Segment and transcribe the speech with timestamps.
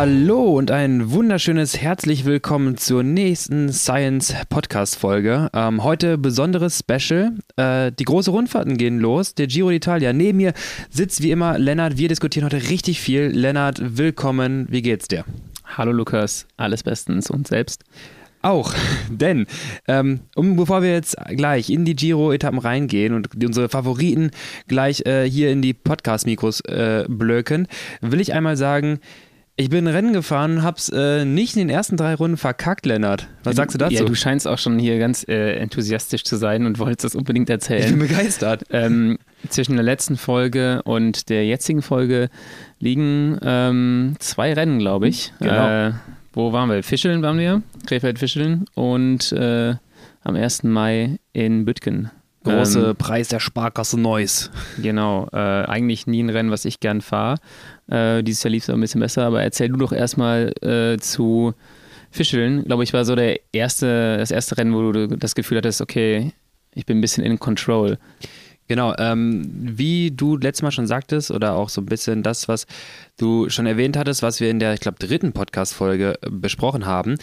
[0.00, 5.50] Hallo und ein wunderschönes herzlich willkommen zur nächsten Science Podcast Folge.
[5.52, 7.32] Ähm, heute besonderes Special.
[7.56, 9.34] Äh, die große Rundfahrten gehen los.
[9.34, 10.14] Der Giro d'Italia.
[10.14, 10.54] Neben mir
[10.88, 11.98] sitzt wie immer Lennart.
[11.98, 13.24] Wir diskutieren heute richtig viel.
[13.24, 14.66] Lennart, willkommen.
[14.70, 15.26] Wie geht's dir?
[15.66, 17.84] Hallo Lukas, alles bestens und selbst.
[18.40, 18.72] Auch,
[19.10, 19.46] denn
[19.86, 24.30] ähm, um, bevor wir jetzt gleich in die Giro-Etappen reingehen und unsere Favoriten
[24.66, 27.68] gleich äh, hier in die Podcast-Mikros äh, blöken,
[28.00, 29.00] will ich einmal sagen,
[29.60, 33.28] ich bin Rennen gefahren und hab's äh, nicht in den ersten drei Runden verkackt, Lennart.
[33.44, 33.94] Was sagst du dazu?
[33.94, 37.50] Ja, du scheinst auch schon hier ganz äh, enthusiastisch zu sein und wolltest das unbedingt
[37.50, 37.82] erzählen.
[37.82, 38.64] Ich bin begeistert.
[38.70, 39.18] Ähm,
[39.50, 42.30] zwischen der letzten Folge und der jetzigen Folge
[42.78, 45.34] liegen ähm, zwei Rennen, glaube ich.
[45.40, 45.88] Genau.
[45.88, 45.92] Äh,
[46.32, 46.82] wo waren wir?
[46.82, 49.74] Fischeln waren wir, Krefeld-Fischeln und äh,
[50.22, 50.62] am 1.
[50.62, 52.10] Mai in Bütgen.
[52.44, 54.50] Große Ähm, Preis der Sparkasse Neuss.
[54.80, 57.38] Genau, äh, eigentlich nie ein Rennen, was ich gern fahre.
[57.88, 61.54] Äh, dieses Jahr lief es ein bisschen besser, aber erzähl du doch erstmal äh, zu
[62.10, 62.64] Fischeln.
[62.64, 66.32] Glaube ich, war so der erste, das erste Rennen, wo du das Gefühl hattest, okay,
[66.74, 67.98] ich bin ein bisschen in Control.
[68.70, 72.68] Genau, ähm, wie du letztes Mal schon sagtest, oder auch so ein bisschen das, was
[73.18, 77.16] du schon erwähnt hattest, was wir in der, ich glaube, dritten Podcast-Folge äh, besprochen haben.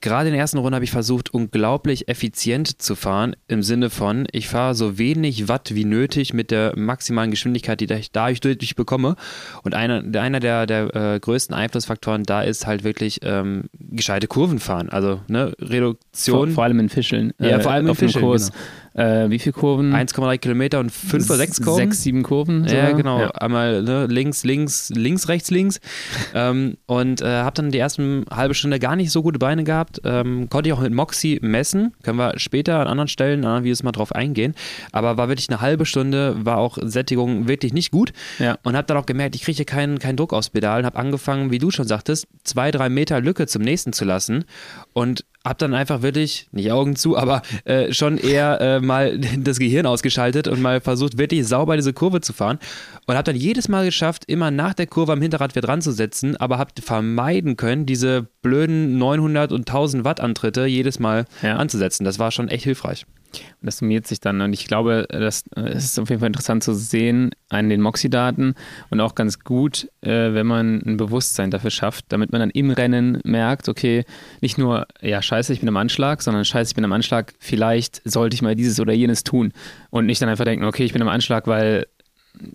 [0.00, 4.28] Gerade in der ersten Runde habe ich versucht, unglaublich effizient zu fahren, im Sinne von,
[4.30, 8.76] ich fahre so wenig Watt wie nötig mit der maximalen Geschwindigkeit, die ich dadurch durch
[8.76, 9.16] bekomme.
[9.64, 14.60] Und einer, einer der, der äh, größten Einflussfaktoren da ist halt wirklich ähm, gescheite Kurven
[14.60, 14.88] fahren.
[14.88, 16.50] Also ne, Vor, Reduktion.
[16.52, 17.32] vor allem in Fischeln.
[17.40, 18.52] Ja, vor allem in Fischeln, Kurs.
[18.94, 19.94] Äh, wie viele Kurven?
[19.94, 21.76] 1,3 Kilometer und 5 oder 6 Kurven.
[21.78, 22.64] Sechs, sieben Kurven.
[22.64, 22.94] Ja, sogar.
[22.94, 23.20] genau.
[23.20, 23.30] Ja.
[23.30, 25.80] Einmal ne, links, links, links, rechts, links.
[26.34, 30.00] ähm, und äh, habe dann die ersten halbe Stunde gar nicht so gute Beine gehabt.
[30.04, 31.94] Ähm, konnte ich auch mit Moxie messen.
[32.02, 34.54] Können wir später an anderen Stellen, an anderen Videos mal drauf eingehen.
[34.92, 38.12] Aber war wirklich eine halbe Stunde, war auch Sättigung wirklich nicht gut.
[38.38, 38.58] Ja.
[38.62, 40.98] Und habe dann auch gemerkt, ich kriege hier keinen, keinen Druck aufs Pedal und habe
[40.98, 44.44] angefangen, wie du schon sagtest, zwei, drei Meter Lücke zum nächsten zu lassen.
[44.92, 49.58] Und habe dann einfach wirklich, nicht Augen zu, aber äh, schon eher äh, mal das
[49.58, 52.58] Gehirn ausgeschaltet und mal versucht, wirklich sauber diese Kurve zu fahren.
[53.06, 55.90] Und habe dann jedes Mal geschafft, immer nach der Kurve am Hinterrad wieder dran zu
[55.92, 61.56] setzen, aber habe vermeiden können, diese blöden 900 und 1000 Watt Antritte jedes Mal Ja.
[61.56, 62.04] anzusetzen.
[62.04, 63.04] Das war schon echt hilfreich.
[63.40, 64.40] Und das summiert sich dann.
[64.40, 68.54] Und ich glaube, das äh, ist auf jeden Fall interessant zu sehen an den Moxie-Daten
[68.90, 72.70] und auch ganz gut, äh, wenn man ein Bewusstsein dafür schafft, damit man dann im
[72.70, 74.04] Rennen merkt, okay,
[74.40, 78.02] nicht nur, ja, scheiße, ich bin am Anschlag, sondern scheiße, ich bin am Anschlag, vielleicht
[78.04, 79.52] sollte ich mal dieses oder jenes tun.
[79.90, 81.86] Und nicht dann einfach denken, okay, ich bin am Anschlag, weil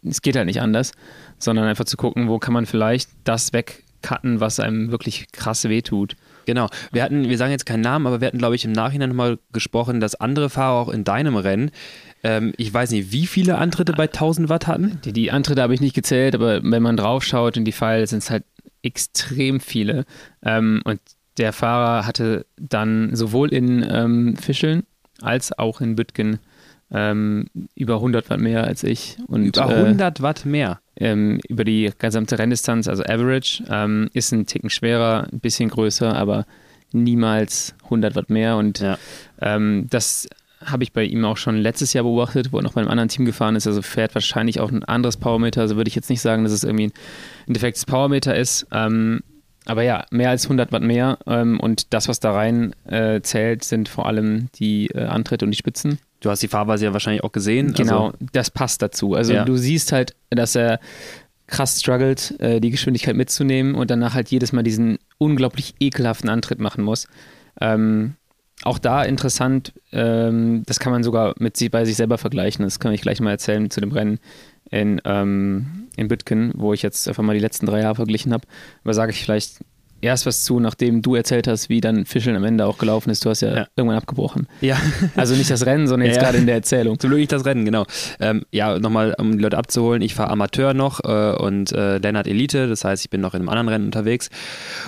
[0.03, 0.91] es geht halt nicht anders,
[1.37, 6.15] sondern einfach zu gucken, wo kann man vielleicht das wegcutten, was einem wirklich krass wehtut.
[6.47, 6.69] Genau.
[6.93, 9.37] Wir hatten, wir sagen jetzt keinen Namen, aber wir hatten, glaube ich, im Nachhinein nochmal
[9.51, 11.71] gesprochen, dass andere Fahrer auch in deinem Rennen,
[12.23, 15.01] ähm, ich weiß nicht, wie viele Antritte bei 1000 Watt hatten?
[15.03, 18.23] Die, die Antritte habe ich nicht gezählt, aber wenn man draufschaut in die Files, sind
[18.23, 18.45] es halt
[18.81, 20.05] extrem viele.
[20.41, 21.01] Ähm, und
[21.37, 24.83] der Fahrer hatte dann sowohl in ähm, Fischeln
[25.21, 26.39] als auch in Bütgen
[26.91, 29.17] ähm, über 100 Watt mehr als ich.
[29.27, 30.79] Und, Über äh, 100 Watt mehr.
[30.99, 36.15] Ähm, über die gesamte Renndistanz, also Average, ähm, ist ein Ticken schwerer, ein bisschen größer,
[36.15, 36.45] aber
[36.91, 38.57] niemals 100 Watt mehr.
[38.57, 38.97] Und Ja.
[39.41, 40.27] ähm, das
[40.65, 43.09] habe ich bei ihm auch schon letztes Jahr beobachtet, wo er noch bei einem anderen
[43.09, 43.67] Team gefahren ist.
[43.67, 45.61] Also fährt wahrscheinlich auch ein anderes Powermeter.
[45.61, 46.91] Also würde ich jetzt nicht sagen, dass es irgendwie
[47.47, 48.65] ein defektes Powermeter ist.
[48.71, 49.21] Ähm,
[49.67, 51.17] aber ja, mehr als 100 Watt mehr.
[51.27, 55.51] Ähm, und das, was da rein äh, zählt, sind vor allem die äh, Antritte und
[55.51, 55.99] die Spitzen.
[56.19, 57.73] Du hast die Fahrweise ja wahrscheinlich auch gesehen.
[57.73, 59.13] Genau, Also, das passt dazu.
[59.13, 59.45] Also Ja.
[59.45, 60.79] du siehst halt, dass er
[61.45, 66.59] krass struggelt, äh, die Geschwindigkeit mitzunehmen und danach halt jedes Mal diesen unglaublich ekelhaften Antritt
[66.59, 67.07] machen muss.
[67.61, 68.15] Ähm,
[68.63, 72.65] auch da interessant, ähm, das kann man sogar mit sich bei sich selber vergleichen.
[72.65, 74.19] Das kann ich gleich mal erzählen zu dem Rennen
[74.71, 78.47] in, ähm, in Bütgen, wo ich jetzt einfach mal die letzten drei Jahre verglichen habe.
[78.83, 79.59] Aber sage ich vielleicht
[80.01, 83.25] erst was zu, nachdem du erzählt hast, wie dann Fischeln am Ende auch gelaufen ist.
[83.25, 83.67] Du hast ja, Ja.
[83.75, 84.47] irgendwann abgebrochen.
[84.61, 84.77] ja.
[85.15, 86.23] Also nicht das Rennen, sondern jetzt Ja.
[86.23, 86.99] gerade in der Erzählung.
[86.99, 87.85] Zum Glück nicht das Rennen, genau.
[88.19, 92.27] Ähm, ja, nochmal, um die Leute abzuholen, ich fahre Amateur noch äh, und äh, Lennart
[92.27, 94.29] Elite, das heißt, ich bin noch in einem anderen Rennen unterwegs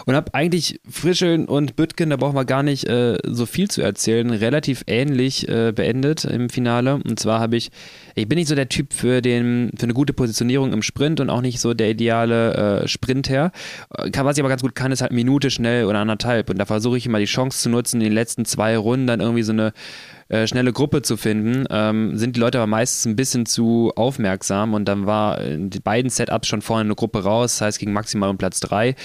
[0.06, 3.82] und habe eigentlich Frischeln und Bütgen, da brauchen wir gar nicht äh, so viel zu
[3.82, 6.96] erzählen, relativ ähnlich äh, beendet im Finale.
[6.96, 7.70] Und zwar habe ich,
[8.16, 11.30] ich bin nicht so der Typ für, den, für eine gute Positionierung im Sprint und
[11.30, 13.52] auch nicht so der ideale äh, Sprinter.
[13.98, 16.50] Äh, kann- Was ich aber ganz gut kann, ist halt Minute schnell oder anderthalb.
[16.50, 19.19] Und da versuche ich immer die Chance zu nutzen, in den letzten zwei Runden dann
[19.19, 19.74] irgendwie so eine
[20.30, 24.74] äh, schnelle Gruppe zu finden, ähm, sind die Leute aber meistens ein bisschen zu aufmerksam.
[24.74, 28.30] Und dann war in beiden Setups schon vorne eine Gruppe raus, das heißt gegen maximal
[28.30, 28.96] um Platz 3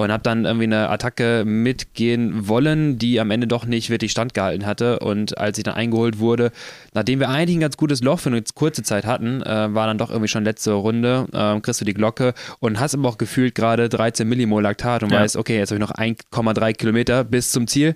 [0.00, 4.64] und habe dann irgendwie eine Attacke mitgehen wollen, die am Ende doch nicht wirklich standgehalten
[4.64, 5.00] hatte.
[5.00, 6.52] Und als ich dann eingeholt wurde,
[6.94, 9.98] nachdem wir eigentlich ein ganz gutes Loch für eine kurze Zeit hatten, äh, war dann
[9.98, 13.54] doch irgendwie schon letzte Runde, äh, kriegst du die Glocke und hast aber auch gefühlt
[13.54, 15.20] gerade 13 Millimol Laktat und ja.
[15.20, 17.94] weißt, okay, jetzt habe ich noch 1,3 Kilometer bis zum Ziel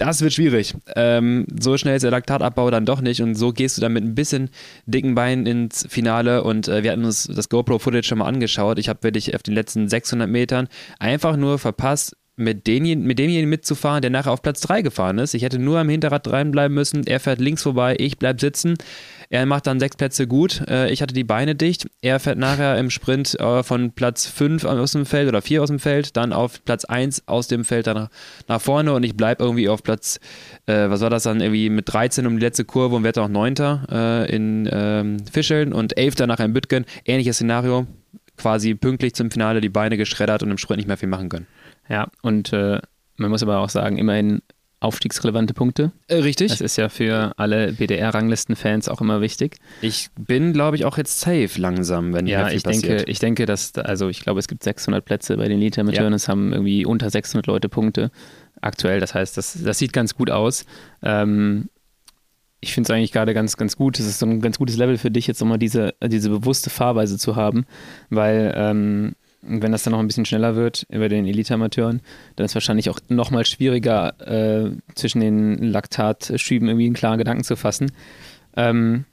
[0.00, 0.74] das wird schwierig.
[0.96, 4.02] Ähm, so schnell ist der Laktatabbau dann doch nicht und so gehst du dann mit
[4.02, 4.48] ein bisschen
[4.86, 8.78] dicken Beinen ins Finale und äh, wir hatten uns das GoPro-Footage schon mal angeschaut.
[8.78, 10.68] Ich habe wirklich auf den letzten 600 Metern
[10.98, 15.34] einfach nur verpasst, mit, denjenigen, mit demjenigen mitzufahren, der nachher auf Platz 3 gefahren ist.
[15.34, 17.06] Ich hätte nur am Hinterrad dranbleiben müssen.
[17.06, 18.78] Er fährt links vorbei, ich bleib sitzen.
[19.32, 20.60] Er macht dann sechs Plätze gut.
[20.68, 21.88] Äh, ich hatte die Beine dicht.
[22.02, 25.68] Er fährt nachher im Sprint äh, von Platz 5 aus dem Feld oder 4 aus
[25.68, 28.08] dem Feld, dann auf Platz 1 aus dem Feld dann
[28.48, 30.18] nach, vorne und ich bleibe irgendwie auf Platz,
[30.66, 33.28] äh, was war das dann, irgendwie mit 13 um die letzte Kurve und werde auch
[33.28, 33.54] 9.
[33.88, 36.26] Äh, in ähm, Fischeln und 11.
[36.26, 36.84] nachher in Bütgen.
[37.04, 37.86] Ähnliches Szenario.
[38.36, 41.46] Quasi pünktlich zum Finale die Beine geschreddert und im Sprint nicht mehr viel machen können.
[41.88, 42.80] Ja, und äh,
[43.16, 44.42] man muss aber auch sagen, immerhin
[44.80, 45.92] aufstiegsrelevante Punkte.
[46.08, 46.48] Äh, richtig.
[46.48, 49.58] Das ist ja für alle BDR-Ranglisten-Fans auch immer wichtig.
[49.82, 52.98] Ich bin, glaube ich, auch jetzt safe langsam, wenn ja, ich passiert.
[52.98, 56.12] denke, ich denke, dass also ich glaube, es gibt 600 Plätze bei den Elite-Amateuren.
[56.12, 56.16] Ja.
[56.16, 58.10] Es haben irgendwie unter 600 Leute Punkte
[58.62, 59.00] aktuell.
[59.00, 60.64] Das heißt, das, das sieht ganz gut aus.
[61.02, 61.68] Ähm,
[62.60, 63.98] ich finde es eigentlich gerade ganz, ganz gut.
[63.98, 67.18] Es ist so ein ganz gutes Level für dich, jetzt nochmal diese, diese bewusste Fahrweise
[67.18, 67.66] zu haben,
[68.10, 72.00] weil ähm, und wenn das dann noch ein bisschen schneller wird über den Elite-Amateuren,
[72.36, 77.44] dann ist es wahrscheinlich auch nochmal schwieriger, äh, zwischen den Laktatschüben irgendwie einen klaren Gedanken
[77.44, 77.92] zu fassen.
[78.56, 79.04] Ähm,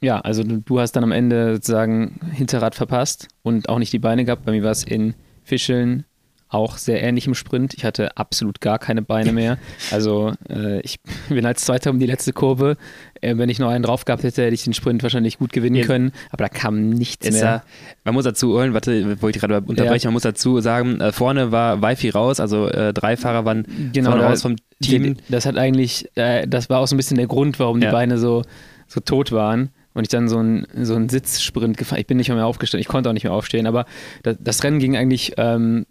[0.00, 3.98] ja, also du, du, hast dann am Ende sozusagen Hinterrad verpasst und auch nicht die
[3.98, 4.44] Beine gehabt.
[4.44, 6.04] Bei mir war es in Fischeln,
[6.52, 7.74] auch sehr ähnlich im Sprint.
[7.74, 9.58] Ich hatte absolut gar keine Beine mehr.
[9.90, 12.76] Also äh, ich bin als Zweiter um die letzte Kurve.
[13.20, 15.76] Äh, wenn ich noch einen drauf gehabt hätte, hätte ich den Sprint wahrscheinlich gut gewinnen
[15.76, 15.86] ja.
[15.86, 16.12] können.
[16.30, 17.40] Aber da kam nichts mehr.
[17.40, 17.62] Ja,
[18.04, 20.08] man muss dazu holen, warte, wollte ich gerade unterbrechen, ja.
[20.08, 24.10] man muss dazu sagen, äh, vorne war Wi-Fi raus, also äh, drei Fahrer waren genau,
[24.10, 25.16] vorne raus vom Team.
[25.28, 28.18] Das hat eigentlich, äh, das war auch so ein bisschen der Grund, warum die Beine
[28.18, 28.42] so,
[28.88, 32.00] so tot waren und ich dann so einen so Sitzsprint gefahren.
[32.00, 33.86] Ich bin nicht mehr aufgestanden, ich konnte auch nicht mehr aufstehen, aber
[34.22, 35.86] das, das Rennen ging eigentlich ähm,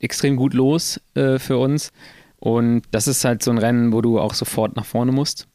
[0.00, 1.92] extrem gut los äh, für uns.
[2.38, 5.46] Und das ist halt so ein Rennen, wo du auch sofort nach vorne musst.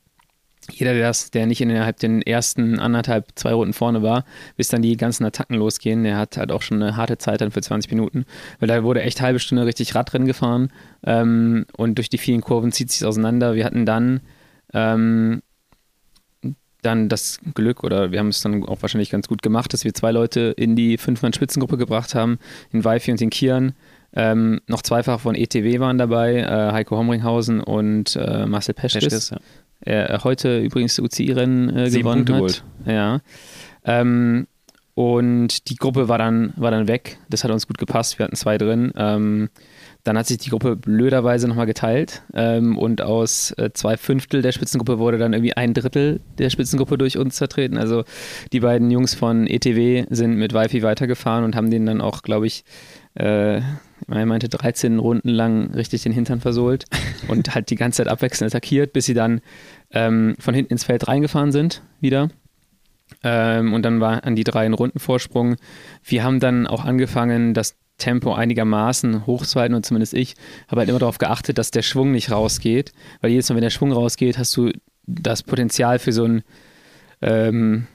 [0.72, 4.26] Jeder, der, das, der nicht innerhalb den ersten anderthalb, zwei Runden vorne war,
[4.58, 7.52] bis dann die ganzen Attacken losgehen, der hat halt auch schon eine harte Zeit dann
[7.52, 8.26] für 20 Minuten,
[8.60, 10.72] weil da wurde echt halbe Stunde richtig Radrennen gefahren
[11.06, 13.54] ähm, und durch die vielen Kurven zieht sich auseinander.
[13.54, 14.22] Wir hatten dann
[14.74, 15.44] ähm,
[16.82, 19.94] dann das Glück, oder wir haben es dann auch wahrscheinlich ganz gut gemacht, dass wir
[19.94, 22.38] zwei Leute in die Fünf-Mann-Spitzengruppe gebracht haben,
[22.72, 23.74] in Weifi und in Kian.
[24.16, 29.04] Ähm, noch zweifach von ETW waren dabei, äh, Heiko Homringhausen und äh, Marcel Peschkes.
[29.04, 29.38] Peschkes ja.
[29.82, 32.92] Er heute übrigens UCI-Rennen äh, gewonnen Punkte hat.
[32.92, 33.20] Ja.
[33.84, 34.48] Ähm,
[34.96, 37.18] und die Gruppe war dann, war dann weg.
[37.30, 38.18] Das hat uns gut gepasst.
[38.18, 38.94] Wir hatten zwei drin.
[38.96, 39.50] Ähm,
[40.06, 44.52] dann hat sich die Gruppe blöderweise nochmal geteilt ähm, und aus äh, zwei Fünftel der
[44.52, 47.78] Spitzengruppe wurde dann irgendwie ein Drittel der Spitzengruppe durch uns vertreten.
[47.78, 48.06] Also
[48.54, 52.46] die beiden Jungs von ETW sind mit Wi-Fi weitergefahren und haben den dann auch, glaube
[52.48, 52.64] ich,
[53.16, 53.62] äh,
[54.08, 56.86] er meinte 13 Runden lang richtig den Hintern versohlt
[57.28, 59.42] und halt die ganze Zeit abwechselnd attackiert, bis sie dann
[59.92, 62.30] ähm, von hinten ins Feld reingefahren sind wieder.
[63.24, 65.56] Ähm, und dann war an die drei Runden Vorsprung.
[66.04, 70.36] Wir haben dann auch angefangen, das Tempo einigermaßen hochzuhalten und zumindest ich
[70.68, 72.92] habe halt immer darauf geachtet, dass der Schwung nicht rausgeht,
[73.22, 74.72] weil jedes Mal, wenn der Schwung rausgeht, hast du
[75.08, 76.44] das Potenzial für so ein,
[77.22, 77.88] ähm,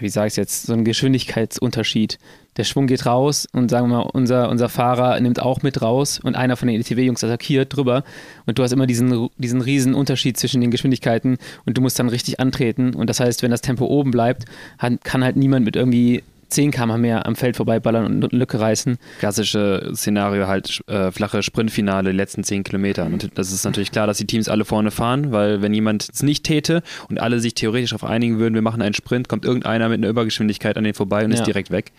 [0.00, 2.18] wie sage ich es jetzt, so einen Geschwindigkeitsunterschied.
[2.56, 6.20] Der Schwung geht raus und sagen wir mal, unser, unser Fahrer nimmt auch mit raus
[6.22, 8.04] und einer von den ETW-Jungs attackiert drüber.
[8.44, 12.08] Und du hast immer diesen, diesen riesen Unterschied zwischen den Geschwindigkeiten und du musst dann
[12.08, 12.94] richtig antreten.
[12.94, 14.44] Und das heißt, wenn das Tempo oben bleibt,
[14.78, 16.22] kann halt niemand mit irgendwie
[16.52, 18.98] 10 km mehr am Feld vorbeiballern und eine Lücke reißen.
[19.18, 23.06] Klassische Szenario halt äh, flache Sprintfinale, die letzten 10 Kilometer.
[23.06, 26.22] Und das ist natürlich klar, dass die Teams alle vorne fahren, weil wenn jemand es
[26.22, 29.88] nicht täte und alle sich theoretisch darauf einigen würden, wir machen einen Sprint, kommt irgendeiner
[29.88, 31.38] mit einer Übergeschwindigkeit an den vorbei und ja.
[31.38, 31.92] ist direkt weg.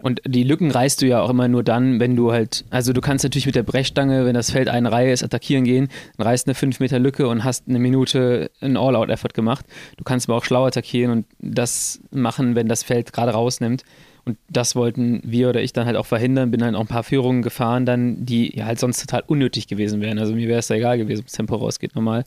[0.00, 3.00] Und die Lücken reißt du ja auch immer nur dann, wenn du halt, also du
[3.00, 6.46] kannst natürlich mit der Brechstange, wenn das Feld eine Reihe ist, attackieren gehen, dann reißt
[6.46, 9.66] eine 5 Meter Lücke und hast eine Minute einen All-Out-Effort gemacht.
[9.96, 13.82] Du kannst aber auch schlau attackieren und das machen, wenn das Feld gerade rausnimmt.
[14.24, 16.50] Und das wollten wir oder ich dann halt auch verhindern.
[16.50, 20.02] Bin halt auch ein paar Führungen gefahren, dann, die ja halt sonst total unnötig gewesen
[20.02, 20.18] wären.
[20.18, 22.24] Also mir wäre es da egal gewesen, ob das Tempo rausgeht normal.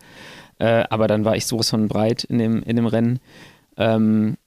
[0.57, 3.19] Äh, aber dann war ich sowas von breit in dem, in dem Rennen.
[3.77, 4.37] Ähm,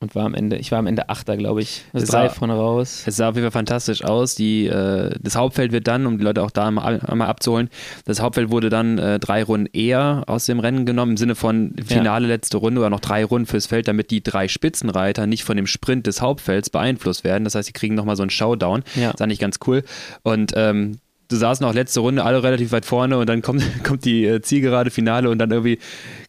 [0.00, 1.84] und war am Ende, ich war am Ende Achter, glaube ich.
[1.92, 3.02] Also Es drei sah- vorne raus.
[3.06, 4.36] Es sah auf jeden Fall fantastisch aus.
[4.36, 7.68] Die, äh, das Hauptfeld wird dann, um die Leute auch da einmal, einmal abzuholen,
[8.04, 11.74] das Hauptfeld wurde dann äh, drei Runden eher aus dem Rennen genommen, im Sinne von
[11.84, 15.56] Finale, letzte Runde oder noch drei Runden fürs Feld, damit die drei Spitzenreiter nicht von
[15.56, 17.42] dem Sprint des Hauptfelds beeinflusst werden.
[17.42, 18.84] Das heißt, sie kriegen nochmal so einen Showdown.
[18.94, 19.10] Ja.
[19.10, 19.82] Das fand ich ganz cool.
[20.22, 24.04] Und ähm, du saßen auch letzte Runde alle relativ weit vorne und dann kommt, kommt
[24.04, 25.78] die äh, Zielgerade Finale und dann irgendwie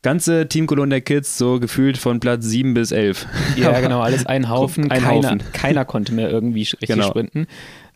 [0.02, 3.26] ganze Teamkolonne der Kids so gefühlt von Platz 7 bis 11.
[3.56, 4.92] Ja, genau, alles ein Haufen.
[4.92, 5.44] Ein keiner, Haufen.
[5.54, 7.08] keiner konnte mehr irgendwie richtig Genau.
[7.08, 7.48] sprinten.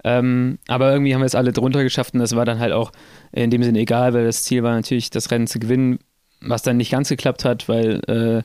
[0.06, 2.92] Ähm, aber irgendwie haben wir es alle drunter geschafft und das war dann halt auch
[3.32, 6.00] in dem Sinne egal, weil das Ziel war natürlich, das Rennen zu gewinnen,
[6.42, 8.44] was dann nicht ganz geklappt hat, weil äh,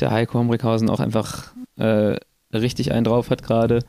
[0.00, 2.16] der Heiko Homrichhausen auch einfach äh,
[2.52, 3.80] richtig einen drauf hat gerade.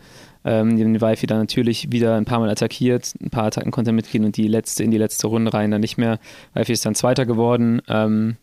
[0.49, 3.93] Ähm, den Weifi dann natürlich wieder ein paar Mal attackiert, ein paar Attacken konnte er
[3.93, 6.17] mitgehen und die letzte in die letzte Runde rein dann nicht mehr.
[6.55, 7.83] Weifi ist dann Zweiter geworden.
[7.87, 8.37] Ähm,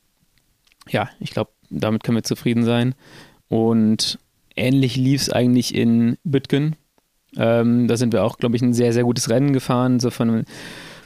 [0.89, 2.95] ja, ich glaube, damit können wir zufrieden sein.
[3.49, 4.21] Und
[4.55, 6.77] ähnlich lief es eigentlich in Bütgen.
[7.37, 10.45] Ähm, da sind wir auch, glaube ich, ein sehr, sehr gutes Rennen gefahren, so von,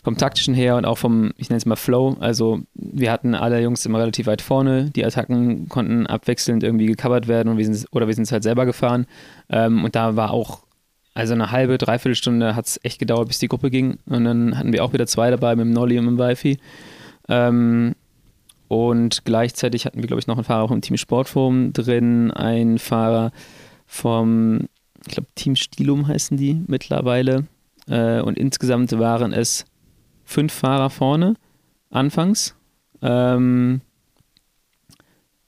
[0.04, 2.18] vom taktischen her und auch vom, ich nenne es mal Flow.
[2.20, 4.90] Also wir hatten alle Jungs immer relativ weit vorne.
[4.90, 8.66] Die Attacken konnten abwechselnd irgendwie gecovert werden und wir oder wir sind es halt selber
[8.66, 9.06] gefahren.
[9.48, 10.60] Ähm, und da war auch,
[11.14, 13.98] also eine halbe, dreiviertel Stunde hat es echt gedauert, bis die Gruppe ging.
[14.06, 16.58] Und dann hatten wir auch wieder zwei dabei mit dem Nolly und mit dem Wifi.
[17.28, 17.94] Ähm,
[18.68, 23.32] und gleichzeitig hatten wir, glaube ich, noch einen Fahrer vom Team Sportforum drin, einen Fahrer
[23.86, 24.68] vom,
[25.04, 27.46] ich glaube, Team Stilum heißen die mittlerweile.
[27.88, 29.64] Äh, und insgesamt waren es
[30.24, 31.34] fünf Fahrer vorne,
[31.90, 32.54] anfangs.
[33.02, 33.80] Ähm,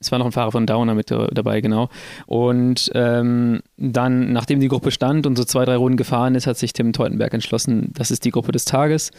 [0.05, 1.89] es war noch ein Fahrer von Downer mit da- dabei, genau.
[2.25, 6.57] Und ähm, dann, nachdem die Gruppe stand und so zwei, drei Runden gefahren ist, hat
[6.57, 9.11] sich Tim Teutenberg entschlossen, das ist die Gruppe des Tages.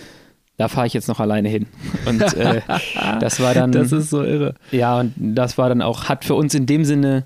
[0.57, 1.67] Da fahre ich jetzt noch alleine hin.
[2.07, 2.61] Und äh,
[3.21, 3.73] das war dann.
[3.73, 4.55] Das ist so irre.
[4.71, 7.25] Ja, und das war dann auch, hat für uns in dem Sinne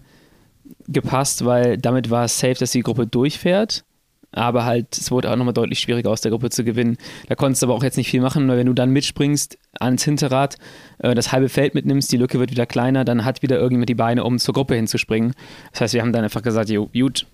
[0.87, 3.85] gepasst, weil damit war es safe, dass die Gruppe durchfährt.
[4.33, 6.99] Aber halt, es wurde auch nochmal deutlich schwieriger aus der Gruppe zu gewinnen.
[7.29, 10.05] Da konntest du aber auch jetzt nicht viel machen, weil wenn du dann mitspringst ans
[10.05, 10.57] Hinterrad,
[10.99, 13.95] äh, das halbe Feld mitnimmst, die Lücke wird wieder kleiner, dann hat wieder irgendjemand die
[13.95, 15.33] Beine, um zur Gruppe hinzuspringen.
[15.73, 17.27] Das heißt, wir haben dann einfach gesagt, jo, gut,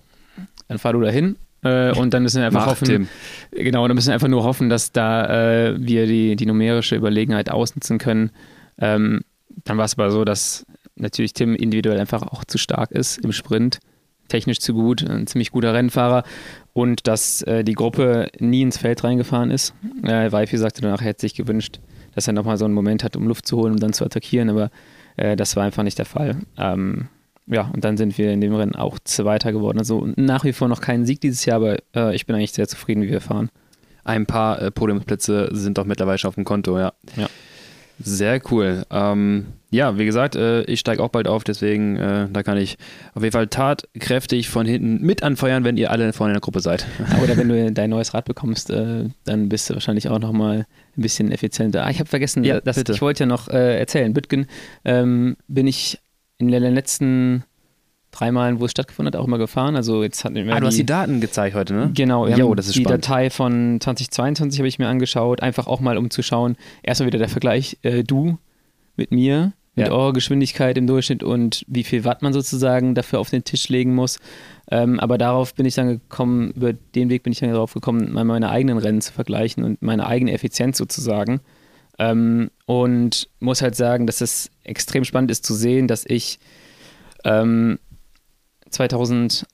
[0.67, 1.35] dann fahr du da hin.
[1.63, 3.07] Äh, und dann müssen wir einfach Mach, hoffen, Tim.
[3.51, 7.49] Genau, da müssen wir einfach nur hoffen, dass da äh, wir die, die numerische Überlegenheit
[7.49, 8.31] ausnutzen können.
[8.77, 9.21] Ähm,
[9.63, 13.31] dann war es aber so, dass natürlich Tim individuell einfach auch zu stark ist im
[13.31, 13.79] Sprint,
[14.27, 16.23] technisch zu gut, ein ziemlich guter Rennfahrer
[16.75, 19.73] und dass äh, die Gruppe nie ins Feld reingefahren ist.
[20.03, 21.79] Äh, Weifi sagte danach, er hätte sich gewünscht,
[22.13, 24.49] dass er nochmal so einen Moment hat, um Luft zu holen und dann zu attackieren,
[24.49, 24.69] aber
[25.15, 26.35] äh, das war einfach nicht der Fall.
[26.57, 27.07] Ähm,
[27.47, 29.79] ja, und dann sind wir in dem Rennen auch Zweiter geworden.
[29.79, 32.67] Also nach wie vor noch keinen Sieg dieses Jahr, aber äh, ich bin eigentlich sehr
[32.67, 33.49] zufrieden, wie wir fahren.
[34.03, 36.91] Ein paar äh, Podiumsplätze sind doch mittlerweile schon auf dem Konto, ja.
[37.15, 37.27] Ja.
[37.99, 38.85] Sehr cool.
[38.91, 42.77] Ähm, ja, wie gesagt, äh, ich steige auch bald auf, deswegen äh, da kann ich
[43.13, 46.59] auf jeden Fall tatkräftig von hinten mit anfeuern, wenn ihr alle vorne in der Gruppe
[46.61, 46.85] seid.
[47.23, 50.65] Oder wenn du dein neues Rad bekommst, äh, dann bist du wahrscheinlich auch nochmal
[50.97, 51.85] ein bisschen effizienter.
[51.85, 52.93] Ah, ich habe vergessen, Ja, dass, bitte.
[52.93, 54.13] ich wollte ja noch äh, erzählen.
[54.13, 54.47] Bütgen
[54.85, 55.99] ähm, bin ich
[56.37, 57.43] in den letzten
[58.11, 59.75] drei Malen, wo es stattgefunden hat, auch immer gefahren.
[59.75, 61.91] Also jetzt hatten wir Ah, du hast die, Daten gezeigt heute, ne?
[61.93, 63.05] Genau, wir Jo, das ist die spannend.
[63.05, 66.55] Datei von 2022 habe ich mir angeschaut, einfach auch mal um zu schauen.
[66.81, 68.37] Erstmal wieder der Vergleich, äh, du
[68.95, 69.93] mit mir, mit Ja.
[69.93, 73.93] eurer Geschwindigkeit im Durchschnitt und wie viel Watt man sozusagen dafür auf den Tisch legen
[73.93, 74.19] muss.
[74.71, 78.11] Ähm, aber darauf bin ich dann gekommen, über den Weg bin ich dann darauf gekommen,
[78.13, 81.41] mal meine eigenen Rennen zu vergleichen und meine eigene Effizienz sozusagen.
[81.99, 86.39] Ähm, und muss halt sagen, dass es extrem spannend ist zu sehen, dass ich
[87.23, 87.77] ähm,
[88.69, 89.45] 2018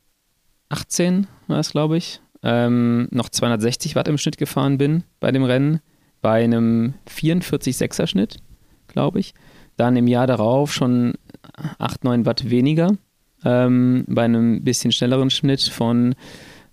[1.48, 5.82] war es, glaube ich, ähm, noch 260 Watt im Schnitt gefahren bin bei dem Rennen,
[6.22, 8.38] bei einem 44,6er Schnitt,
[8.88, 9.34] glaube ich.
[9.78, 11.14] Dann im Jahr darauf schon
[11.80, 12.92] 8, 9 Watt weniger,
[13.44, 16.16] ähm, bei einem bisschen schnelleren Schnitt von,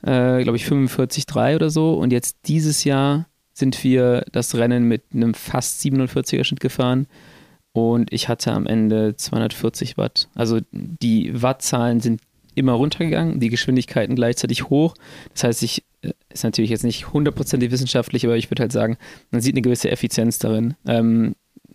[0.02, 1.94] äh, glaube ich, 45,3 oder so.
[1.94, 7.06] Und jetzt dieses Jahr sind wir das Rennen mit einem fast 47er Schnitt gefahren
[7.72, 10.28] und ich hatte am Ende 240 Watt.
[10.34, 12.20] Also die Wattzahlen sind
[12.54, 14.94] immer runtergegangen, die Geschwindigkeiten gleichzeitig hoch.
[15.32, 18.96] Das heißt, ich äh, ist natürlich jetzt nicht hundertprozentig wissenschaftlich, aber ich würde halt sagen,
[19.30, 20.74] man sieht eine gewisse Effizienz darin.
[20.86, 21.34] Ähm,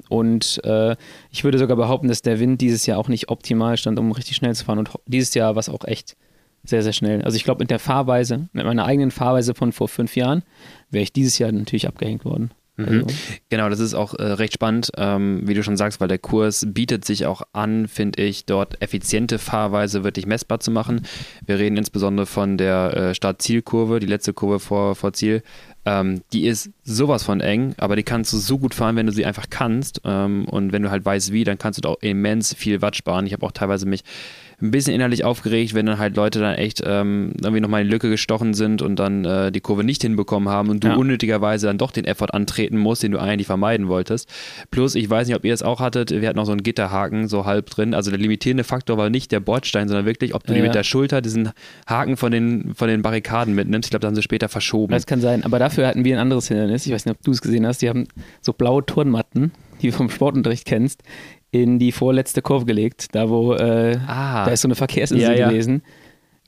[0.10, 0.96] und äh,
[1.32, 4.36] ich würde sogar behaupten, dass der Wind dieses Jahr auch nicht optimal stand, um richtig
[4.36, 4.80] schnell zu fahren.
[4.80, 6.16] Und dieses Jahr war es auch echt
[6.64, 7.22] sehr, sehr schnell.
[7.24, 10.44] Also ich glaube, mit der Fahrweise, mit meiner eigenen Fahrweise von vor fünf Jahren,
[10.90, 12.52] wäre ich dieses Jahr natürlich abgehängt worden.
[12.76, 13.06] Also,
[13.50, 16.66] Genau, das ist auch äh, recht spannend, ähm, wie du schon sagst, weil der Kurs
[16.68, 21.06] bietet sich auch an, finde ich, dort effiziente Fahrweise wirklich messbar zu machen.
[21.46, 25.44] Wir reden insbesondere von der äh, Start-Ziel-Kurve, die letzte Kurve vor, vor Ziel.
[25.86, 29.12] Ähm, die ist sowas von eng, aber die kannst du so gut fahren, wenn du
[29.12, 30.02] sie einfach kannst.
[30.06, 32.96] Ähm, und wenn du halt weißt, wie, dann kannst du da auch immens viel Watt
[32.96, 33.26] sparen.
[33.26, 34.04] Ich habe auch teilweise mich
[34.64, 37.94] ein bisschen innerlich aufgeregt, wenn dann halt Leute dann echt ähm, irgendwie nochmal in die
[37.94, 40.96] Lücke gestochen sind und dann äh, die Kurve nicht hinbekommen haben und du Ja.
[40.96, 44.30] unnötigerweise dann doch den Effort antreten musst, den du eigentlich vermeiden wolltest.
[44.72, 47.28] Plus, ich weiß nicht, ob ihr es auch hattet, wir hatten noch so einen Gitterhaken
[47.28, 47.94] so halb drin.
[47.94, 50.62] Also der limitierende Faktor war nicht der Bordstein, sondern wirklich, ob du Ja.
[50.62, 51.50] mit der Schulter diesen
[51.86, 53.88] Haken von den, von den Barrikaden mitnimmst.
[53.88, 54.94] Ich glaube, da haben sie später verschoben.
[54.94, 56.86] Das kann sein, aber dafür hatten wir ein anderes Hindernis.
[56.86, 57.82] Ich weiß nicht, ob du es gesehen hast.
[57.82, 58.08] Die haben
[58.42, 59.52] so blaue Turnmatten,
[59.82, 61.04] die du vom Sportunterricht kennst,
[61.54, 63.14] in die vorletzte Kurve gelegt.
[63.16, 64.44] Da, wo äh, Ah.
[64.46, 65.50] da ist so eine Verkehrsinsel Ja, ja.
[65.50, 65.84] gewesen.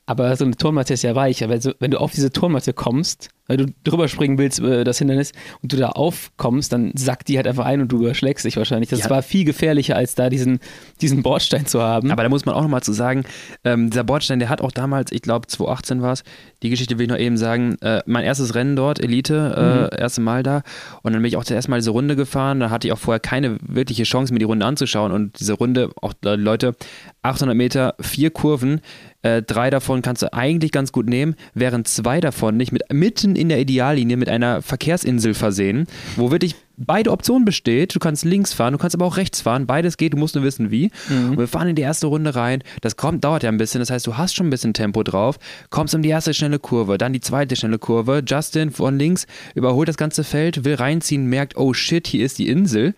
[0.06, 1.42] Aber so eine Turnmatte ist ja weich.
[1.42, 5.32] Aber so, wenn du auf diese Turnmatte kommst, weil du drüber springen willst, das Hindernis,
[5.62, 8.90] und du da aufkommst, dann sackt die halt einfach ein und du überschlägst dich wahrscheinlich.
[8.90, 9.10] Das Ja.
[9.10, 10.58] war viel gefährlicher, als da diesen,
[11.00, 12.10] diesen Bordstein zu haben.
[12.10, 13.24] Aber da muss man auch nochmal zu sagen,
[13.64, 16.24] ähm, dieser Bordstein, der hat auch damals, ich glaube 2018 war es,
[16.62, 20.20] die Geschichte will ich noch eben sagen, äh, mein erstes Rennen dort, Elite, äh, erste
[20.20, 20.62] Mal da
[21.02, 23.20] und dann bin ich auch zuerst mal diese Runde gefahren, da hatte ich auch vorher
[23.20, 26.74] keine wirkliche Chance, mir die Runde anzuschauen und diese Runde, auch äh, Leute,
[27.22, 28.80] 800 Meter, vier Kurven,
[29.26, 33.34] äh, drei davon kannst du eigentlich ganz gut nehmen, während zwei davon nicht mit, mitten
[33.34, 37.94] in der Ideallinie mit einer Verkehrsinsel versehen, wo wirklich beide Optionen besteht.
[37.94, 39.66] Du kannst links fahren, du kannst aber auch rechts fahren.
[39.66, 40.90] Beides geht, du musst nur wissen, wie.
[41.10, 42.62] Und wir fahren in die erste Runde rein.
[42.80, 43.80] Das kommt, dauert ja ein bisschen.
[43.80, 45.38] Das heißt, du hast schon ein bisschen Tempo drauf,
[45.70, 48.22] kommst um die erste schnelle Kurve, dann die zweite schnelle Kurve.
[48.26, 52.48] Justin von links überholt das ganze Feld, will reinziehen, merkt, oh shit, hier ist die
[52.48, 52.94] Insel,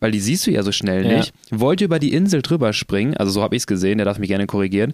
[0.00, 1.16] weil die siehst du ja so schnell Ja.
[1.18, 1.32] nicht.
[1.50, 4.28] Wollte über die Insel drüber springen, also so habe ich es gesehen, der darf mich
[4.28, 4.92] gerne korrigieren.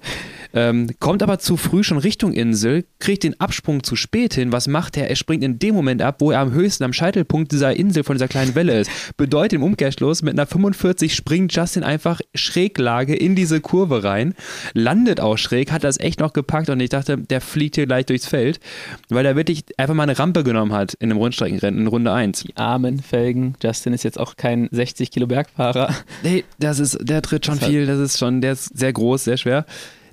[0.54, 4.52] Ähm, kommt aber zu früh schon Richtung Insel, kriegt den Absprung zu spät hin.
[4.52, 5.09] Was macht er?
[5.11, 8.16] Er springt in dem Moment ab, wo er am höchsten, am Scheitelpunkt dieser Insel von
[8.16, 8.90] dieser kleinen Welle ist.
[9.16, 14.35] Bedeutet im Umkehrschluss, mit einer 45 springt Justin einfach Schräglage in diese Kurve rein,
[14.75, 18.06] landet auch schräg, hat das echt noch gepackt und ich dachte, der fliegt hier gleich
[18.06, 18.61] durchs Feld,
[19.08, 22.44] weil er wirklich einfach mal eine Rampe genommen hat in einem Rundstreckenrennen in Runde 1.
[22.44, 23.54] die armen Felgen.
[23.62, 25.94] Justin ist jetzt auch kein 60 Kilo Bergfahrer.
[26.23, 29.25] Nee, das ist, der tritt schon Das viel, das ist schon, der ist sehr groß,
[29.25, 29.66] sehr schwer.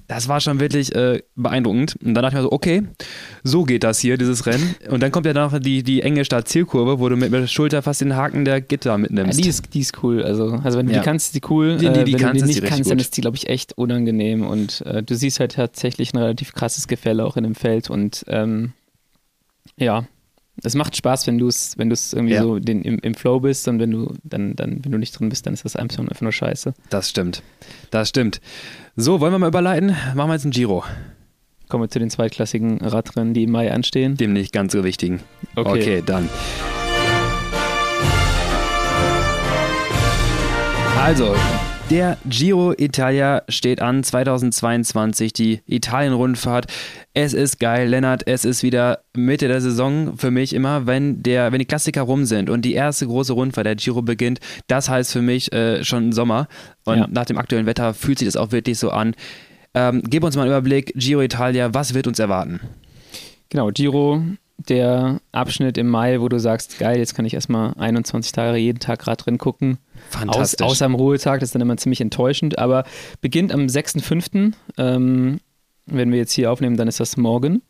[0.07, 1.95] Das war schon wirklich äh, beeindruckend.
[2.03, 2.83] Und dann dachte ich mir so, okay,
[3.43, 4.75] so geht das hier, dieses Rennen.
[4.89, 8.01] Und dann kommt ja noch die, die enge Start-Zielkurve, wo du mit der Schulter fast
[8.01, 9.43] den Haken der Gitter Ja, mitnimmst.
[9.43, 10.21] die, ist, die ist cool.
[10.24, 11.00] Also, also wenn du Ja.
[11.00, 11.77] die kannst, ist die cool.
[11.77, 13.21] Die- die- Äh, die wenn kannst, du die die nicht richtig kannst, dann ist die,
[13.21, 14.45] glaube ich, echt unangenehm.
[14.45, 17.89] Und äh, du siehst halt tatsächlich ein relativ krasses Gefälle auch in dem Feld.
[17.89, 18.74] Und ähm,
[19.77, 20.05] ja,
[20.63, 22.43] es macht Spaß, wenn du es, wenn du es irgendwie Ja.
[22.43, 25.29] so den, im, im Flow bist und wenn du dann, dann, wenn du nicht drin
[25.29, 26.74] bist, dann ist das einfach nur, scheiße.
[26.89, 27.43] Das stimmt.
[27.91, 28.41] Das stimmt.
[28.95, 29.95] So, wollen wir mal überleiten?
[30.15, 30.83] Machen wir jetzt einen Giro.
[31.67, 34.17] Kommen wir zu den zweitklassigen Radrennen, die im Mai anstehen.
[34.17, 35.21] Dem nicht ganz so wichtigen.
[35.56, 35.69] Okay.
[35.82, 36.30] okay dann.
[40.99, 41.36] Also,
[41.89, 46.65] der Giro Italia steht an, 2022, die Italien-Rundfahrt.
[47.13, 51.52] Es ist geil, Lennart, es ist wieder Mitte der Saison für mich immer, wenn, der,
[51.52, 55.13] wenn die Klassiker rum sind und die erste große Rundfahrt, der Giro beginnt, das heißt
[55.13, 56.48] für mich äh, schon Sommer.
[56.86, 57.08] Und Ja.
[57.10, 59.15] nach dem aktuellen Wetter fühlt sich das auch wirklich so an.
[59.76, 62.62] Ähm, gib uns mal einen Überblick, Giro Italia, was wird uns erwarten?
[63.50, 64.24] Genau, Giro,
[64.58, 68.80] der Abschnitt im Mai, wo du sagst, geil, jetzt kann ich erstmal 21 Tage jeden
[68.80, 69.78] Tag Radrennen gucken.
[70.10, 70.65] Aus, Fantastisch.
[70.65, 72.84] außer am Ruhetag, das ist dann immer ziemlich enttäuschend, aber
[73.22, 74.54] beginnt am 6.5.
[74.78, 75.39] Ähm,
[75.86, 77.62] wenn wir jetzt hier aufnehmen, dann ist das morgen,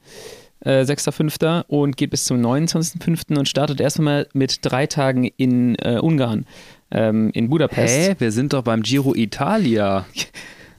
[0.62, 1.66] äh, 6.5.
[1.68, 3.38] und geht bis zum 29.5.
[3.38, 6.46] und startet erstmal mit drei Tagen in äh, Ungarn,
[6.92, 8.10] ähm, in Budapest.
[8.10, 8.16] Hä?
[8.18, 10.06] Wir sind doch beim Giro Italia.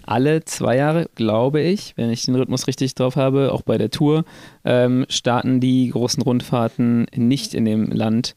[0.07, 3.91] Alle zwei Jahre, glaube ich, wenn ich den Rhythmus richtig drauf habe, auch bei der
[3.91, 4.25] Tour,
[4.65, 8.35] ähm, starten die großen Rundfahrten nicht in dem Land.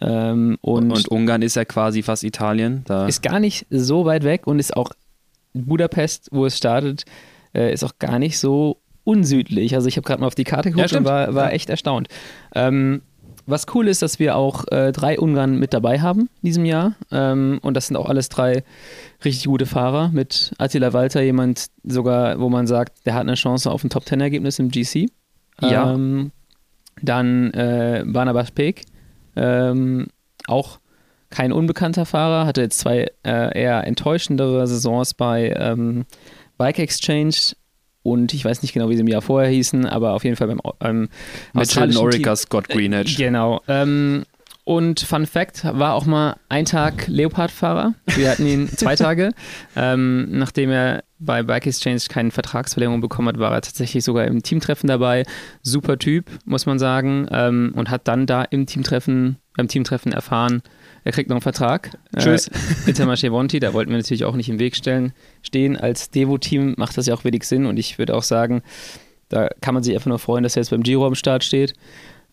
[0.00, 2.82] Ähm, und Und, Ungarn ist ja quasi fast Italien.
[2.86, 4.90] Da ist gar nicht so weit weg und ist auch
[5.52, 7.04] Budapest, wo es startet,
[7.54, 9.74] äh, ist auch gar nicht so unsüdlich.
[9.74, 11.06] Also ich habe gerade mal auf die Karte Ja, geguckt und stimmt.
[11.06, 11.50] war, war Ja.
[11.50, 12.08] echt erstaunt.
[12.54, 13.02] Ähm,
[13.46, 16.94] was cool ist, dass wir auch äh, drei Ungarn mit dabei haben in diesem Jahr.
[17.10, 18.62] Ähm, und das sind auch alles drei
[19.24, 20.10] richtig gute Fahrer.
[20.10, 24.58] Mit Attila Walter, jemand sogar, wo man sagt, der hat eine Chance auf ein Top-10-Ergebnis
[24.60, 25.08] im GC.
[25.60, 25.92] Ja.
[25.94, 26.30] Ähm,
[27.02, 28.82] dann äh, Barnabas Peek,
[29.36, 30.08] ähm,
[30.46, 30.78] auch
[31.30, 36.04] kein unbekannter Fahrer, hatte jetzt zwei äh, eher enttäuschendere Saisons bei ähm,
[36.58, 37.34] Bike Exchange
[38.02, 40.48] und ich weiß nicht genau, wie sie im Jahr vorher hießen, aber auf jeden Fall
[40.48, 43.14] beim ähm, mit Sheldon australischen Orica, Team- Scott Greenedge.
[43.16, 43.60] Genau.
[43.68, 44.24] Ähm,
[44.64, 47.94] und Fun Fact, war auch mal ein Tag Leopard-Fahrer.
[48.14, 49.32] Wir hatten ihn zwei Tage.
[49.76, 54.42] Ähm, nachdem er bei Bike Exchange keine Vertragsverlängerung bekommen hat, war er tatsächlich sogar im
[54.42, 55.24] Teamtreffen dabei.
[55.62, 57.28] Super Typ, muss man sagen.
[57.30, 60.62] Ähm, und hat dann da im Teamtreffen, beim Teamtreffen erfahren,
[61.04, 61.96] er kriegt noch einen Vertrag.
[62.16, 62.48] Tschüss.
[62.48, 62.52] Äh,
[62.90, 65.12] Intermarché Vonti, da wollten wir natürlich auch nicht im Weg stellen.
[65.42, 68.62] Stehen als Devo-Team macht das ja auch wenig Sinn und ich würde auch sagen,
[69.28, 71.74] da kann man sich einfach nur freuen, dass er jetzt beim Giro am Start steht.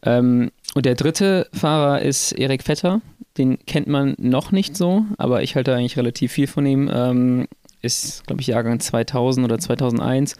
[0.03, 3.01] Ähm, und der dritte Fahrer ist Erik Vetter.
[3.37, 6.89] Den kennt man noch nicht so, aber ich halte eigentlich relativ viel von ihm.
[6.91, 7.47] Ähm,
[7.87, 10.35] ist, glaube ich, Jahrgang 2000 oder 2001.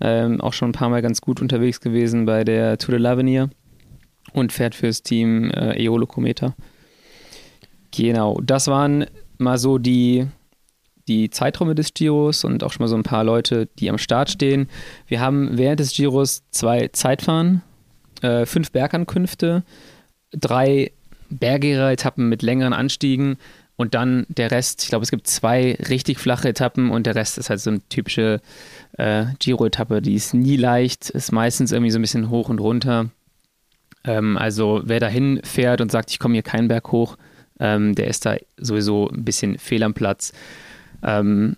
[0.00, 3.50] Ähm, auch schon ein paar Mal ganz gut unterwegs gewesen bei der Tour de l'Avenir
[4.32, 6.54] und fährt fürs Team äh, Eolo Cometa.
[7.90, 9.06] Genau, das waren
[9.38, 10.26] mal so die,
[11.08, 14.30] die Zeiträume des Giros und auch schon mal so ein paar Leute, die am Start
[14.30, 14.68] stehen.
[15.06, 17.62] Wir haben während des Giros zwei Zeitfahren,
[18.20, 19.64] äh, fünf Bergankünfte,
[20.32, 20.92] drei
[21.30, 23.36] bergigere Etappen mit längeren Anstiegen
[23.78, 24.82] und dann der Rest.
[24.82, 27.80] Ich glaube, es gibt zwei richtig flache Etappen und der Rest ist halt so eine
[27.88, 28.40] typische
[28.98, 30.02] äh, Giro-Etappe.
[30.02, 33.06] Die ist nie leicht, ist meistens irgendwie so ein bisschen hoch und runter.
[34.04, 37.16] Ähm, also wer dahin fährt und sagt, ich komme hier keinen Berg hoch,
[37.60, 40.32] ähm, der ist da sowieso ein bisschen fehl am Platz.
[41.02, 41.56] Ähm,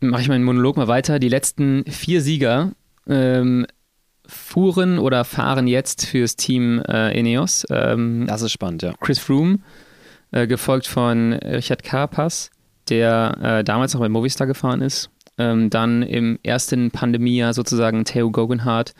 [0.00, 1.20] Mache ich meinen Monolog mal weiter.
[1.20, 2.72] Die letzten vier Sieger
[3.08, 3.64] ähm,
[4.26, 7.64] fuhren oder fahren jetzt fürs Team äh, Ineos.
[7.70, 8.92] Ähm, das ist spannend, ja.
[9.00, 9.60] Chris Froome,
[10.34, 12.50] äh, gefolgt von Richard Carapaz,
[12.88, 15.10] der äh, damals noch bei Movistar gefahren ist.
[15.38, 18.94] Ähm, dann im ersten Pandemiejahr sozusagen Theo Guggenhardt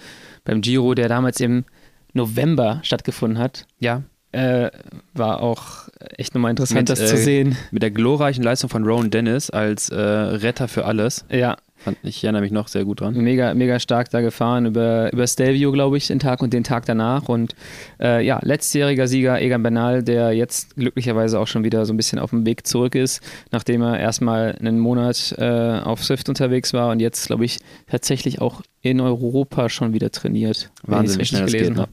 [0.45, 1.65] beim Giro, der damals im
[2.13, 3.67] November stattgefunden hat.
[3.81, 4.03] Ja.
[4.31, 4.71] Äh,
[5.13, 7.57] war auch echt nochmal interessant, mit, das zu äh, sehen.
[7.71, 11.25] Mit der glorreichen Leistung von Rowan Dennis als äh, Retter für alles.
[11.31, 11.57] Ja.
[12.03, 13.15] Ich erinnere mich noch sehr gut dran.
[13.15, 16.87] Mega, mega stark da gefahren über, über Stelvio, glaube ich, den Tag und den Tag
[16.87, 17.29] danach.
[17.29, 17.55] Und
[18.01, 22.19] äh, ja, letztjähriger Sieger Egan Bernal, der jetzt glücklicherweise auch schon wieder so ein bisschen
[22.19, 26.91] auf dem Weg zurück ist, nachdem er erstmal einen Monat äh, auf Swift unterwegs war
[26.91, 30.71] und jetzt, glaube ich, tatsächlich auch in Europa schon wieder trainiert.
[30.83, 31.93] Wahnsinn, wie schnell gelesen habe.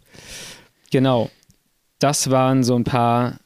[0.92, 1.30] Genau.
[2.00, 3.38] Das waren so ein paar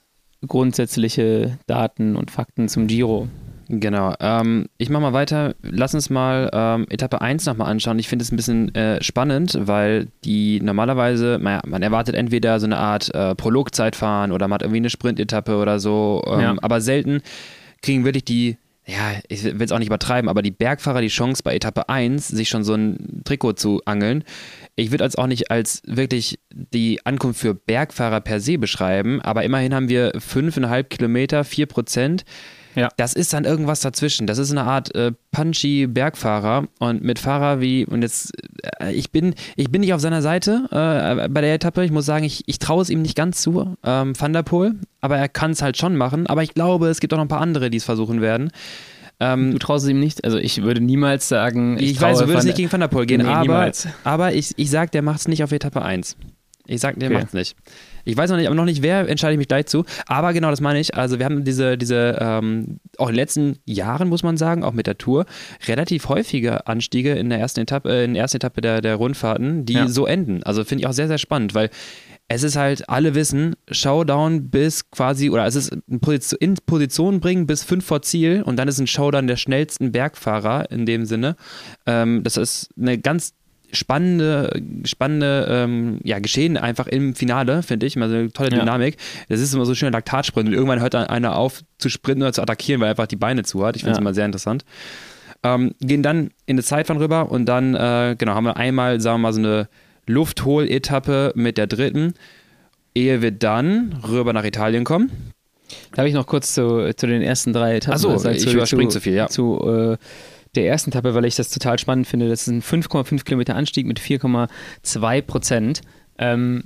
[0.47, 3.27] grundsätzliche Daten und Fakten zum Giro.
[3.67, 4.13] Genau.
[4.19, 5.55] Ähm, ich mache mal weiter.
[5.63, 7.97] Lass uns mal ähm, Etappe 1 nochmal anschauen.
[7.97, 12.67] Ich finde es ein bisschen äh, spannend, weil die normalerweise, naja, man erwartet entweder so
[12.67, 16.55] eine Art äh, Prologzeitfahren oder man hat irgendwie eine Sprintetappe oder so, ähm, ja.
[16.61, 17.21] aber selten
[17.81, 21.41] kriegen wirklich die ja, ich will es auch nicht übertreiben, aber die Bergfahrer die Chance
[21.43, 24.23] bei Etappe 1, sich schon so ein Trikot zu angeln.
[24.75, 29.43] Ich würde es auch nicht als wirklich die Ankunft für Bergfahrer per se beschreiben, aber
[29.43, 32.25] immerhin haben wir 5,5 Kilometer, 4 Prozent.
[32.75, 32.89] Ja.
[32.97, 34.27] Das ist dann irgendwas dazwischen.
[34.27, 38.33] Das ist eine Art äh, punchy Bergfahrer und mit Fahrer wie, und jetzt,
[38.79, 41.83] äh, ich bin, ich bin nicht auf seiner Seite äh, bei der Etappe.
[41.83, 44.75] Ich muss sagen, ich, ich traue es ihm nicht ganz zu, ähm, Van der Poel,
[45.01, 46.27] aber er kann es halt schon machen.
[46.27, 48.51] Aber ich glaube, es gibt auch noch ein paar andere, die es versuchen werden.
[49.19, 50.25] Ähm, du traust es ihm nicht?
[50.25, 53.05] Also ich würde niemals sagen, ich, ich weiß, du würdest nicht gegen Van der Poel
[53.05, 53.71] gehen, nee, aber,
[54.03, 56.17] aber ich, ich sag, der macht es nicht auf Etappe 1.
[56.67, 57.17] Ich sag, der okay.
[57.19, 57.55] macht es nicht.
[58.05, 59.83] Ich weiß noch nicht, aber noch nicht, wer entscheide ich mich gleich zu.
[60.05, 60.95] Aber genau das meine ich.
[60.95, 64.73] Also wir haben diese, diese ähm, auch in den letzten Jahren, muss man sagen, auch
[64.73, 65.25] mit der Tour,
[65.67, 69.65] relativ häufige Anstiege in der ersten Etappe, äh, in der ersten Etappe der, der Rundfahrten,
[69.65, 69.87] die ja.
[69.87, 70.43] so enden.
[70.43, 71.69] Also finde ich auch sehr, sehr spannend, weil
[72.27, 77.63] es ist halt, alle wissen, Showdown bis quasi, oder es ist in Position bringen bis
[77.63, 81.35] fünf vor Ziel und dann ist ein Showdown der schnellsten Bergfahrer in dem Sinne.
[81.85, 83.33] Ähm, das ist eine ganz
[83.71, 87.97] spannende, spannende ähm, ja, Geschehen einfach im Finale, finde ich.
[87.97, 88.95] Also eine tolle Dynamik.
[88.95, 89.25] Ja.
[89.29, 92.33] Das ist immer so schön Laktatsprint und irgendwann hört dann einer auf zu sprinten oder
[92.33, 93.75] zu attackieren, weil er einfach die Beine zu hat.
[93.75, 94.01] Ich finde es ja.
[94.01, 94.65] immer sehr interessant.
[95.43, 99.15] Ähm, gehen dann in eine Zeitfahren rüber und dann, äh, genau, haben wir einmal, sagen
[99.15, 99.67] wir mal, so eine
[100.07, 102.13] Lufthol-Etappe mit der dritten,
[102.95, 105.11] ehe wir dann rüber nach Italien kommen.
[105.93, 107.95] Darf ich noch kurz zu, zu den ersten drei Etappen?
[107.95, 109.27] Achso, also, ich überspringe zu, zu viel, ja.
[109.27, 109.97] Zu, äh,
[110.55, 112.29] der ersten Etappe, weil ich das total spannend finde.
[112.29, 115.81] Das ist ein 5,5 Kilometer Anstieg mit 4,2 Prozent.
[116.17, 116.65] Ähm,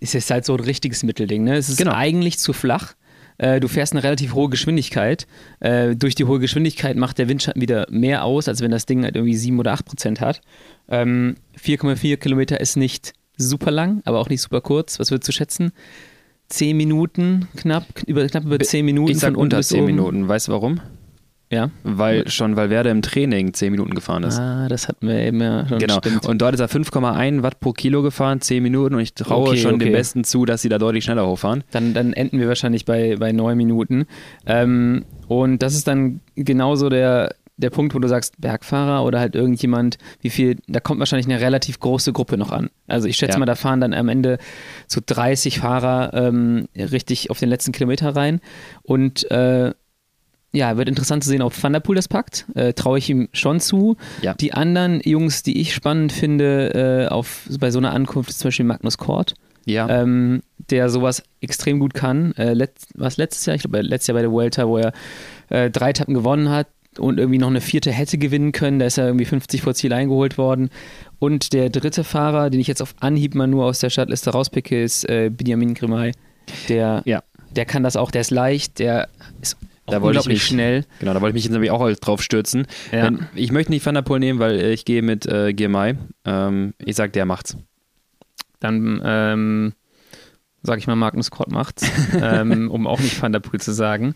[0.00, 1.44] ist jetzt halt so ein richtiges Mittelding.
[1.44, 1.56] Ne?
[1.56, 1.94] Es ist genau.
[1.94, 2.94] eigentlich zu flach.
[3.38, 5.26] Äh, du fährst eine relativ hohe Geschwindigkeit.
[5.60, 9.04] Äh, durch die hohe Geschwindigkeit macht der Windschatten wieder mehr aus, als wenn das Ding
[9.04, 10.40] halt irgendwie 7 oder 8 Prozent hat.
[10.88, 14.98] Ähm, 4,4 Kilometer ist nicht super lang, aber auch nicht super kurz.
[14.98, 15.72] Was würdest du schätzen?
[16.48, 19.12] 10 Minuten, knapp, über, knapp über 10 Minuten.
[19.12, 20.28] Ich sag unter 10 Minuten.
[20.28, 20.80] Weißt du warum?
[21.50, 21.70] Ja.
[21.82, 24.38] Weil schon Valverde im Training 10 Minuten gefahren ist.
[24.38, 25.78] Ah, das hatten wir eben ja schon.
[25.78, 25.98] Genau.
[25.98, 26.26] Stimmt.
[26.26, 29.58] Und dort ist er 5,1 Watt pro Kilo gefahren, 10 Minuten und ich traue okay,
[29.58, 29.84] schon okay.
[29.84, 31.64] den Besten zu, dass sie da deutlich schneller hochfahren.
[31.70, 34.06] Dann, dann enden wir wahrscheinlich bei, bei 9 Minuten.
[34.46, 39.34] Ähm, und das ist dann genauso der, der Punkt, wo du sagst, Bergfahrer oder halt
[39.34, 42.70] irgendjemand, wie viel, da kommt wahrscheinlich eine relativ große Gruppe noch an.
[42.86, 43.38] Also ich schätze ja.
[43.38, 44.38] mal, da fahren dann am Ende
[44.86, 48.40] so 30 Fahrer ähm, richtig auf den letzten Kilometer rein.
[48.82, 49.72] Und äh,
[50.52, 52.46] ja, wird interessant zu sehen, ob Van der Poel das packt.
[52.54, 53.96] Äh, Traue ich ihm schon zu.
[54.22, 54.34] Ja.
[54.34, 58.48] Die anderen Jungs, die ich spannend finde, äh, auf, bei so einer Ankunft ist zum
[58.48, 59.34] Beispiel Magnus Kort.
[59.66, 59.88] Ja.
[59.88, 62.32] Ähm, der sowas extrem gut kann.
[62.36, 63.56] Äh, letzt, was letztes Jahr?
[63.56, 64.92] Ich glaube, letztes Jahr bei der Vuelta, wo er
[65.50, 68.78] äh, drei Etappen gewonnen hat und irgendwie noch eine vierte hätte gewinnen können.
[68.78, 70.70] Da ist er irgendwie 50 vor Ziel eingeholt worden.
[71.18, 74.82] Und der dritte Fahrer, den ich jetzt auf Anhieb mal nur aus der Startliste rauspicke,
[74.82, 76.12] ist äh, Benjamin Grimay.
[76.70, 77.22] Der, ja.
[77.54, 79.08] der kann das auch, der ist leicht, der
[79.42, 79.58] ist
[79.90, 80.84] da wollte ich unglaublich mich, schnell.
[81.00, 82.66] Genau, da wollte ich mich jetzt nämlich auch drauf stürzen.
[82.92, 83.04] Ja.
[83.04, 85.96] Wenn, ich möchte nicht Van der Poel nehmen, weil ich gehe mit äh, Girmay.
[86.24, 87.56] Ähm, ich sag, der macht's.
[88.60, 89.72] Dann ähm,
[90.62, 91.90] sage ich mal, Magnus Kort macht's,
[92.22, 94.14] ähm, um auch nicht Van der Poel zu sagen.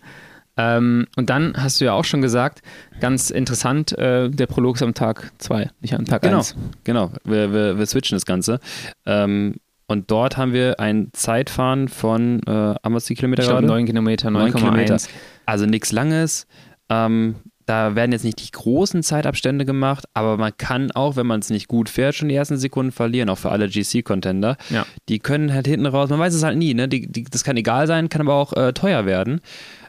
[0.55, 2.61] Ähm, und dann hast du ja auch schon gesagt,
[2.99, 6.55] ganz interessant, äh, der Prolog ist am Tag 2, nicht am Tag Genau, 1.
[6.83, 7.11] genau.
[7.23, 8.59] Wir, wir, wir switchen das Ganze.
[9.05, 9.55] Ähm,
[9.87, 13.67] und dort haben wir ein Zeitfahren von, äh, haben wir es die Kilometer Ich gerade?
[13.67, 14.95] 9 Kilometer, Neun Kilometer.
[14.95, 15.09] 9,1.
[15.45, 16.47] Also nichts Langes.
[16.89, 21.39] Ähm, da werden jetzt nicht die großen Zeitabstände gemacht, aber man kann auch, wenn man
[21.39, 24.57] es nicht gut fährt, schon die ersten Sekunden verlieren, auch für alle GC-Contender.
[24.69, 24.85] Ja.
[25.07, 26.87] Die können halt hinten raus, man weiß es halt nie, ne?
[26.87, 29.39] Die, die, das kann egal sein, kann aber auch äh, teuer werden.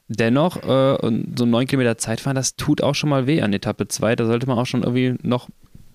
[0.07, 4.17] Dennoch, äh, so 9 Kilometer Zeitfahren, das tut auch schon mal weh an Etappe 2.
[4.17, 5.49] Da sollte man auch schon irgendwie noch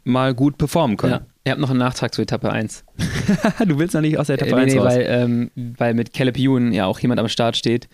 [0.10, 1.14] mal gut performen können.
[1.14, 1.22] Ja.
[1.46, 2.84] Ihr habt noch einen Nachtrag zu Etappe 1.
[3.66, 4.88] du willst noch nicht aus der Etappe Äh, nee, 1 nee, raus.
[4.94, 7.88] weil, ähm, weil mit Caleb Ewan ja auch jemand am Start steht,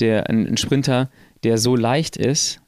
[0.00, 1.10] der ein, ein Sprinter,
[1.44, 2.60] der so leicht ist,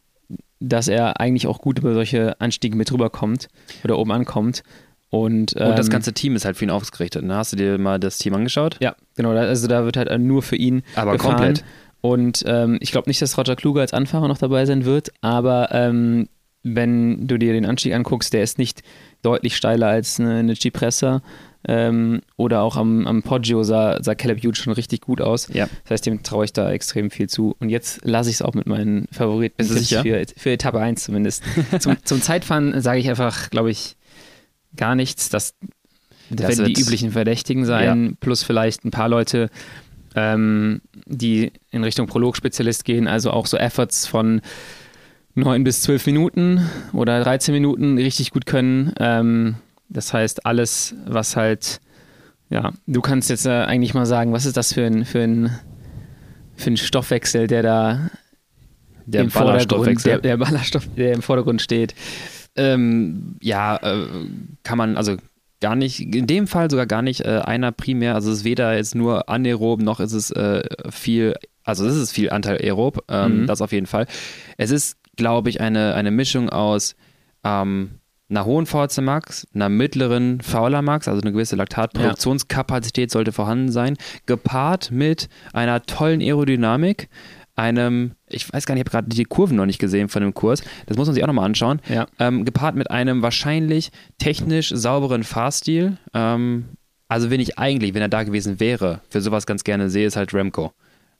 [0.60, 3.48] dass er eigentlich auch gut über solche Anstiege mit rüberkommt
[3.84, 4.62] oder oben ankommt.
[5.10, 7.24] Und, ähm, und das ganze Team ist halt für ihn ausgerichtet.
[7.24, 7.34] Ne?
[7.34, 8.76] Hast du dir mal das Team angeschaut?
[8.80, 9.30] Ja, genau.
[9.30, 11.36] Also da wird halt nur für ihn Aber gefahren.
[11.36, 11.64] komplett.
[12.00, 15.70] Und ähm, ich glaube nicht, dass Roger Kluge als Anfahrer noch dabei sein wird, aber
[15.72, 16.28] ähm,
[16.62, 18.82] wenn du dir den Anstieg anguckst, der ist nicht
[19.22, 21.22] deutlich steiler als eine, eine Cipressa.
[21.66, 25.48] Ähm, oder auch am, am Poggio sah, sah Caleb Hughes schon richtig gut aus.
[25.52, 25.68] Ja.
[25.82, 27.56] Das heißt, dem traue ich da extrem viel zu.
[27.58, 29.64] Und jetzt lasse ich es auch mit meinen Favoriten
[30.02, 31.42] für, für Etappe 1 zumindest.
[31.80, 33.96] zum, zum Zeitfahren sage ich einfach, glaube ich,
[34.76, 35.30] gar nichts.
[35.30, 35.54] Das,
[36.30, 39.50] das, Das werden die üblichen Verdächtigen sein, plus vielleicht ein paar Leute,
[40.14, 44.40] ähm, die in Richtung Prolog-Spezialist gehen, also auch so Efforts von
[45.38, 48.92] 9 bis 12 Minuten oder 13 Minuten richtig gut können.
[48.98, 49.56] Ähm,
[49.88, 51.80] das heißt, alles, was halt,
[52.50, 55.50] ja, du kannst jetzt äh, eigentlich mal sagen, was ist das für ein, für ein,
[56.56, 58.10] für ein Stoffwechsel, der da
[59.06, 61.94] Der im Vordergrund, der, der Ballerstoff, der im Vordergrund steht.
[62.56, 64.06] Ähm, ja, äh,
[64.64, 65.16] kann man also
[65.60, 68.76] gar nicht, in dem Fall sogar gar nicht äh, einer primär, also es ist weder
[68.76, 73.42] jetzt nur anaerob, noch ist es äh, viel, also es ist viel Anteil aerob, ähm,
[73.42, 73.46] Mhm.
[73.46, 74.06] das auf jeden Fall.
[74.56, 76.96] Es ist, glaube ich, eine, eine Mischung aus
[77.44, 77.90] ähm,
[78.30, 83.96] einer hohen VHC Max, einer mittleren Fauler Max, also eine gewisse Laktatproduktionskapazität sollte vorhanden sein,
[84.26, 87.08] gepaart mit einer tollen Aerodynamik,
[87.56, 90.34] einem, ich weiß gar nicht, ich habe gerade die Kurven noch nicht gesehen von dem
[90.34, 92.06] Kurs, das muss man sich auch nochmal anschauen, Ja.
[92.18, 95.96] ähm, gepaart mit einem wahrscheinlich technisch sauberen Fahrstil.
[96.14, 96.66] Ähm,
[97.08, 100.16] also wenn ich eigentlich, wenn er da gewesen wäre, für sowas ganz gerne sehe, ist
[100.16, 100.72] halt Remco.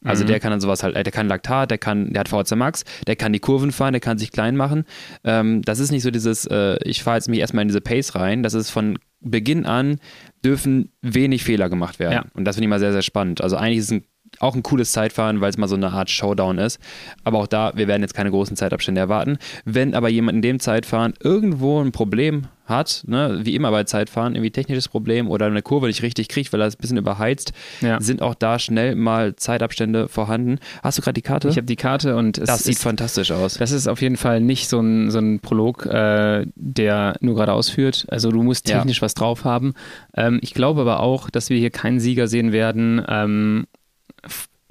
[0.04, 0.28] Also Mhm.
[0.28, 3.16] der kann dann sowas halt, der kann Laktat, der kann, der hat VHC Max, der
[3.16, 4.84] kann die Kurven fahren, der kann sich klein machen.
[5.24, 8.14] Ähm, das ist nicht so dieses, äh, ich fahre jetzt mich erstmal in diese Pace
[8.14, 8.42] rein.
[8.42, 9.98] Das ist von Beginn an,
[10.44, 12.12] dürfen wenig Fehler gemacht werden.
[12.12, 12.24] Ja.
[12.34, 13.40] Und das finde ich mal sehr, sehr spannend.
[13.40, 14.04] Also eigentlich ist es ein,
[14.40, 16.78] auch ein cooles Zeitfahren, weil es mal so eine Art Showdown ist.
[17.24, 19.38] Aber auch da, wir werden jetzt keine großen Zeitabstände erwarten.
[19.64, 24.34] Wenn aber jemand in dem Zeitfahren irgendwo ein Problem hat, ne, wie immer bei Zeitfahren,
[24.34, 27.52] irgendwie technisches Problem oder eine Kurve nicht richtig kriegt, weil er es ein bisschen überheizt,
[27.80, 27.98] Ja.
[27.98, 30.58] sind auch da schnell mal Zeitabstände vorhanden.
[30.82, 31.48] Hast du gerade die Karte?
[31.48, 33.54] Ich habe die Karte und es das sieht ist, fantastisch aus.
[33.54, 37.54] das ist auf jeden Fall nicht so ein, so ein Prolog, äh, der nur gerade
[37.54, 38.04] ausführt.
[38.10, 38.76] Also du musst Ja.
[38.76, 39.72] technisch was drauf haben.
[40.14, 43.66] Ähm, ich glaube aber auch, dass wir hier keinen Sieger sehen werden ähm,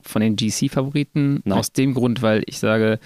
[0.02, 1.44] von den GC-Favoriten.
[1.50, 3.00] Aus dem Grund, weil ich sage,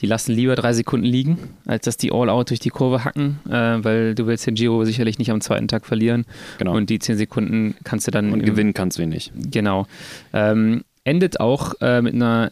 [0.00, 3.52] die lassen lieber drei Sekunden liegen, als dass die All-Out durch die Kurve hacken, äh,
[3.84, 6.24] weil du willst den Giro sicherlich nicht am zweiten Tag verlieren.
[6.58, 6.74] Genau.
[6.76, 9.32] Und die zehn Sekunden kannst du dann Und im- gewinnen kannst wenig.
[9.36, 9.86] Genau.
[10.32, 12.50] Ähm, endet auch äh, mit einer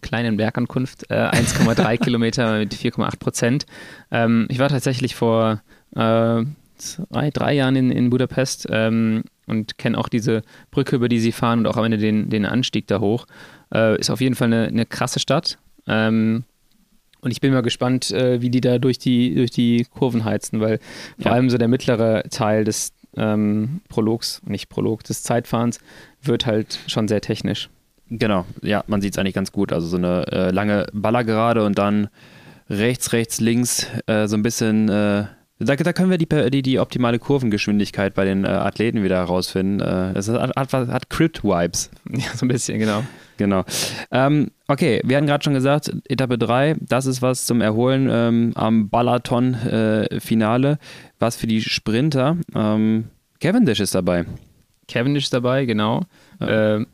[0.00, 3.66] kleinen Bergankunft, äh, 1,3 Kilometer mit 4,8 Prozent.
[4.10, 5.62] Ähm, ich war tatsächlich vor
[5.94, 6.42] äh,
[6.76, 11.32] zwei, drei Jahren in, in Budapest ähm, und kenne auch diese Brücke, über die sie
[11.32, 13.26] fahren und auch am Ende den, den Anstieg da hoch.
[13.74, 15.58] Äh, ist auf jeden Fall eine, eine krasse Stadt.
[15.86, 16.44] Ähm,
[17.20, 20.60] und ich bin mal gespannt, äh, wie die da durch die, durch die Kurven heizen,
[20.60, 20.78] weil
[21.18, 21.32] vor Ja.
[21.32, 25.78] allem so der mittlere Teil des ähm, Prologs, nicht Prolog, des Zeitfahrens,
[26.22, 27.68] wird halt schon sehr technisch.
[28.08, 29.72] Genau, ja, man sieht es eigentlich ganz gut.
[29.72, 32.08] Also so eine äh, lange Ballergerade und dann
[32.68, 34.88] rechts, rechts, links äh, so ein bisschen.
[35.62, 39.16] Äh, da, da können wir die, die, die optimale Kurvengeschwindigkeit bei den äh, Athleten wieder
[39.16, 39.80] herausfinden.
[39.80, 41.90] Äh, es hat, hat, hat Crypt-Vibes.
[42.10, 43.02] Ja, so ein bisschen, genau.
[43.38, 43.64] Genau.
[44.10, 48.52] Ähm, okay, wir hatten gerade schon gesagt, Etappe 3, das ist was zum Erholen ähm,
[48.54, 50.78] am Balaton-Finale.
[51.18, 52.36] was für die Sprinter.
[52.54, 53.04] Ähm,
[53.40, 54.26] Cavendish ist dabei.
[54.88, 56.02] Cavendish ist dabei, genau.
[56.40, 56.76] Ja.
[56.76, 56.86] Äh,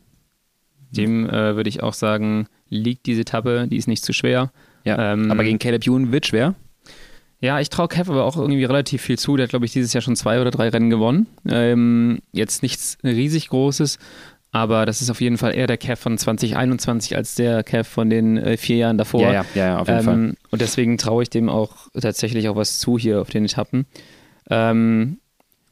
[0.91, 4.51] dem äh, würde ich auch sagen, liegt diese Etappe, die ist nicht zu schwer.
[4.85, 6.55] Ja, Ähm, aber gegen Caleb Ewan wird schwer.
[7.41, 9.37] Ja, ich traue Kev aber auch irgendwie relativ viel zu.
[9.37, 11.27] Der hat, glaube ich, dieses Jahr schon zwei oder drei Rennen gewonnen.
[11.47, 13.97] Ähm, jetzt nichts riesig Großes,
[14.51, 18.09] aber das ist auf jeden Fall eher der Kev von 2021 als der Kev von
[18.09, 19.21] den äh, vier Jahren davor.
[19.21, 20.33] Ja, ja, ja, ja auf jeden ähm, Fall.
[20.51, 23.85] Und deswegen traue ich dem auch tatsächlich auch was zu hier auf den Etappen.
[24.49, 25.19] Ähm,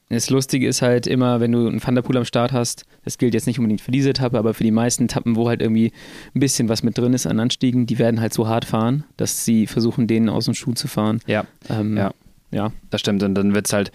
[0.09, 3.47] das Lustige ist halt immer, wenn du einen Thunderpool am Start hast, das gilt jetzt
[3.47, 5.91] nicht unbedingt für diese Etappe, aber für die meisten Etappen, wo halt irgendwie
[6.33, 9.43] ein bisschen was mit drin ist an Anstiegen, die werden halt so hart fahren, dass
[9.43, 11.19] sie versuchen, denen aus dem Schuh zu fahren.
[11.27, 12.13] Ja, Ähm, ja.
[12.51, 12.71] ja.
[12.89, 13.91] Das stimmt, und dann wird es halt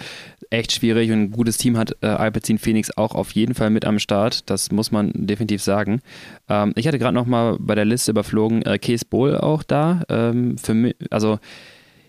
[0.51, 3.87] echt schwierig und ein gutes Team hat äh, Alpecin Phoenix auch auf jeden Fall mit
[3.87, 6.03] am Start, das muss man definitiv sagen.
[6.51, 10.03] Ähm, ich hatte gerade noch mal bei der Liste überflogen, äh, Kees Bohl auch da,
[10.11, 11.39] ähm, für mich, also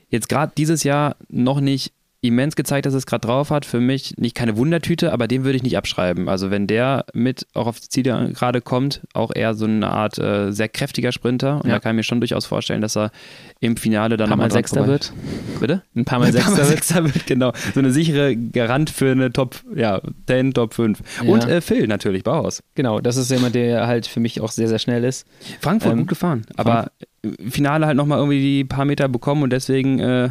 [0.10, 3.66] jetzt gerade dieses Jahr noch nicht immens gezeigt, dass es gerade drauf hat.
[3.66, 6.30] Für mich nicht keine Wundertüte, aber den würde ich nicht abschreiben.
[6.30, 10.18] Also wenn der mit auch auf die Ziele gerade kommt, auch eher so eine Art
[10.18, 11.58] äh, sehr kräftiger Sprinter.
[11.58, 11.74] Und Ja.
[11.76, 13.12] da kann ich mir schon durchaus vorstellen, dass er
[13.60, 15.12] im Finale dann Ein paar Mal Sechster wird.
[15.60, 15.82] Bitte?
[15.96, 16.68] Ein paar Mal Ein paar Sechster Mal wird.
[16.70, 17.52] Sechster wird, genau.
[17.74, 21.00] So eine sichere Garant für eine Top, ja, 10, Top 5.
[21.24, 21.30] Ja.
[21.30, 22.64] Und äh, Phil natürlich, Bauhaus.
[22.76, 25.28] Genau, das ist jemand, der halt für mich auch sehr, sehr schnell ist.
[25.62, 26.46] Frankfurt Ähm, gut gefahren.
[26.58, 30.30] Aber im Finale halt nochmal irgendwie die paar Meter bekommen und deswegen äh,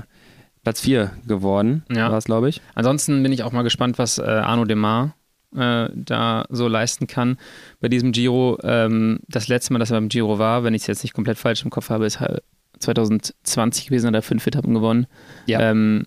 [0.62, 2.11] Platz 4 geworden, Ja.
[2.11, 2.61] war es, glaube ich.
[2.75, 5.14] Ansonsten bin ich auch mal gespannt, was äh, Arno Demar
[5.57, 7.37] äh, da so leisten kann
[7.81, 8.59] bei diesem Giro.
[8.62, 11.37] Ähm, das letzte Mal, dass er beim Giro war, wenn ich es jetzt nicht komplett
[11.38, 12.42] falsch im Kopf habe, ist halt
[12.79, 15.07] 2020 gewesen, hat er fünf Etappen gewonnen.
[15.46, 15.61] Ja.
[15.70, 16.05] Ähm,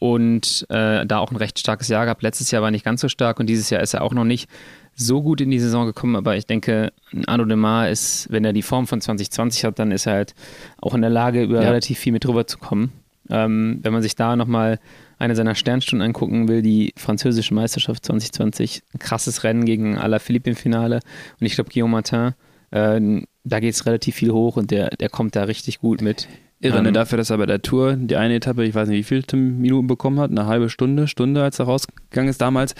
[0.00, 2.22] und äh, da auch ein recht starkes Jahr gehabt.
[2.22, 4.48] Letztes Jahr war nicht ganz so stark und dieses Jahr ist er auch noch nicht
[4.94, 6.92] so gut in die Saison gekommen, aber ich denke,
[7.26, 10.34] Arno Demar ist, wenn er die Form von 2020 hat, dann ist er halt
[10.80, 11.68] auch in der Lage, über Ja.
[11.68, 12.92] relativ viel mit drüber zu kommen.
[13.30, 14.78] Ähm, wenn man sich da nochmal
[15.18, 20.56] eine seiner Sternstunden angucken will, die französische Meisterschaft 2020, ein krasses Rennen gegen Alaphilippe im
[20.56, 21.00] Finale
[21.40, 22.34] und ich glaube Guillaume Martin,
[22.70, 26.28] äh, da geht es relativ viel hoch und der, der kommt da richtig gut mit.
[26.60, 26.88] Irre, ne?
[26.88, 29.40] Ähm, dafür, dass er bei der Tour die eine Etappe, ich weiß nicht, wie viele
[29.40, 32.74] Minuten bekommen hat, eine halbe Stunde, Stunde, als er rausgegangen ist damals,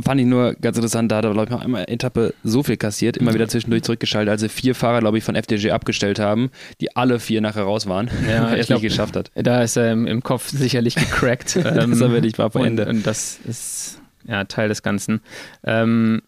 [0.00, 2.76] fand ich nur ganz interessant, da hat er, glaube ich, noch einmal Etappe so viel
[2.76, 6.50] kassiert, immer wieder zwischendurch zurückgeschaltet, als sie vier Fahrer, glaube ich, von FDG abgestellt haben,
[6.80, 9.32] die alle vier nachher raus waren, Ja, er ich es nicht geschafft hat.
[9.34, 11.56] Da ist er im, Kopf sicherlich gecrackt.
[11.56, 12.86] ähm, Das er wirklich war vor Ende.
[12.86, 15.20] und das ist ja Teil des Ganzen.
[15.64, 16.22] Ähm,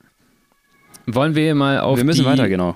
[1.07, 2.75] wollen wir mal auf Wir müssen die, weiter, genau.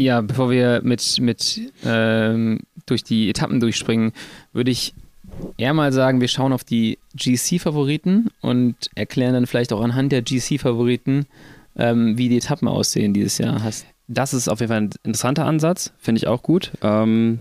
[0.00, 4.12] Ja, bevor wir mit, mit ähm, durch die Etappen durchspringen,
[4.52, 4.94] würde ich
[5.58, 10.22] eher mal sagen, wir schauen auf die GC-Favoriten und erklären dann vielleicht auch anhand der
[10.22, 11.26] GC-Favoriten,
[11.76, 13.62] ähm, wie die Etappen aussehen dieses Jahr.
[13.62, 16.72] Hast Das ist auf jeden Fall ein interessanter Ansatz, finde ich auch gut.
[16.82, 17.40] Ähm,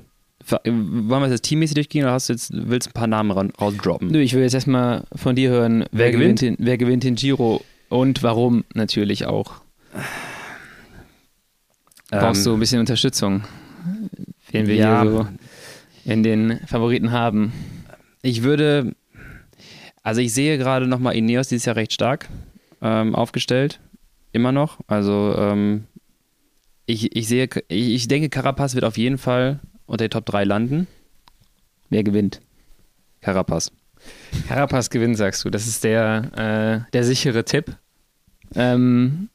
[0.66, 3.32] wollen wir das jetzt teammäßig durchgehen oder hast du jetzt, willst du ein paar Namen
[3.32, 4.10] ra- rausdroppen?
[4.10, 6.42] Nö, ich will jetzt erstmal von dir hören, Wer gewinnt?
[6.42, 9.62] den, wer gewinnt den Giro und warum natürlich auch.
[12.10, 13.44] Brauchst du ein bisschen Unterstützung,
[14.54, 15.02] den wir Ähm, ja.
[15.04, 15.28] hier so
[16.06, 17.54] in den Favoriten haben.
[18.22, 18.96] Ich würde,
[20.04, 22.28] also ich sehe gerade nochmal Ineos dieses Jahr recht stark
[22.82, 23.80] ähm, aufgestellt.
[24.32, 24.80] Immer noch.
[24.88, 25.86] Also ähm,
[26.86, 30.44] ich, ich sehe, ich, ich denke, Carapaz wird auf jeden Fall unter die Top 3
[30.46, 30.88] landen.
[31.90, 32.42] Wer gewinnt?
[33.22, 33.72] Carapaz.
[34.48, 35.50] Carapaz gewinnt, sagst du.
[35.50, 37.76] Das ist der, äh, der sichere Tipp.
[38.56, 39.30] Ähm,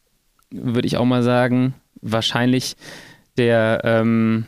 [0.50, 1.74] Würde ich auch mal sagen.
[2.04, 2.76] Wahrscheinlich
[3.36, 4.44] der ähm,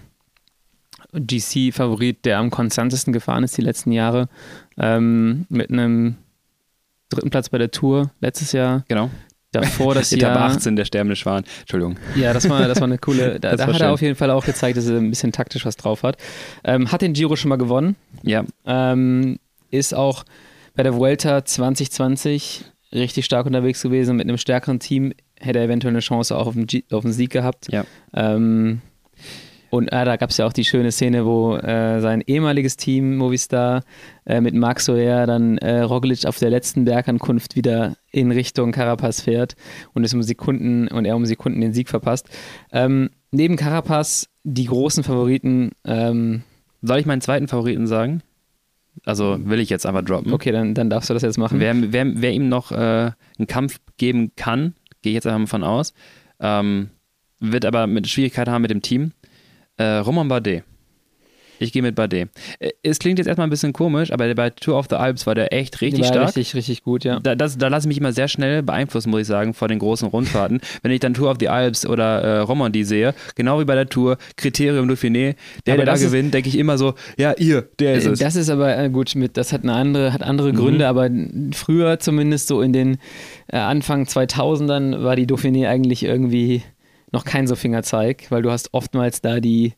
[1.13, 4.29] GC-Favorit, der am konstantesten gefahren ist die letzten Jahre.
[4.79, 6.17] Ähm, mit einem
[7.09, 8.85] dritten Platz bei der Tour letztes Jahr.
[8.89, 9.11] Genau.
[9.53, 10.51] Davor das Etappe Jahr.
[10.51, 11.45] 18, der sterbende Schwan.
[11.61, 11.97] Entschuldigung.
[12.15, 13.41] Ja, das war, das war eine coole.
[13.41, 13.87] Da, Das da hat schön.
[13.87, 16.19] er auf jeden Fall auch gezeigt, dass er ein bisschen taktisch was drauf hat.
[16.65, 17.97] Ähm, hat den Giro schon mal gewonnen.
[18.23, 19.39] Ja, Ähm,
[19.71, 20.25] ist auch
[20.75, 24.17] bei der Vuelta 2020 richtig stark unterwegs gewesen.
[24.17, 27.13] Mit einem stärkeren Team hätte er eventuell eine Chance auch auf den, G auf den
[27.13, 27.69] Sieg gehabt.
[27.71, 27.85] ja.
[28.15, 28.81] Ähm,
[29.71, 33.17] und äh, da gab es ja auch die schöne Szene, wo äh, sein ehemaliges Team
[33.17, 33.83] Movistar
[34.25, 39.21] äh, mit Marc Soler dann äh, Roglic auf der letzten Bergankunft wieder in Richtung Carapaz
[39.21, 39.57] fährt
[39.93, 42.29] und es um Sekunden und er um Sekunden den Sieg verpasst.
[42.73, 45.73] Ähm, neben Carapaz die großen Favoriten.
[45.85, 46.43] Ähm,
[46.83, 48.23] Soll ich meinen zweiten Favoriten sagen?
[49.05, 50.33] Also will ich jetzt einfach droppen.
[50.33, 51.61] okay, dann, dann darfst du das jetzt machen.
[51.61, 52.77] Wer, wer, wer ihm noch äh,
[53.39, 54.75] einen Kampf geben kann,
[55.07, 55.95] gehe ich jetzt einfach mal von aus,
[56.41, 56.91] ähm,
[57.39, 59.13] wird aber mit Schwierigkeiten haben mit dem Team.
[59.77, 60.65] Äh, Roman Bardet.
[61.59, 62.29] Ich gehe mit Bardet.
[62.59, 65.35] Äh, Es klingt jetzt erstmal ein bisschen komisch, aber bei Tour of the Alps war
[65.35, 66.27] der echt richtig war stark.
[66.29, 67.21] Richtig, richtig gut, ja.
[67.21, 69.79] Da, das, da lasse ich mich immer sehr schnell beeinflussen, muss ich sagen, vor den
[69.79, 70.61] großen Rundfahrten.
[70.83, 73.89] Wenn ich dann Tour of the Alps oder äh, Romandie sehe, genau wie bei der
[73.89, 75.35] Tour, Kriterium Dauphiné,
[75.67, 78.19] der, Aber der da ist- gewinnt, denke ich immer so, ja, ihr, der ist es.
[78.19, 80.57] Das ist aber äh, gut, mit, das hat eine andere, hat andere Mhm.
[80.57, 81.09] Gründe, aber
[81.53, 82.99] früher zumindest so in den
[83.49, 86.63] äh, Anfang 2000ern war die Dauphiné eigentlich irgendwie
[87.13, 89.75] noch kein so Fingerzeig, weil du hast oftmals da die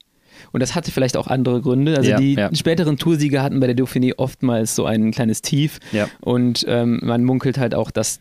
[0.53, 1.97] und das hatte vielleicht auch andere Gründe.
[1.97, 2.55] Also Ja, die ja.
[2.55, 6.09] späteren Toursieger hatten bei der Dauphiné oftmals so ein kleines Tief Ja.
[6.21, 8.21] und ähm, man munkelt halt auch, dass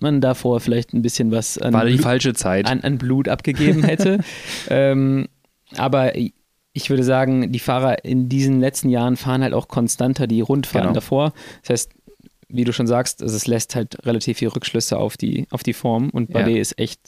[0.00, 2.66] man davor vielleicht ein bisschen was an, War die Blut, falsche Zeit.
[2.66, 4.20] An, an Blut abgegeben hätte.
[4.70, 5.26] ähm,
[5.76, 10.40] aber ich würde sagen, die Fahrer in diesen letzten Jahren fahren halt auch konstanter die
[10.40, 10.94] Rundfahrten genau.
[10.94, 11.32] davor.
[11.62, 11.92] Das heißt,
[12.48, 16.10] wie du schon sagst, es lässt halt relativ viel Rückschlüsse auf die, auf die Form
[16.10, 16.60] und Bardet ja.
[16.60, 17.00] ist echt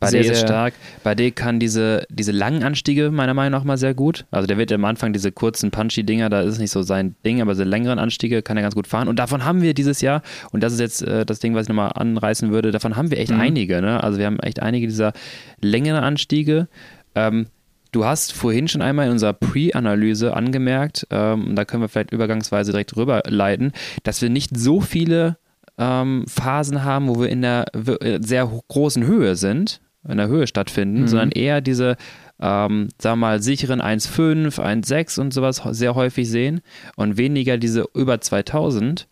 [0.00, 0.74] Bade sehr, ist stark.
[1.02, 4.26] Bade kann diese, diese langen Anstiege meiner Meinung nach mal sehr gut.
[4.30, 7.52] Also der wird am Anfang diese kurzen Punchy-Dinger, da ist nicht so sein Ding, aber
[7.52, 9.08] diese längeren Anstiege kann er ganz gut fahren.
[9.08, 10.22] Und davon haben wir dieses Jahr,
[10.52, 13.18] und das ist jetzt äh, das Ding, was ich nochmal anreißen würde, davon haben wir
[13.18, 13.40] echt mhm.
[13.40, 13.80] einige.
[13.80, 14.02] Ne?
[14.02, 15.12] Also wir haben echt einige dieser
[15.60, 16.68] längeren Anstiege.
[17.14, 17.46] Ähm,
[17.94, 22.72] Du hast vorhin schon einmal in unserer Pre-Analyse angemerkt, ähm, da können wir vielleicht übergangsweise
[22.72, 23.70] direkt rüberleiten,
[24.02, 25.36] dass wir nicht so viele
[25.78, 30.46] ähm, Phasen haben, wo wir in der äh, sehr großen Höhe sind, in der Höhe
[30.46, 31.08] stattfinden, mhm.
[31.08, 31.96] sondern eher diese,
[32.40, 36.60] ähm, sagen wir mal, sicheren 1,5, 1,6 und sowas sehr häufig sehen
[36.96, 39.08] und weniger diese über 2000,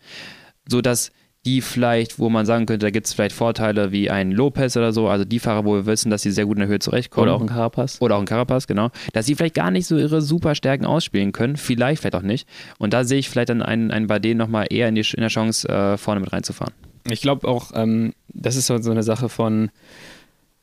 [0.68, 1.12] sodass
[1.45, 4.93] die vielleicht, wo man sagen könnte, da gibt es vielleicht Vorteile wie ein Lopez oder
[4.93, 7.28] so, also die Fahrer, wo wir wissen, dass sie sehr gut in der Höhe zurechtkommen.
[7.28, 8.01] Oder auch ein Carapaz.
[8.01, 8.90] Oder auch ein Carapaz, genau.
[9.12, 12.49] Dass sie vielleicht gar nicht so ihre Superstärken ausspielen können, vielleicht, vielleicht auch nicht.
[12.78, 15.30] Und da sehe ich vielleicht dann einen, einen Bardet nochmal eher in, die, in der
[15.30, 16.74] Chance, äh, vorne mit reinzufahren.
[17.11, 19.70] Ich glaube auch, ähm, das ist so, so eine Sache von,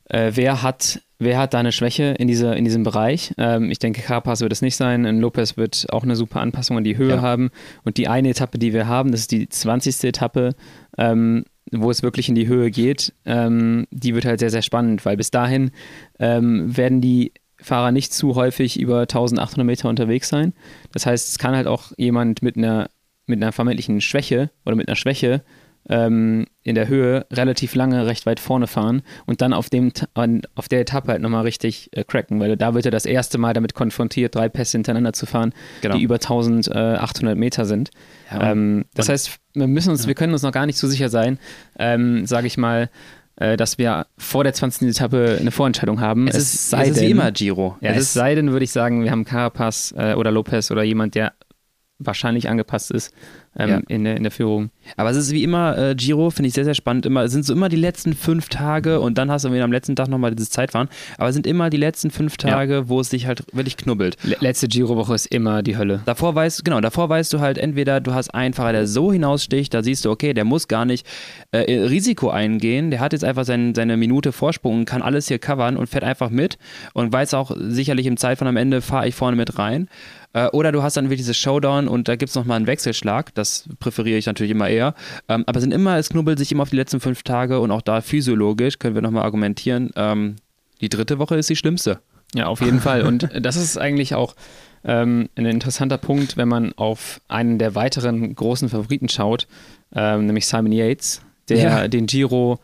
[0.09, 3.33] äh, wer hat wer hat da eine Schwäche in, diese, in diesem Bereich?
[3.37, 5.05] Ähm, ich denke, Carapaz wird es nicht sein.
[5.05, 7.21] Ein Lopez wird auch eine super Anpassung an die Höhe ja.
[7.21, 7.51] haben.
[7.83, 10.03] Und die eine Etappe, die wir haben, das ist die 20.
[10.05, 10.55] Etappe,
[10.97, 15.05] ähm, wo es wirklich in die Höhe geht, ähm, die wird halt sehr, sehr spannend,
[15.05, 15.71] weil bis dahin
[16.19, 20.53] ähm, werden die Fahrer nicht zu häufig über 1800 Meter unterwegs sein.
[20.93, 22.89] Das heißt, es kann halt auch jemand mit einer,
[23.27, 25.43] mit einer vermeintlichen Schwäche oder mit einer Schwäche
[25.89, 29.91] ähm, in der Höhe relativ lange recht weit vorne fahren und dann auf, dem,
[30.55, 33.53] auf der Etappe halt nochmal richtig äh, cracken, weil da wird er das erste Mal
[33.53, 35.97] damit konfrontiert, drei Pässe hintereinander zu fahren, genau.
[35.97, 37.89] die über 1800 Meter sind.
[38.31, 40.07] Ja, ähm, das heißt, wir müssen uns, ja.
[40.07, 41.39] wir können uns noch gar nicht so sicher sein,
[41.79, 42.89] ähm, sage ich mal,
[43.37, 44.89] äh, dass wir vor der 20.
[44.89, 46.27] Etappe eine Vorentscheidung haben.
[46.27, 47.77] Es, es ist, sei es ist wie immer Giro.
[47.81, 50.83] Ja, es, es sei denn, würde ich sagen, wir haben Carapaz äh, oder Lopez oder
[50.83, 51.33] jemand, der
[51.97, 53.13] wahrscheinlich angepasst ist
[53.59, 53.79] ähm, ja.
[53.87, 54.71] in, der, in der Führung.
[54.97, 57.05] Aber es ist wie immer, äh, Giro finde ich sehr, sehr spannend.
[57.05, 59.71] Immer, es sind so immer die letzten fünf Tage und dann hast du wieder am
[59.71, 60.87] letzten Tag nochmal dieses Zeitfahren.
[61.17, 62.89] Aber es sind immer die letzten fünf Tage, ja.
[62.89, 64.17] wo es sich halt wirklich knubbelt.
[64.23, 66.01] Letzte Giro-Woche ist immer die Hölle.
[66.05, 69.73] Davor weißt genau, davor weißt du halt entweder, du hast einen Fahrer, der so hinaussticht,
[69.73, 71.05] da siehst du, okay, der muss gar nicht
[71.51, 75.39] äh, Risiko eingehen, der hat jetzt einfach sein, seine Minute Vorsprung und kann alles hier
[75.39, 76.57] covern und fährt einfach mit
[76.93, 79.89] und weiß auch sicherlich im Zeitfahren am Ende, fahre ich vorne mit rein.
[80.33, 83.33] Äh, oder du hast dann wirklich dieses Showdown und da gibt es nochmal einen Wechselschlag.
[83.33, 83.48] Das
[83.79, 84.95] präferiere ich natürlich immer eher.
[85.27, 87.71] Ähm, aber es sind immer, es knubbelt sich immer auf die letzten fünf Tage und
[87.71, 89.91] auch da physiologisch können wir nochmal argumentieren.
[89.95, 90.35] Ähm,
[90.81, 91.99] die dritte Woche ist die schlimmste.
[92.35, 93.03] Ja, auf jeden Fall.
[93.03, 94.35] Und das ist eigentlich auch
[94.83, 99.47] ähm, ein interessanter Punkt, wenn man auf einen der weiteren großen Favoriten schaut,
[99.93, 101.87] ähm, nämlich Simon Yates, der ja.
[101.87, 102.59] den Giro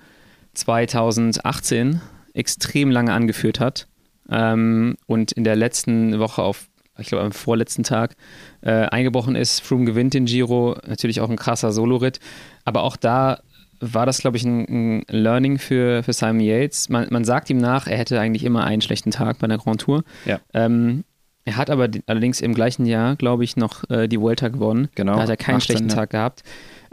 [0.53, 2.01] 2018
[2.33, 3.87] extrem lange angeführt hat
[4.29, 6.67] ähm, und in der letzten Woche auf
[6.97, 8.15] ich glaube am vorletzten Tag,
[8.61, 9.61] äh, eingebrochen ist.
[9.61, 12.19] Froome gewinnt den Giro, natürlich auch ein krasser Solo-Ritt.
[12.63, 13.39] Aber auch da
[13.79, 14.65] war das, glaube ich, ein,
[14.99, 16.89] ein, Learning für, für Simon Yates.
[16.89, 19.81] Man, man, sagt ihm nach, er hätte eigentlich immer einen schlechten Tag bei der Grand
[19.81, 20.03] Tour.
[20.25, 20.39] Ja.
[20.53, 21.03] Ähm,
[21.43, 24.87] er hat aber allerdings im gleichen Jahr, glaube ich, noch äh, die Vuelta gewonnen.
[24.95, 25.15] Genau.
[25.15, 25.95] Da hat er keinen 18, schlechten ja.
[25.95, 26.43] Tag gehabt.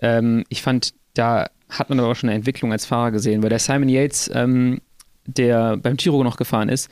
[0.01, 3.49] Ähm, ich fand, da hat man aber auch schon eine Entwicklung als Fahrer gesehen, weil
[3.49, 4.81] der Simon Yates ähm,
[5.27, 6.91] der beim Giro noch gefahren ist,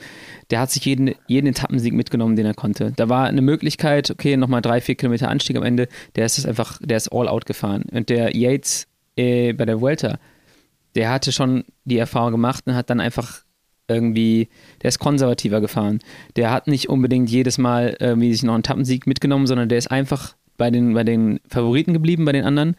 [0.50, 2.92] der hat sich jeden, jeden Etappensieg mitgenommen, den er konnte.
[2.96, 6.78] Da war eine Möglichkeit, okay, nochmal drei, vier Kilometer Anstieg am Ende, der ist einfach,
[6.80, 7.84] der ist all out gefahren.
[7.92, 10.18] Und der Yates äh, bei der Vuelta,
[10.94, 13.42] der hatte schon die Erfahrung gemacht und hat dann einfach
[13.88, 14.48] irgendwie,
[14.82, 15.98] der ist konservativer gefahren.
[16.36, 19.90] Der hat nicht unbedingt jedes Mal irgendwie sich noch einen Etappensieg mitgenommen, sondern der ist
[19.90, 22.76] einfach bei den, bei den Favoriten geblieben, bei den anderen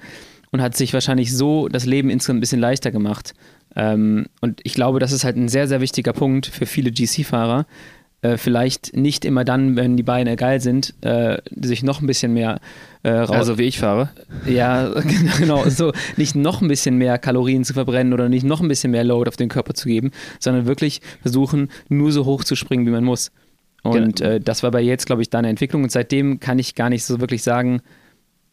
[0.52, 3.34] und hat sich wahrscheinlich so das Leben insgesamt ein bisschen leichter gemacht.
[3.76, 7.66] Ähm, und ich glaube, das ist halt ein sehr, sehr wichtiger Punkt für viele GC-Fahrer.
[8.24, 12.34] Äh, vielleicht nicht immer dann, wenn die Beine geil sind, äh, sich noch ein bisschen
[12.34, 12.60] mehr
[13.02, 13.32] äh, raus.
[13.32, 14.10] Also wie ich fahre.
[14.45, 14.93] Ja,
[15.39, 15.68] genau.
[15.70, 19.04] So nicht noch ein bisschen mehr Kalorien zu verbrennen oder nicht noch ein bisschen mehr
[19.04, 22.91] Load auf den Körper zu geben, sondern wirklich versuchen, nur so hoch zu springen, wie
[22.91, 23.32] man muss.
[23.82, 24.38] Und genau.
[24.38, 25.82] das war bei jetzt, glaube ich, da eine Entwicklung.
[25.82, 27.82] Und seitdem kann ich gar nicht so wirklich sagen,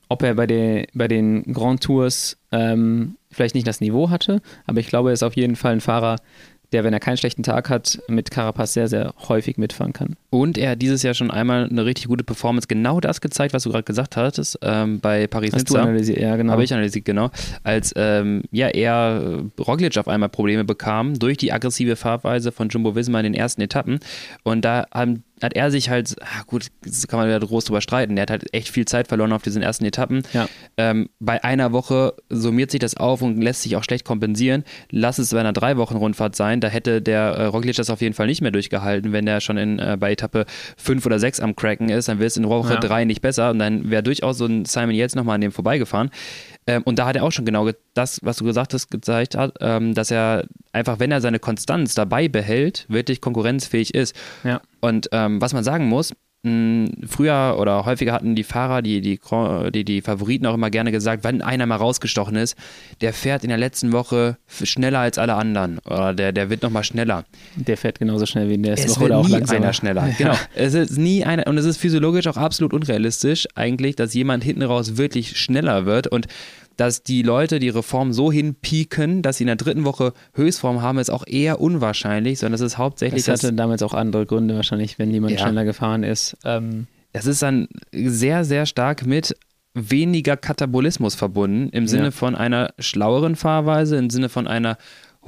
[0.08, 4.80] ob er bei, der, bei den Grand Tours ähm, vielleicht nicht das Niveau hatte, aber
[4.80, 6.16] ich glaube, er ist auf jeden Fall ein Fahrer,
[6.72, 10.16] der, wenn er keinen schlechten Tag hat, mit Carapaz sehr, sehr häufig mitfahren kann.
[10.30, 13.62] Und er hat dieses Jahr schon einmal eine richtig gute Performance, genau das gezeigt, was
[13.62, 15.80] du gerade gesagt hattest, ähm, bei Paris-Nizza.
[15.80, 16.52] analysiert, ja, genau.
[16.52, 17.30] Habe ich analysiert, genau.
[17.62, 22.68] Als ähm, ja, er äh, Roglic auf einmal Probleme bekam durch die aggressive Fahrweise von
[22.68, 24.00] Jumbo Visma in den ersten Etappen.
[24.42, 27.80] Und da haben hat er sich halt, ah, gut, das kann man wieder groß drüber
[27.80, 30.22] streiten, der hat halt echt viel Zeit verloren auf diesen ersten Etappen.
[30.32, 30.48] Ja.
[30.76, 34.64] Ähm, bei einer Woche summiert sich das auf und lässt sich auch schlecht kompensieren.
[34.90, 38.00] Lass es bei einer drei Wochen Rundfahrt sein, da hätte der äh, Roglic das auf
[38.00, 41.40] jeden Fall nicht mehr durchgehalten, wenn der schon in, äh, bei Etappe fünf oder sechs
[41.40, 42.80] am Cracken ist, dann wird es in Woche Ja.
[42.80, 46.10] drei nicht besser und dann wäre durchaus so ein Simon Yates nochmal an dem vorbeigefahren.
[46.68, 49.34] Ähm, und da hat er auch schon genau ge- das, was du gesagt hast, gezeigt
[49.36, 54.14] hat, ähm, dass er einfach, wenn er seine Konstanz dabei behält, wirklich konkurrenzfähig ist.
[54.44, 54.60] Ja.
[54.80, 56.12] Und ähm, was man sagen muss,
[56.44, 59.18] früher oder häufiger hatten die Fahrer, die, die,
[59.74, 62.56] die, die Favoriten auch immer gerne gesagt, wenn einer mal rausgestochen ist,
[63.00, 66.84] der fährt in der letzten Woche schneller als alle anderen oder der, der wird nochmal
[66.84, 67.24] schneller.
[67.56, 69.60] Der fährt genauso schnell wie in der Es Woche oder auch nie langsamer.
[69.60, 70.08] einer schneller.
[70.18, 70.34] Genau.
[70.54, 74.62] Es ist nie einer und es ist physiologisch auch absolut unrealistisch eigentlich, dass jemand hinten
[74.62, 76.26] raus wirklich schneller wird und
[76.78, 80.98] dass die Leute die Reform so hinpieken, dass sie in der dritten Woche Höchstform haben,
[80.98, 84.98] ist auch eher unwahrscheinlich, sondern es ist hauptsächlich Das hatte damals auch andere Gründe wahrscheinlich,
[84.98, 85.40] wenn jemand Ja.
[85.40, 86.36] schneller gefahren ist.
[86.44, 89.36] Ähm, das ist dann sehr, sehr stark mit
[89.74, 92.10] weniger Katabolismus verbunden, im Sinne Ja.
[92.12, 94.78] von einer schlaueren Fahrweise, im Sinne von einer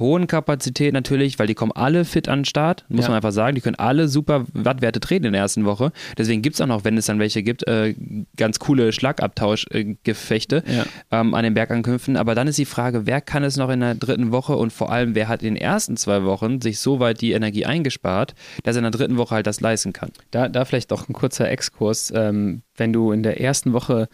[0.01, 3.09] hohen Kapazität natürlich, weil die kommen alle fit an den Start, muss Ja.
[3.11, 3.55] man einfach sagen.
[3.55, 5.93] Die können alle super Wattwerte treten in der ersten Woche.
[6.17, 7.95] Deswegen gibt es auch noch, wenn es dann welche gibt, äh,
[8.35, 10.85] ganz coole Schlagabtauschgefechte Ja.
[11.11, 12.17] ähm, an den Bergankünften.
[12.17, 14.91] Aber dann ist die Frage, wer kann es noch in der dritten Woche und vor
[14.91, 18.33] allem, wer hat in den ersten zwei Wochen sich so weit die Energie eingespart,
[18.63, 20.11] dass er in der dritten Woche halt das leisten kann.
[20.31, 22.11] Da, da vielleicht auch ein kurzer Exkurs.
[22.15, 24.07] Ähm, wenn du in der ersten Woche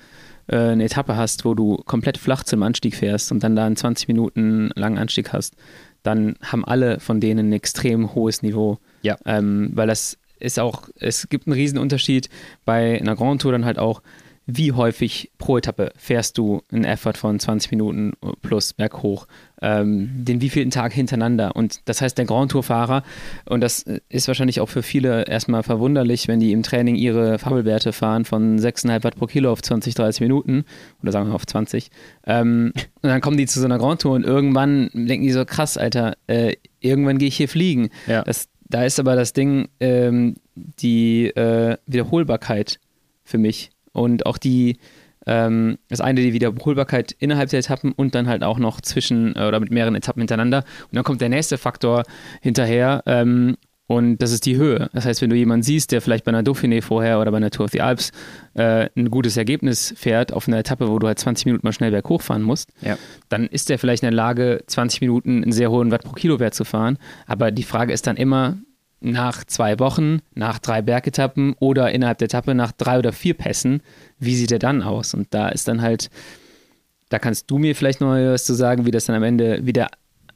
[0.47, 3.75] äh, eine Etappe hast, wo du komplett flach zum Anstieg fährst und dann da einen
[3.75, 5.55] 20 Minuten langen Anstieg hast,
[6.03, 8.79] dann haben alle von denen ein extrem hohes Niveau.
[9.01, 9.17] Ja.
[9.25, 12.29] Ähm, weil das ist auch, es gibt einen riesen Unterschied
[12.65, 14.01] bei einer Grand Tour dann halt auch,
[14.47, 19.27] wie häufig pro Etappe fährst du einen Effort von 20 Minuten plus berghoch,
[19.61, 21.53] ähm, den wievielten Tag hintereinander.
[21.55, 23.03] Und das heißt, der Grand Tour-Fahrer,
[23.45, 27.91] und das ist wahrscheinlich auch für viele erstmal verwunderlich, wenn die im Training ihre Fabelwerte
[27.91, 30.63] fahren von 6,5 Watt pro Kilo auf 20, 30 Minuten
[31.03, 31.89] oder sagen wir auf 20.
[32.25, 32.71] Ähm,
[33.01, 35.77] und dann kommen die zu so einer Grand Tour und irgendwann denken die so, krass,
[35.77, 37.89] Alter, äh, irgendwann gehe ich hier fliegen.
[38.07, 38.23] Ja.
[38.23, 42.79] Das, da ist aber das Ding, ähm, die äh, Wiederholbarkeit
[43.25, 44.77] für mich und auch die,
[45.25, 49.45] ähm, das eine die Wiederholbarkeit innerhalb der Etappen und dann halt auch noch zwischen äh,
[49.47, 50.59] oder mit mehreren Etappen hintereinander.
[50.85, 52.03] Und dann kommt der nächste Faktor
[52.41, 53.57] hinterher ähm,
[53.89, 54.89] und das ist die Höhe.
[54.93, 57.51] Das heißt, wenn du jemanden siehst, der vielleicht bei einer Dauphiné vorher oder bei einer
[57.51, 58.11] Tour of the Alps
[58.53, 61.91] äh, ein gutes Ergebnis fährt auf einer Etappe, wo du halt 20 Minuten mal schnell
[61.91, 62.97] berghoch fahren musst, Ja.
[63.29, 66.53] dann ist der vielleicht in der Lage, 20 Minuten einen sehr hohen Watt pro Kilowert
[66.53, 66.97] zu fahren.
[67.27, 68.57] Aber die Frage ist dann immer,
[68.99, 73.81] nach zwei Wochen, nach drei Bergetappen oder innerhalb der Etappe nach drei oder vier Pässen,
[74.19, 75.13] wie sieht er dann aus?
[75.13, 76.09] Und da ist dann halt,
[77.09, 79.87] da kannst du mir vielleicht noch was zu sagen, wie das dann am Ende wieder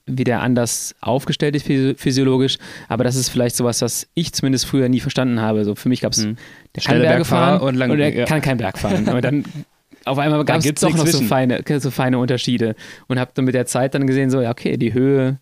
[0.07, 2.57] wieder anders aufgestellt ist physi- physiologisch,
[2.89, 5.63] aber das ist vielleicht sowas, was ich zumindest früher nie verstanden habe.
[5.63, 6.37] So für mich gab es, Mhm.
[6.75, 8.25] der kann Berge Bergfahrer fahren und lang- und der ja.
[8.25, 9.07] kann keinen Berg fahren.
[9.07, 9.45] Aber dann
[10.05, 12.75] auf einmal gab es doch noch so feine, so feine Unterschiede
[13.07, 15.37] und habe dann mit der Zeit dann gesehen, so ja okay, die Höhe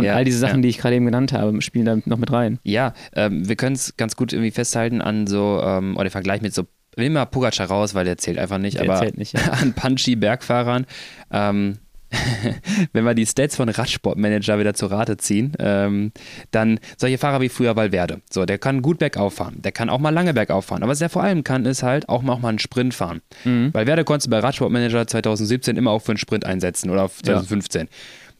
[0.00, 0.62] und Ja, all diese Sachen, ja.
[0.62, 2.58] die ich gerade eben genannt habe, spielen da noch mit rein.
[2.64, 6.42] Ja, ähm, wir können es ganz gut irgendwie festhalten an so, ähm, oder den Vergleich
[6.42, 6.64] mit so,
[6.96, 9.52] nehmen mal Pogacar raus, weil der zählt einfach nicht, Der aber zählt nicht, ja.
[9.60, 10.86] an Punchy-Bergfahrern,
[11.30, 11.78] ähm,
[12.92, 16.12] wenn wir die Stats von Radsportmanager wieder zur Rate ziehen, ähm,
[16.50, 18.20] dann solche Fahrer wie früher Valverde.
[18.28, 21.00] So, der kann gut bergauf fahren, der kann auch mal lange bergauf fahren, aber was
[21.00, 23.20] er vor allem kann, ist halt auch mal, auch mal einen Sprint fahren.
[23.44, 23.72] Mhm.
[23.72, 27.42] Valverde konntest du bei Radsportmanager 2017 immer auch für einen Sprint einsetzen oder auf Ja.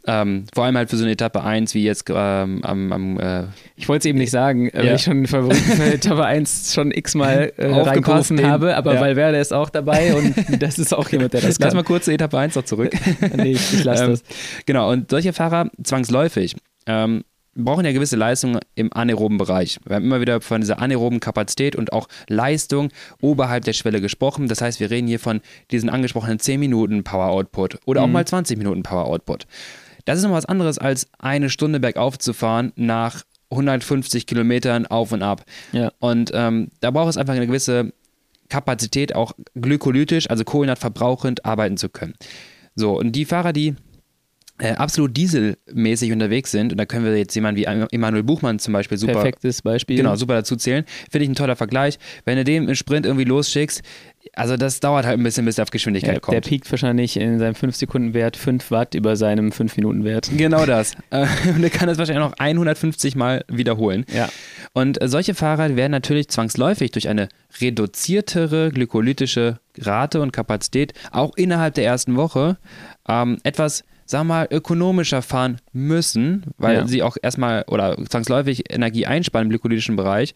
[0.05, 0.33] 2015.
[0.33, 3.45] Ähm, vor allem halt für so eine Etappe 1, wie jetzt ähm, am, am äh,
[3.77, 4.95] Ich wollte es eben nicht sagen, äh, weil Ja.
[4.95, 5.49] ich schon für
[5.93, 9.01] Etappe 1 schon x-mal äh, reingerufen habe, aber ja.
[9.01, 11.77] Valverde ist auch dabei und das ist auch jemand, der das Lass kann.
[11.77, 12.93] mal kurz zur Etappe 1 noch zurück.
[13.37, 14.23] nee, ich, ich lasse Ähm, das.
[14.67, 17.25] Genau, und solche Fahrer zwangsläufig ähm,
[17.57, 19.81] brauchen ja gewisse Leistung im anaeroben Bereich.
[19.85, 22.89] Wir haben immer wieder von dieser anaeroben Kapazität und auch Leistung
[23.21, 24.47] oberhalb der Schwelle gesprochen.
[24.49, 25.41] Das heißt, wir reden hier von
[25.73, 28.13] diesen angesprochenen 10 Minuten Power Output oder auch Mhm.
[28.13, 29.47] mal 20 Minuten Power Output.
[30.05, 35.13] Das ist noch was anderes, als eine Stunde bergauf zu fahren nach 150 Kilometern auf
[35.13, 35.45] und ab.
[35.73, 35.93] Ja.
[35.99, 37.93] Und ähm, da braucht es einfach eine gewisse
[38.49, 42.15] Kapazität, auch glykolytisch, also kohlenhydratverbrauchend arbeiten zu können.
[42.75, 43.75] So, und die Fahrer, die
[44.59, 48.73] äh, absolut dieselmäßig unterwegs sind, und da können wir jetzt jemanden wie Emanuel Buchmann zum
[48.73, 49.97] Beispiel super, Perfektes Beispiel.
[49.97, 51.99] genau, super dazu zählen, finde ich ein toller Vergleich.
[52.25, 53.83] Wenn du dem im Sprint irgendwie losschickst,
[54.35, 56.47] also das dauert halt ein bisschen, bis er auf Geschwindigkeit Ja, der kommt.
[56.47, 60.31] piekt wahrscheinlich in seinem 5-Sekunden-Wert 5 Watt über seinem 5-Minuten-Wert.
[60.37, 60.93] Genau das.
[61.11, 64.05] Und er kann das wahrscheinlich noch 150 Mal wiederholen.
[64.15, 64.29] Ja.
[64.73, 67.29] Und äh, solche Fahrer werden natürlich zwangsläufig durch eine
[67.61, 72.59] reduziertere glykolytische Rate und Kapazität auch innerhalb der ersten Woche
[73.09, 76.87] ähm, etwas, sagen wir mal, ökonomischer fahren müssen, weil Ja.
[76.87, 80.35] sie auch erstmal oder zwangsläufig Energie einsparen im glykolytischen Bereich.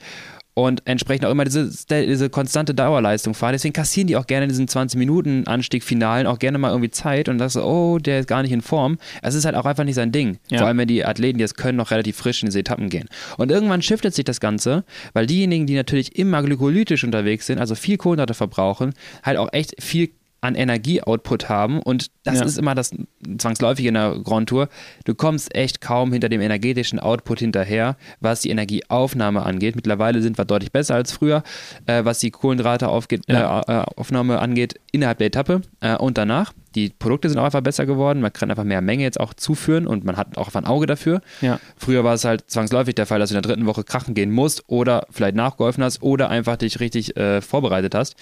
[0.55, 3.53] Und entsprechend auch immer diese, diese konstante Dauerleistung fahren.
[3.53, 7.65] Deswegen kassieren die auch gerne diesen 20-Minuten-Anstieg-Finalen auch gerne mal irgendwie Zeit und das so,
[7.65, 8.99] oh, der ist gar nicht in Form.
[9.23, 10.39] Es ist halt auch einfach nicht sein Ding.
[10.51, 10.59] Ja.
[10.59, 13.09] Vor allem, wenn die Athleten, die es können, noch relativ frisch in diese Etappen gehen.
[13.37, 17.75] Und irgendwann shiftet sich das Ganze, weil diejenigen, die natürlich immer glykolytisch unterwegs sind, also
[17.75, 18.95] viel Kohlenhydrate verbrauchen,
[19.25, 20.11] halt auch echt viel
[20.45, 22.45] an Energieoutput haben und das ja.
[22.45, 22.91] ist immer das
[23.39, 24.69] zwangsläufige in der Grand Tour.
[25.07, 29.75] Du kommst echt kaum hinter dem energetischen Output hinterher, was die Energieaufnahme angeht.
[29.75, 31.43] Mittlerweile sind wir deutlich besser als früher,
[31.87, 34.39] äh, was die Kohlenhydrateaufnahme ja.
[34.39, 36.53] äh, angeht innerhalb der Etappe äh, und danach.
[36.75, 38.21] Die Produkte sind auch einfach besser geworden.
[38.21, 40.87] Man kann einfach mehr Menge jetzt auch zuführen und man hat auch einfach ein Auge
[40.87, 41.23] dafür.
[41.41, 41.59] Ja.
[41.77, 44.31] Früher war es halt zwangsläufig der Fall, dass du in der dritten Woche krachen gehen
[44.31, 48.17] musst oder vielleicht nachgeholfen hast oder einfach dich richtig äh, vorbereitet hast.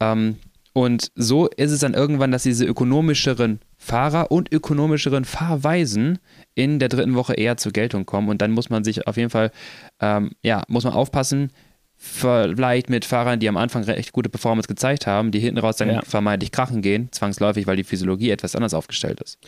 [0.00, 0.36] Ähm,
[0.72, 6.18] und so ist es dann irgendwann, dass diese ökonomischeren Fahrer und ökonomischeren Fahrweisen
[6.54, 8.28] in der dritten Woche eher zur Geltung kommen.
[8.28, 9.50] Und dann muss man sich auf jeden Fall,
[10.00, 11.50] ähm, ja, muss man aufpassen,
[11.96, 15.90] vielleicht mit Fahrern, die am Anfang recht gute Performance gezeigt haben, die hinten raus dann
[15.90, 16.02] ja.
[16.02, 19.38] vermeintlich krachen gehen, zwangsläufig, weil die Physiologie etwas anders aufgestellt ist.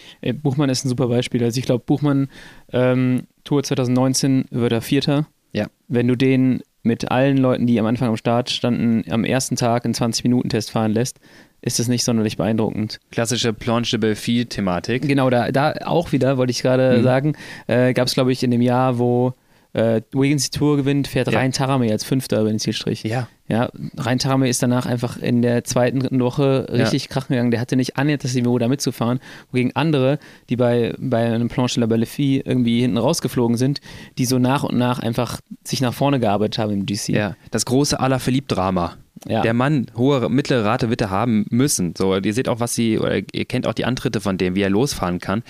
[0.42, 1.42] Buchmann ist ein super Beispiel.
[1.42, 2.28] Also ich glaube, Buchmann
[2.72, 5.28] ähm, Tour 2019 wird er Vierter.
[5.52, 5.68] Ja.
[5.88, 9.84] Wenn du den mit allen Leuten, die am Anfang am Start standen, am ersten Tag
[9.84, 11.20] einen 20-Minuten-Test fahren lässt,
[11.60, 13.00] ist das nicht sonderlich beeindruckend.
[13.12, 15.02] Klassische Planche de Belfi-Thematik.
[15.02, 17.02] Genau, da, da auch wieder, wollte ich gerade mhm.
[17.04, 17.32] sagen,
[17.68, 19.34] äh, gab es, glaube ich, in dem Jahr, wo
[19.72, 21.38] äh, Wiggins die Tour gewinnt, fährt ja.
[21.38, 23.04] Ryan Tarame als Fünfter über den Zielstrich.
[23.04, 23.28] Ja.
[23.52, 23.68] Ja,
[24.02, 27.08] Ryan Tarame ist danach einfach in der zweiten, dritten Woche richtig ja.
[27.10, 27.50] krachen gegangen.
[27.50, 29.20] Der hatte nicht annähernd das Niveau, da mitzufahren.
[29.50, 33.82] Wogegen andere, die bei, bei einem Planche de la Bellefie irgendwie hinten rausgeflogen sind,
[34.16, 37.10] die so nach und nach einfach sich nach vorne gearbeitet haben im GC.
[37.10, 38.96] Ja, das große Alaphilippe-Drama.
[39.28, 39.42] Ja.
[39.42, 41.92] Der Mann hohe, mittlere Rate wird er haben müssen.
[41.94, 44.62] So, ihr seht auch, was sie, oder ihr kennt auch die Antritte von dem, wie
[44.62, 45.42] er losfahren kann.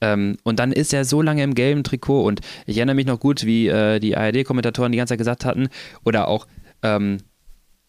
[0.00, 2.24] Ähm, und dann ist er so lange im gelben Trikot.
[2.24, 5.68] Und ich erinnere mich noch gut, wie äh, die ARD-Kommentatoren die ganze Zeit gesagt hatten,
[6.06, 6.46] oder auch
[6.82, 7.18] ähm,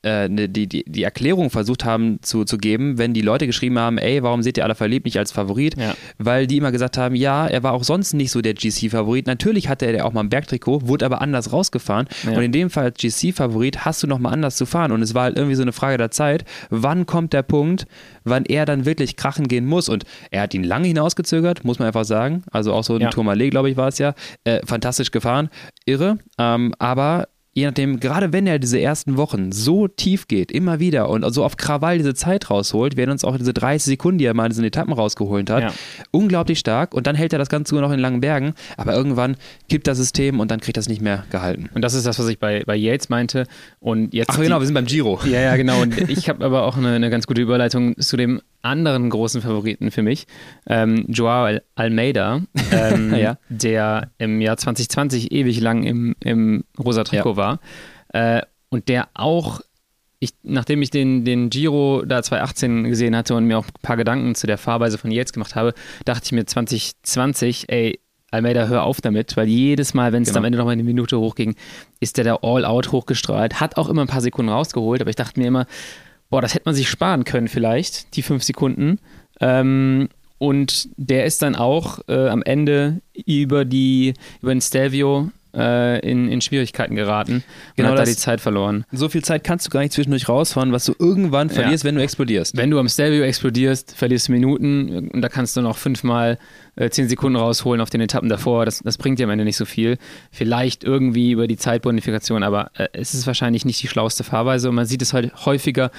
[0.03, 3.77] äh, ne, die, die, die Erklärung versucht haben zu, zu geben, wenn die Leute geschrieben
[3.77, 5.77] haben, ey, warum seht ihr alle verliebt nicht als Favorit?
[5.77, 5.93] Ja.
[6.17, 9.27] Weil die immer gesagt haben, ja, er war auch sonst nicht so der GC-Favorit.
[9.27, 12.07] Natürlich hatte er auch mal ein Bergtrikot, wurde aber anders rausgefahren.
[12.23, 12.31] Ja.
[12.31, 14.91] Und in dem Fall als GC-Favorit hast du nochmal anders zu fahren.
[14.91, 17.85] Und es war halt irgendwie so eine Frage der Zeit, wann kommt der Punkt,
[18.23, 19.89] wann er dann wirklich krachen gehen muss.
[19.89, 22.43] Und er hat ihn lange hinausgezögert, muss man einfach sagen.
[22.51, 23.09] Also auch so ein ja.
[23.09, 24.13] Tourmalet, glaube ich, war es ja.
[24.43, 25.49] Äh, fantastisch gefahren,
[25.85, 26.17] irre.
[26.37, 31.09] Ähm, aber je nachdem, gerade wenn er diese ersten Wochen so tief geht, immer wieder
[31.09, 34.33] und so auf Krawall diese Zeit rausholt, werden uns auch diese 30 Sekunden, die er
[34.33, 35.73] mal in diesen Etappen rausgeholt hat, ja.
[36.11, 39.35] unglaublich stark und dann hält er das Ganze sogar noch in langen Bergen, aber irgendwann
[39.69, 41.69] kippt das System und dann kriegt das nicht mehr gehalten.
[41.73, 43.47] Und das ist das, was ich bei, bei Yates meinte
[43.79, 44.29] und jetzt...
[44.31, 45.19] Ach genau, die, wir sind beim Giro.
[45.25, 48.41] Ja, ja, genau und ich habe aber auch eine, eine ganz gute Überleitung zu dem
[48.61, 50.27] anderen großen Favoriten für mich,
[50.67, 52.41] ähm, Joao Almeida,
[52.71, 53.37] ähm, ja.
[53.49, 57.37] der im Jahr 2020 ewig lang im, im rosa Trikot ja.
[57.37, 57.59] war
[58.09, 59.61] äh, und der auch,
[60.19, 63.97] ich, nachdem ich den, den Giro da 2018 gesehen hatte und mir auch ein paar
[63.97, 65.73] Gedanken zu der Fahrweise von jetzt gemacht habe,
[66.05, 67.99] dachte ich mir 2020, ey,
[68.31, 70.39] Almeida, hör auf damit, weil jedes Mal, wenn es genau.
[70.39, 71.55] am Ende noch mal eine Minute hochging,
[71.99, 75.17] ist der da all out hochgestrahlt, hat auch immer ein paar Sekunden rausgeholt, aber ich
[75.17, 75.65] dachte mir immer,
[76.31, 78.97] boah, das hätte man sich sparen können vielleicht, die fünf Sekunden.
[79.39, 80.09] Ähm,
[80.39, 86.29] und der ist dann auch äh, am Ende über, die, über den Stelvio äh, in,
[86.29, 87.43] in Schwierigkeiten geraten
[87.75, 88.85] genau und hat da die Zeit verloren.
[88.91, 91.87] So viel Zeit kannst du gar nicht zwischendurch rausfahren, was du irgendwann verlierst, ja.
[91.87, 92.57] wenn du explodierst.
[92.57, 96.37] Wenn du am Stelvio explodierst, verlierst du Minuten und da kannst du noch fünfmal
[96.75, 98.65] äh, zehn Sekunden rausholen auf den Etappen davor.
[98.65, 99.97] Das, das bringt dir am Ende nicht so viel.
[100.31, 104.75] Vielleicht irgendwie über die Zeitbonifikation, aber äh, es ist wahrscheinlich nicht die schlauste Fahrweise und
[104.75, 105.91] man sieht es halt häufiger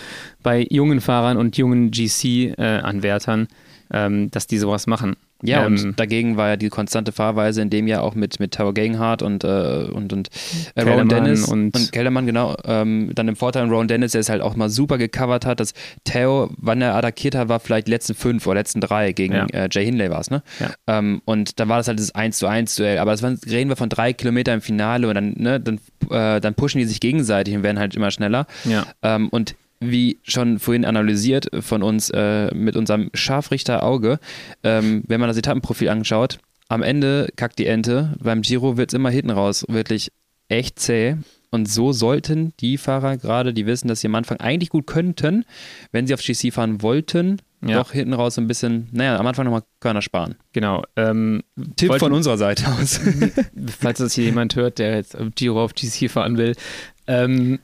[0.42, 3.48] bei jungen Fahrern und jungen GC-Anwärtern,
[3.90, 5.16] äh, ähm, dass die sowas machen.
[5.42, 8.54] Ja, ähm, und dagegen war ja die konstante Fahrweise in dem Jahr auch mit, mit
[8.54, 10.28] Tower Gegenhardt und, äh, und, und
[10.74, 12.56] äh, Rowan Dennis und, und Kellermann, genau.
[12.64, 15.74] Ähm, dann im Vorteil Rowan Dennis, der es halt auch mal super gecovert hat, dass
[16.04, 19.46] Theo, wann er attackiert hat, war vielleicht letzten fünf oder letzten drei gegen ja.
[19.46, 20.42] äh, Jay Hindley war es, ne?
[20.60, 20.70] Ja.
[20.86, 22.98] Ähm, und dann war das halt das 1 zu 1 Duell.
[22.98, 25.80] Aber das waren, reden wir von drei Kilometern im Finale und dann, ne, dann,
[26.10, 28.46] äh, dann pushen die sich gegenseitig und werden halt immer schneller.
[28.64, 28.86] Ja.
[29.02, 34.18] Ähm, und wie schon vorhin analysiert von uns äh, mit unserem Scharfrichterauge,
[34.62, 38.14] ähm, wenn man das Etappenprofil anschaut, am Ende kackt die Ente.
[38.18, 40.10] Beim Giro wird es immer hinten raus wirklich
[40.48, 41.16] echt zäh.
[41.50, 45.44] Und so sollten die Fahrer gerade, die wissen, dass sie am Anfang eigentlich gut könnten,
[45.90, 47.76] wenn sie auf GC fahren wollten, ja.
[47.76, 50.36] doch hinten raus ein bisschen, naja, am Anfang nochmal Körner sparen.
[50.54, 50.82] Genau.
[50.96, 51.42] Ähm,
[51.76, 53.00] Tipp wollten, von unserer Seite aus.
[53.80, 56.56] falls das hier jemand hört, der jetzt Giro auf GC fahren will.
[57.06, 57.58] Ähm,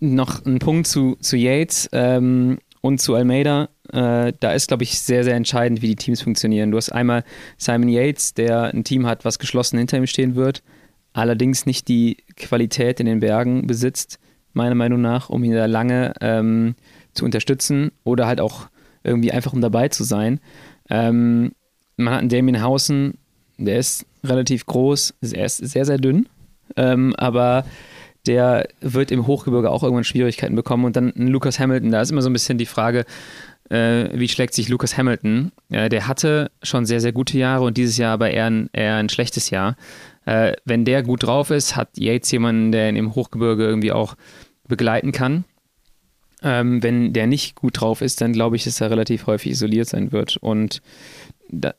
[0.00, 3.68] noch ein Punkt zu, zu Yates ähm, und zu Almeida.
[3.92, 6.70] Äh, da ist, glaube ich, sehr, sehr entscheidend, wie die Teams funktionieren.
[6.70, 7.24] Du hast einmal
[7.58, 10.62] Simon Yates, der ein Team hat, was geschlossen hinter ihm stehen wird.
[11.12, 14.18] allerdings nicht die Qualität in den Bergen besitzt,
[14.52, 16.74] meiner Meinung nach, um ihn da lange ähm,
[17.14, 18.68] zu unterstützen oder halt auch
[19.02, 20.40] irgendwie einfach um dabei zu sein.
[20.88, 21.52] Ähm,
[21.96, 23.18] man hat einen Damien Hausen,
[23.58, 26.28] der ist relativ groß, er ist sehr, sehr dünn,
[26.76, 27.64] ähm, aber
[28.26, 30.84] der wird im Hochgebirge auch irgendwann Schwierigkeiten bekommen.
[30.84, 33.04] Und dann Lucas Hamilton, da ist immer so ein bisschen die Frage,
[33.70, 35.52] äh, wie schlägt sich Lucas Hamilton?
[35.70, 38.96] Äh, der hatte schon sehr, sehr gute Jahre und dieses Jahr aber eher ein, eher
[38.96, 39.76] ein schlechtes Jahr.
[40.26, 44.16] Äh, wenn der gut drauf ist, hat Yates jemanden, der ihn im Hochgebirge irgendwie auch
[44.68, 45.44] begleiten kann.
[46.42, 49.88] Ähm, wenn der nicht gut drauf ist, dann glaube ich, dass er relativ häufig isoliert
[49.88, 50.36] sein wird.
[50.38, 50.82] Und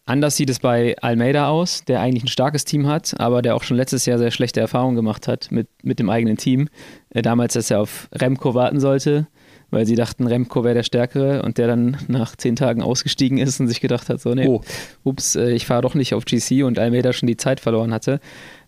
[0.06, 3.64] anders sieht es bei Almeida aus, der eigentlich ein starkes Team hat, aber der auch
[3.64, 6.70] schon letztes Jahr sehr schlechte Erfahrungen gemacht hat mit, mit dem eigenen Team.
[7.10, 9.28] Äh, damals, dass er auf Remco warten sollte,
[9.70, 13.60] weil sie dachten, Remco wäre der Stärkere und der dann nach zehn Tagen ausgestiegen ist
[13.60, 14.62] und sich gedacht hat, so, nee, oh.
[15.04, 18.20] ups, äh, ich fahre doch nicht auf GC und Almeida schon die Zeit verloren hatte.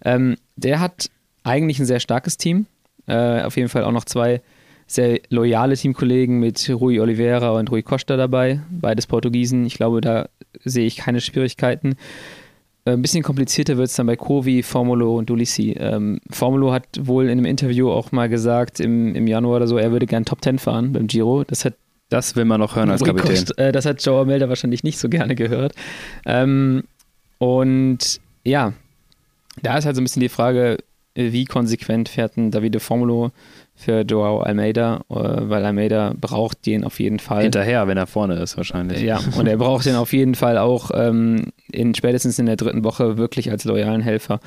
[0.04, 1.10] Ähm, der hat
[1.44, 2.68] eigentlich ein sehr starkes Team.
[3.06, 4.42] Äh, auf jeden Fall auch noch zwei
[4.88, 9.66] sehr loyale Teamkollegen mit Rui Oliveira und Rui Costa dabei, beides Portugiesen.
[9.66, 10.30] Ich glaube, da
[10.64, 11.96] sehe ich keine Schwierigkeiten.
[12.86, 15.76] Äh, ein bisschen komplizierter wird es dann bei Kovi, Formulo und Dulissi.
[15.80, 19.78] Ähm, Formulo hat wohl in einem Interview auch mal gesagt, im, im Januar oder so,
[19.78, 21.44] er würde gern Top 10 fahren beim Giro.
[21.44, 21.76] Das hat
[22.10, 23.32] das will man noch hören als Kapitän.
[23.32, 25.74] Kost, äh, das hat Joe Melder wahrscheinlich nicht so gerne gehört.
[26.26, 26.84] Ähm,
[27.40, 28.74] und ja,
[29.64, 30.78] da ist halt so ein bisschen die Frage,
[31.16, 33.32] wie konsequent fährt ein Davide Formulo
[33.76, 37.44] für Joao Almeida, äh, weil Almeida braucht den auf jeden Fall.
[37.44, 39.02] Hinterher, wenn er vorne ist, wahrscheinlich.
[39.02, 42.84] Ja, und er braucht den auf jeden Fall auch ähm, in, spätestens in der dritten
[42.84, 44.40] Woche wirklich als loyalen Helfer.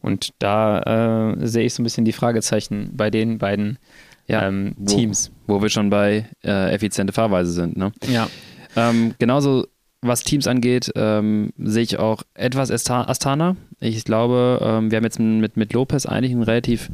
[0.00, 3.78] Und da äh, sehe ich so ein bisschen die Fragezeichen bei den beiden
[4.26, 5.30] ja, ähm, Teams.
[5.46, 7.76] Wo, wo, wir schon bei äh, effiziente Fahrweise sind.
[7.76, 7.92] Ne?
[8.10, 8.28] Ja.
[8.76, 9.66] Ähm, genauso
[10.02, 13.56] was Teams angeht, ähm, sehe ich auch etwas Astana.
[13.80, 16.90] Ich glaube, ähm, wir haben jetzt mit, mit Lopez eigentlich einen relativ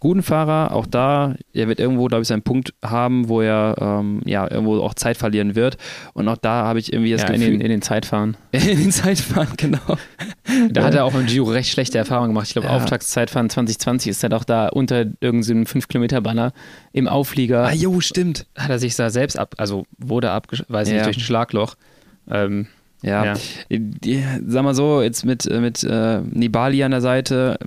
[0.00, 0.74] guten Fahrer.
[0.74, 4.80] Auch da, er wird irgendwo, glaube ich, seinen Punkt haben, wo er ähm, ja irgendwo
[4.80, 5.76] auch Zeit verlieren wird.
[6.14, 7.44] Und auch da habe ich irgendwie das ja, Gefühl.
[7.44, 8.36] In den, in den Zeitfahren.
[8.52, 9.78] in den Zeitfahren, genau.
[10.70, 12.48] Da hat er auch im Giro recht schlechte Erfahrungen gemacht.
[12.48, 12.74] Ich glaube, ja.
[12.74, 16.52] Auftragszeitfahren 2020 ist er doch da unter irgendeinem 5-Kilometer-Banner
[16.92, 17.66] im Auflieger.
[17.66, 18.46] Ah, jo, stimmt.
[18.56, 20.94] Hat er sich da selbst ab, also wurde abgeschlossen, weiß ja.
[20.94, 21.76] nicht, durch ein Schlagloch.
[22.28, 22.66] Ähm,
[23.02, 23.34] ja, ja.
[24.46, 27.58] Sag mal so, jetzt mit, mit äh, Nibali an der Seite,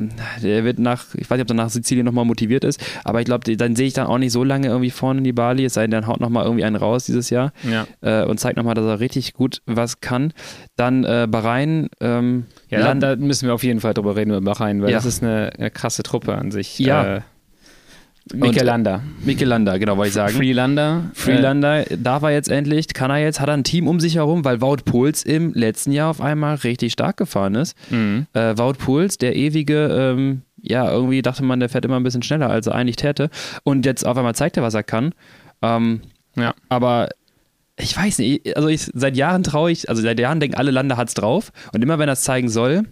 [0.41, 3.25] der wird nach, ich weiß nicht, ob er nach Sizilien nochmal motiviert ist, aber ich
[3.25, 5.91] glaube, dann sehe ich dann auch nicht so lange irgendwie vorne Nibali, es sei denn,
[5.91, 7.87] dann haut nochmal irgendwie einen raus dieses Jahr ja.
[8.01, 10.33] äh, und zeigt nochmal, dass er richtig gut was kann.
[10.75, 11.89] Dann äh, Bahrain.
[11.99, 14.97] Ähm, ja, da, müssen wir auf jeden Fall drüber reden über Bahrain, weil ja.
[14.97, 16.79] das ist eine, eine, krasse Truppe an sich.
[16.79, 17.23] Ja.
[18.31, 19.01] Äh, Mikelanda.
[19.23, 20.35] Mikelanda, genau, wollte ich sagen.
[20.35, 21.03] Freelander.
[21.13, 24.15] Freelander, äh, darf er jetzt endlich, kann er jetzt, hat er ein Team um sich
[24.15, 27.75] herum, weil Wout Puls im letzten Jahr auf einmal richtig stark gefahren ist.
[27.91, 28.27] Mhm.
[28.33, 32.23] Äh, Wout Puls, der ewige, ähm, ja, irgendwie dachte man, der fährt immer ein bisschen
[32.23, 33.29] schneller, als er eigentlich täte.
[33.63, 35.13] Und jetzt auf einmal zeigt er, was er kann.
[35.61, 36.01] Ähm,
[36.35, 36.53] ja.
[36.69, 37.09] Aber
[37.77, 40.95] ich weiß nicht, also ich, seit Jahren traue ich, also seit Jahren denken alle Lande
[40.95, 41.51] hat's drauf.
[41.73, 42.83] Und immer wenn er es zeigen soll,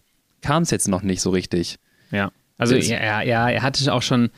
[0.42, 1.78] kam es jetzt noch nicht so richtig.
[2.12, 2.32] Ja.
[2.58, 4.30] Also ja, ja, er hatte auch schon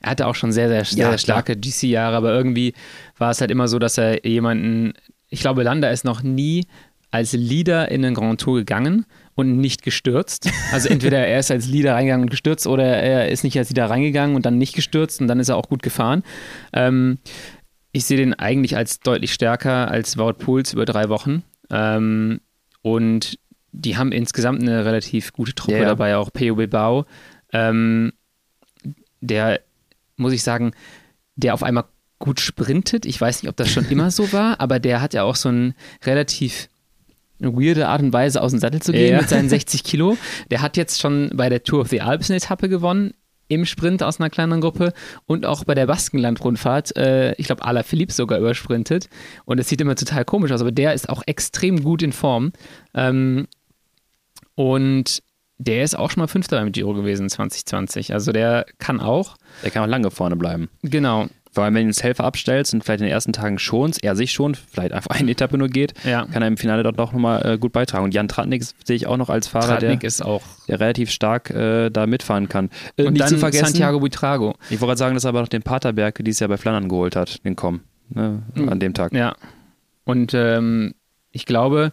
[0.00, 2.74] er hatte auch schon sehr, sehr, sehr, ja, starke GC-Jahre, aber irgendwie
[3.18, 4.94] war es halt immer so, dass er jemanden,
[5.28, 6.66] ich glaube, Landa ist noch nie
[7.10, 10.48] als Leader in den Grand Tour gegangen und nicht gestürzt.
[10.72, 13.90] Also entweder er ist als Leader reingegangen und gestürzt oder er ist nicht als Leader
[13.90, 16.22] reingegangen und dann nicht gestürzt und dann ist er auch gut gefahren.
[16.72, 17.18] Ähm,
[17.92, 21.42] ich sehe den eigentlich als deutlich stärker als Wout Pools über drei Wochen.
[21.70, 22.40] Ähm,
[22.82, 23.38] und
[23.72, 25.86] die haben insgesamt eine relativ gute Truppe yeah.
[25.86, 27.06] dabei, auch Peo Bilbao.
[27.52, 28.12] Ähm,
[29.20, 29.60] der
[30.20, 30.72] muss ich sagen,
[31.36, 31.84] der auf einmal
[32.18, 33.06] gut sprintet.
[33.06, 35.48] Ich weiß nicht, ob das schon immer so war, aber der hat ja auch so
[35.48, 36.68] ein relativ
[37.40, 39.20] eine weirde Art und Weise aus dem Sattel zu gehen ja.
[39.20, 40.18] mit seinen 60 Kilo.
[40.50, 43.14] Der hat jetzt schon bei der Tour of the Alps eine Etappe gewonnen
[43.48, 44.92] im Sprint aus einer kleineren Gruppe
[45.26, 49.08] und auch bei der Baskenland-Rundfahrt, äh, ich glaube, Ala Philipp sogar übersprintet.
[49.44, 52.52] Und es sieht immer total komisch aus, aber der ist auch extrem gut in Form.
[52.94, 53.48] Ähm,
[54.54, 55.22] und
[55.60, 58.14] der ist auch schon mal Fünfter beim Giro gewesen 2020.
[58.14, 59.36] Also der kann auch.
[59.62, 60.70] Der kann auch lange vorne bleiben.
[60.82, 61.28] Genau.
[61.52, 64.14] Vor allem, wenn du den Helfer abstellst und vielleicht in den ersten Tagen schonst, er
[64.14, 66.24] sich schon, vielleicht einfach eine Etappe nur geht, ja.
[66.26, 68.04] kann er im Finale dort noch mal äh, gut beitragen.
[68.04, 71.10] Und Jan Tratnik sehe ich auch noch als Fahrer, Tratnik der, ist auch der relativ
[71.10, 72.70] stark äh, da mitfahren kann.
[72.96, 74.54] Äh, und nicht dann zu vergessen, Santiago Buitrago.
[74.70, 77.16] Ich wollte gerade sagen, dass er aber noch den Paterberg dieses Jahr bei Flandern geholt
[77.16, 79.12] hat, den Com, ne, an dem Tag.
[79.12, 79.34] Ja.
[80.04, 80.94] Und ähm,
[81.32, 81.92] ich glaube,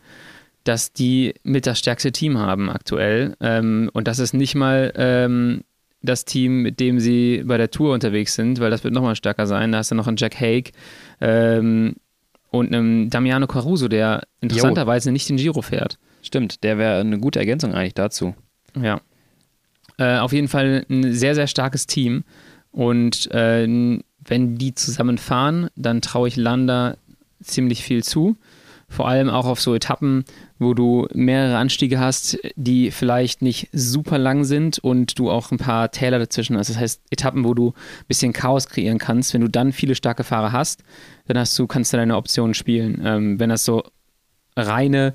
[0.68, 3.36] dass die mit das stärkste Team haben aktuell.
[3.40, 5.62] Ähm, und das ist nicht mal ähm,
[6.02, 9.48] das Team, mit dem sie bei der Tour unterwegs sind, weil das wird nochmal stärker
[9.48, 9.72] sein.
[9.72, 10.72] Da hast du noch einen Jack Haig
[11.22, 11.96] ähm,
[12.52, 15.14] und einen Damiano Caruso, der interessanterweise jo.
[15.14, 15.98] nicht den Giro fährt.
[16.22, 18.36] Stimmt, der wäre eine gute Ergänzung eigentlich dazu.
[18.76, 19.02] Ja.
[19.98, 22.24] Äh, auf jeden Fall ein sehr, sehr starkes Team.
[22.72, 26.98] Und äh, wenn die zusammen fahren, dann traue ich Landa
[27.42, 28.36] ziemlich viel zu.
[28.90, 30.26] Vor allem auch auf so Etappen,
[30.60, 35.58] wo du mehrere Anstiege hast, die vielleicht nicht super lang sind und du auch ein
[35.58, 36.70] paar Täler dazwischen hast.
[36.70, 39.34] Das heißt, Etappen, wo du ein bisschen Chaos kreieren kannst.
[39.34, 40.84] Wenn du dann viele starke Fahrer hast,
[41.28, 43.02] dann hast du, kannst du deine Optionen spielen.
[43.06, 43.84] Ähm, wenn das so
[44.56, 45.14] reine,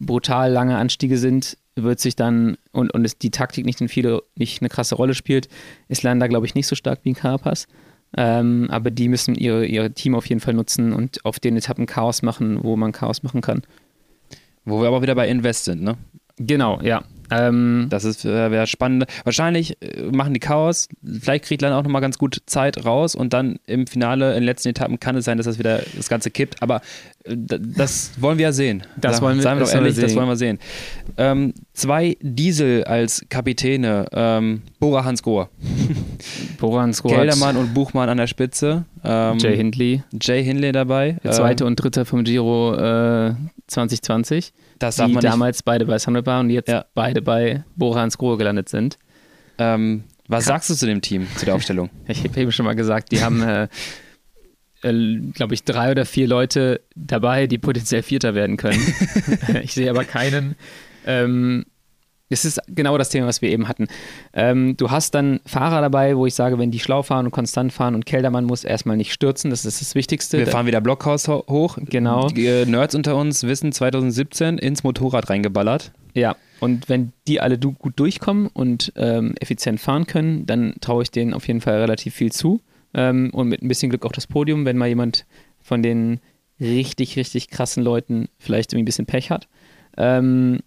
[0.00, 4.22] brutal lange Anstiege sind, wird sich dann und, und es, die Taktik nicht, in viele,
[4.34, 5.48] nicht eine krasse Rolle spielt,
[5.88, 7.66] ist Landa, glaube ich, nicht so stark wie ein Carapaz.
[8.16, 11.86] Ähm, aber die müssen ihre, ihr Team auf jeden Fall nutzen und auf den Etappen
[11.86, 13.62] Chaos machen, wo man Chaos machen kann.
[14.68, 15.96] Wo wir aber wieder bei Invest sind, ne?
[16.36, 17.02] Genau, ja.
[17.30, 19.06] Ähm, das ist äh, wäre spannend.
[19.24, 20.88] Wahrscheinlich äh, machen die Chaos.
[21.20, 24.44] Vielleicht kriegt Land auch nochmal ganz gut Zeit raus und dann im Finale, in den
[24.44, 26.62] letzten Etappen, kann es sein, dass das wieder das Ganze kippt.
[26.62, 26.80] Aber
[27.24, 28.82] äh, das wollen wir ja sehen.
[28.96, 30.58] Das wollen wir, Seien wir doch ehrlich, das wollen wir sehen.
[31.16, 34.06] Ähm, zwei Diesel als Kapitäne.
[34.12, 35.50] Ähm, Bora Hans Grohr.
[36.58, 37.16] Bora Hans Grohr.
[37.16, 38.84] Geldermann und Buchmann an der Spitze.
[39.04, 40.02] Ähm, Jay Hindley.
[40.20, 41.18] Jay Hindley dabei.
[41.24, 43.34] Der zweite ähm, und dritte vom Giro äh,
[43.66, 44.52] 2020.
[44.78, 46.84] Das die damals beide bei Sunweb waren und jetzt ja.
[46.94, 48.98] beide bei Bora Grohe gelandet sind.
[49.58, 51.90] Ähm, was Kann sagst du zu dem Team, zu der Aufstellung?
[52.06, 53.68] ich habe eben schon mal gesagt, die haben, äh,
[54.82, 58.80] äh, glaube ich, drei oder vier Leute dabei, die potenziell Vierter werden können.
[59.62, 60.54] ich sehe aber keinen.
[61.06, 61.64] Ähm,
[62.30, 63.86] das ist genau das Thema, was wir eben hatten.
[64.32, 67.72] Ähm, du hast dann Fahrer dabei, wo ich sage, wenn die schlau fahren und konstant
[67.72, 70.38] fahren und Keldermann muss erstmal nicht stürzen, das ist das Wichtigste.
[70.38, 71.78] Wir fahren wieder Blockhaus hoch.
[71.80, 72.28] Genau.
[72.28, 75.92] Die äh, Nerds unter uns wissen, 2017 ins Motorrad reingeballert.
[76.14, 81.10] Ja, und wenn die alle gut durchkommen und ähm, effizient fahren können, dann traue ich
[81.10, 82.60] denen auf jeden Fall relativ viel zu.
[82.94, 85.26] Ähm, und mit ein bisschen Glück auch das Podium, wenn mal jemand
[85.60, 86.20] von den
[86.60, 89.46] richtig, richtig krassen Leuten vielleicht irgendwie ein bisschen Pech hat.
[89.96, 90.60] Ähm,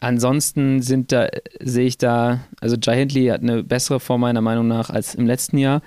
[0.00, 1.28] ansonsten sind da,
[1.60, 5.26] sehe ich da, also Jai Hindley hat eine bessere Form meiner Meinung nach als im
[5.26, 5.82] letzten Jahr.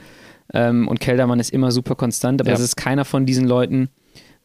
[0.53, 2.55] Ähm, und Keldermann ist immer super konstant, aber ja.
[2.55, 3.89] das ist keiner von diesen Leuten,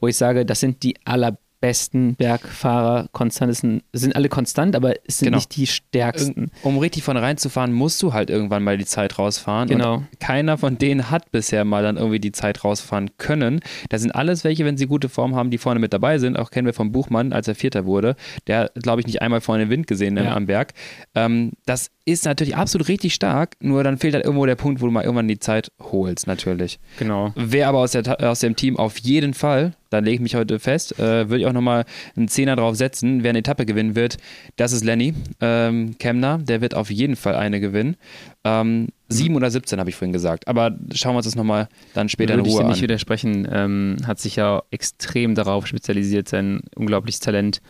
[0.00, 4.94] wo ich sage, das sind die allerbesten besten Bergfahrer konstant sind, sind alle konstant, aber
[5.06, 5.38] es sind genau.
[5.38, 6.50] nicht die stärksten.
[6.62, 9.68] Um richtig von reinzufahren, musst du halt irgendwann mal die Zeit rausfahren.
[9.68, 9.96] Genau.
[9.96, 13.60] Und keiner von denen hat bisher mal dann irgendwie die Zeit rausfahren können.
[13.88, 16.38] Das sind alles welche, wenn sie gute Form haben, die vorne mit dabei sind.
[16.38, 18.16] Auch kennen wir vom Buchmann, als er Vierter wurde.
[18.46, 20.34] Der, glaube ich, nicht einmal vorne den Wind gesehen ja.
[20.34, 20.74] am Berg.
[21.14, 24.86] Ähm, das ist natürlich absolut richtig stark, nur dann fehlt halt irgendwo der Punkt, wo
[24.86, 26.78] du mal irgendwann die Zeit holst, natürlich.
[26.98, 27.32] Genau.
[27.36, 30.58] Wer aber aus, der, aus dem Team auf jeden Fall, da lege ich mich heute
[30.58, 31.84] fest, äh, würde ich auch nochmal
[32.16, 34.16] einen Zehner drauf setzen, wer eine Etappe gewinnen wird,
[34.56, 37.96] das ist Lenny ähm, Kemner, der wird auf jeden Fall eine gewinnen.
[38.42, 42.08] Ähm, sieben oder 17 habe ich vorhin gesagt, aber schauen wir uns das nochmal dann
[42.08, 42.70] später Würde in Ruhe ich an.
[42.70, 47.60] nicht widersprechen, ähm, hat sich ja extrem darauf spezialisiert, sein unglaubliches Talent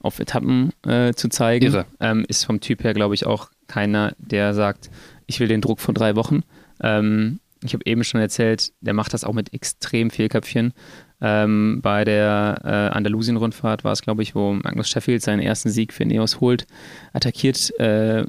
[0.00, 1.66] auf Etappen äh, zu zeigen.
[1.66, 1.86] Irre.
[1.98, 4.90] Ähm, ist vom Typ her, glaube ich, auch keiner, der sagt,
[5.26, 6.42] ich will den Druck von drei Wochen.
[6.82, 10.72] Ähm, ich habe eben schon erzählt, der macht das auch mit extrem viel Köpfchen.
[11.20, 15.92] Ähm, bei der äh, Andalusien-Rundfahrt war es, glaube ich, wo Magnus Sheffield seinen ersten Sieg
[15.92, 16.66] für Neos holt,
[17.12, 18.24] attackiert äh,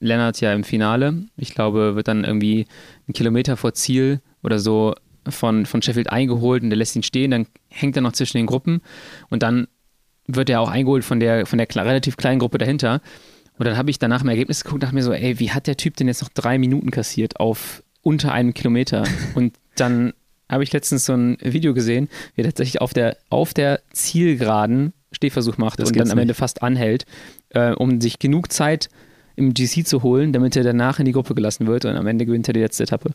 [0.00, 1.26] Lennart ja im Finale.
[1.36, 2.66] Ich glaube, wird dann irgendwie
[3.06, 4.94] einen Kilometer vor Ziel oder so
[5.28, 8.46] von, von Sheffield eingeholt und der lässt ihn stehen, dann hängt er noch zwischen den
[8.46, 8.80] Gruppen
[9.30, 9.68] und dann
[10.26, 13.00] wird er auch eingeholt von der, von der relativ kleinen Gruppe dahinter
[13.58, 15.66] und dann habe ich danach im Ergebnis geguckt und dachte mir so, ey, wie hat
[15.66, 19.04] der Typ denn jetzt noch drei Minuten kassiert auf unter einem Kilometer?
[19.34, 20.12] Und dann
[20.48, 24.92] habe ich letztens so ein Video gesehen, wie er tatsächlich auf der, auf der Zielgeraden
[25.12, 27.04] Stehversuch macht das und dann am Ende fast anhält,
[27.50, 28.88] äh, um sich genug Zeit
[29.36, 32.26] im GC zu holen, damit er danach in die Gruppe gelassen wird und am Ende
[32.26, 33.12] gewinnt er die letzte Etappe.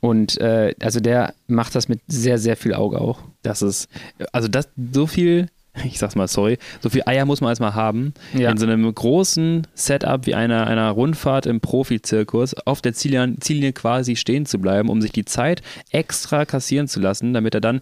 [0.00, 3.20] Und äh, also der macht das mit sehr, sehr viel Auge auch.
[3.42, 3.88] Das ist,
[4.32, 5.48] also das so viel
[5.84, 8.50] ich sag's mal, sorry, so viel Eier muss man erstmal haben, ja.
[8.50, 13.72] in so einem großen Setup wie einer, einer Rundfahrt im Profizirkus auf der Ziellinie, Ziellinie
[13.72, 17.80] quasi stehen zu bleiben, um sich die Zeit extra kassieren zu lassen, damit er dann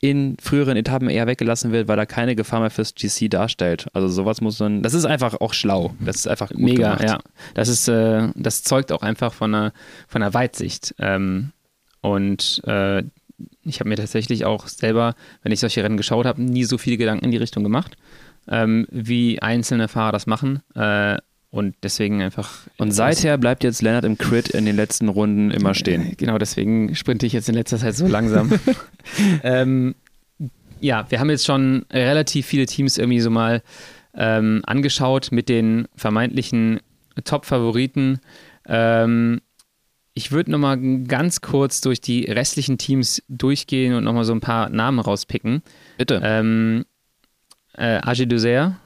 [0.00, 3.86] in früheren Etappen eher weggelassen wird, weil er keine Gefahr mehr fürs GC darstellt.
[3.92, 5.94] Also sowas muss man, das ist einfach auch schlau.
[6.00, 7.04] Das ist einfach gut Mega, gemacht.
[7.04, 7.18] ja.
[7.54, 9.72] Das ist, äh, das zeugt auch einfach von einer,
[10.08, 10.92] von einer Weitsicht.
[10.98, 11.52] Ähm,
[12.00, 13.04] und äh,
[13.64, 16.96] ich habe mir tatsächlich auch selber, wenn ich solche Rennen geschaut habe, nie so viele
[16.96, 17.96] Gedanken in die Richtung gemacht,
[18.48, 20.62] ähm, wie einzelne Fahrer das machen.
[20.74, 21.18] Äh,
[21.50, 22.60] und deswegen einfach.
[22.78, 26.14] Und seither bleibt jetzt Lennart im Crit in den letzten Runden immer stehen.
[26.16, 28.50] Genau, deswegen sprinte ich jetzt in letzter Zeit so langsam.
[29.42, 29.94] ähm,
[30.80, 33.62] ja, wir haben jetzt schon relativ viele Teams irgendwie so mal
[34.14, 36.80] ähm, angeschaut mit den vermeintlichen
[37.22, 38.20] Top-Favoriten.
[38.66, 39.42] Ähm,
[40.14, 44.68] ich würde nochmal ganz kurz durch die restlichen Teams durchgehen und nochmal so ein paar
[44.68, 45.62] Namen rauspicken.
[45.96, 46.20] Bitte.
[46.22, 46.84] Ähm,
[47.74, 48.76] äh, Agi Duzer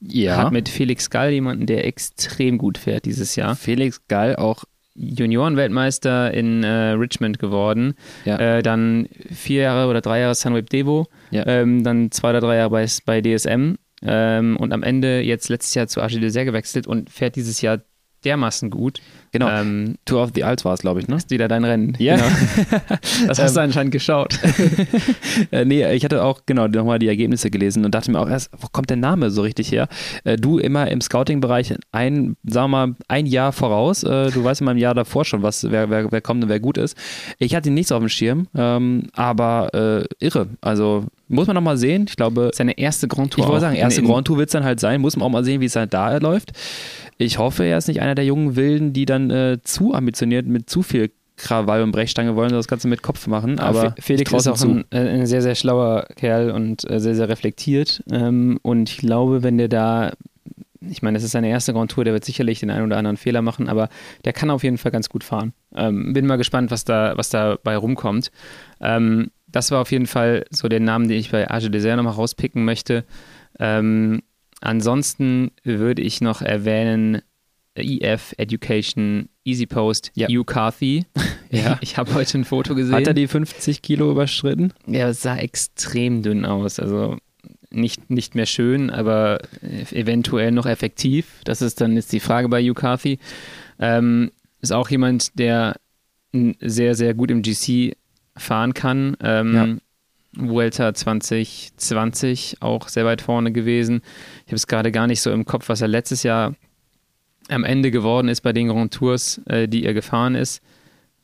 [0.00, 0.36] ja.
[0.36, 3.56] hat mit Felix Gall jemanden, der extrem gut fährt dieses Jahr.
[3.56, 4.64] Felix Gall auch
[4.94, 7.94] Juniorenweltmeister in äh, Richmond geworden.
[8.24, 8.38] Ja.
[8.38, 11.06] Äh, dann vier Jahre oder drei Jahre Sunweb Devo.
[11.30, 11.46] Ja.
[11.46, 13.76] Ähm, dann zwei oder drei Jahre bei, bei DSM.
[14.02, 17.80] Ähm, und am Ende jetzt letztes Jahr zu AG Dessert gewechselt und fährt dieses Jahr
[18.24, 19.00] dermaßen gut.
[19.32, 19.48] Genau.
[19.48, 21.16] Ähm, Tour of the Alps war es, glaube ich, ne?
[21.16, 21.94] Ist wieder dein Rennen.
[21.98, 22.16] Ja.
[22.16, 22.28] Genau.
[23.26, 24.38] das hast du ähm, anscheinend geschaut.
[25.50, 28.50] äh, nee, ich hatte auch, genau, nochmal die Ergebnisse gelesen und dachte mir auch erst,
[28.58, 29.88] wo kommt der Name so richtig her?
[30.24, 34.02] Äh, du immer im Scouting-Bereich ein, sagen wir mal, ein Jahr voraus.
[34.02, 36.60] Äh, du weißt immer im Jahr davor schon, was, wer, wer, wer kommt und wer
[36.60, 36.96] gut ist.
[37.38, 40.48] Ich hatte ihn nicht so auf dem Schirm, ähm, aber äh, irre.
[40.60, 42.06] Also muss man noch mal sehen.
[42.08, 42.50] Ich glaube.
[42.54, 43.44] Seine erste Grand Tour.
[43.44, 45.00] Ich wollte sagen, erste Grand Tour wird es dann halt sein.
[45.00, 46.52] Muss man auch mal sehen, wie es halt da läuft.
[47.18, 50.70] Ich hoffe, er ist nicht einer der jungen Wilden, die dann äh, zu ambitioniert mit
[50.70, 53.58] zu viel Krawall und Brechstange wollen das Ganze mit Kopf machen.
[53.58, 57.28] Aber Felix ist auch ein, äh, ein, sehr, sehr schlauer Kerl und äh, sehr, sehr
[57.28, 58.02] reflektiert.
[58.10, 60.12] Ähm, und ich glaube, wenn der da,
[60.80, 63.16] ich meine, das ist seine erste Grand Tour, der wird sicherlich den einen oder anderen
[63.16, 63.88] Fehler machen, aber
[64.24, 65.54] der kann auf jeden Fall ganz gut fahren.
[65.74, 68.30] Ähm, bin mal gespannt, was da, was dabei rumkommt.
[68.80, 72.14] Ähm, das war auf jeden Fall so der Name, den ich bei Age Dessert nochmal
[72.14, 73.04] rauspicken möchte.
[73.58, 74.22] Ähm,
[74.60, 77.22] ansonsten würde ich noch erwähnen
[77.74, 80.28] EF Education Easy Post ja.
[80.28, 81.06] Hugh Carthy.
[81.50, 81.78] ja.
[81.80, 82.94] Ich habe heute ein Foto gesehen.
[82.94, 84.72] Hat er die 50 Kilo überschritten?
[84.86, 86.80] Ja, es sah extrem dünn aus.
[86.80, 87.16] Also
[87.70, 89.40] nicht, nicht mehr schön, aber
[89.92, 91.40] eventuell noch effektiv.
[91.44, 93.18] Das ist dann jetzt die Frage bei Hugh Carthy.
[93.78, 95.76] Ähm, ist auch jemand, der
[96.60, 97.96] sehr, sehr gut im GC
[98.36, 99.16] fahren kann.
[99.20, 99.76] Ähm, ja.
[100.38, 104.02] Vuelta 2020 auch sehr weit vorne gewesen.
[104.46, 106.54] Ich habe es gerade gar nicht so im Kopf, was er letztes Jahr
[107.48, 110.62] am Ende geworden ist bei den Grand Tours, äh, die er gefahren ist.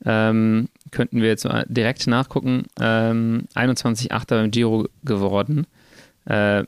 [0.05, 2.65] Ähm, könnten wir jetzt direkt nachgucken.
[2.79, 4.27] Ähm, 21.8.
[4.27, 5.65] beim Giro geworden.
[6.25, 6.65] Äh,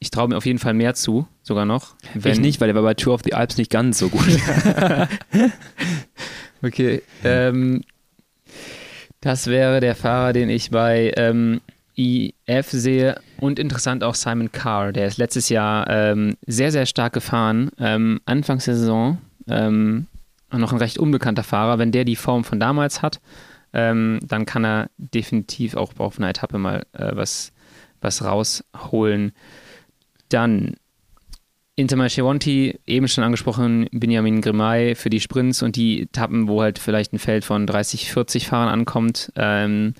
[0.00, 1.94] ich traue mir auf jeden Fall mehr zu, sogar noch.
[2.14, 4.26] ich nicht, weil er war bei Tour of the Alps nicht ganz so gut.
[6.62, 7.02] okay.
[7.22, 7.82] Ähm,
[9.20, 11.62] das wäre der Fahrer, den ich bei ähm,
[11.96, 17.12] IF sehe und interessant auch Simon Carr, der ist letztes Jahr ähm, sehr, sehr stark
[17.12, 17.70] gefahren.
[17.78, 19.18] Ähm, Anfangs der Saison
[19.48, 20.06] ähm,
[20.50, 21.78] noch ein recht unbekannter Fahrer.
[21.78, 23.20] Wenn der die Form von damals hat,
[23.72, 27.52] ähm, dann kann er definitiv auch auf einer Etappe mal äh, was,
[28.00, 29.32] was rausholen.
[30.28, 30.74] Dann
[31.76, 36.78] Inter Cheronti, eben schon angesprochen, Benjamin Grimay für die Sprints und die Etappen, wo halt
[36.78, 39.32] vielleicht ein Feld von 30, 40 Fahrern ankommt.
[39.34, 39.94] Ähm,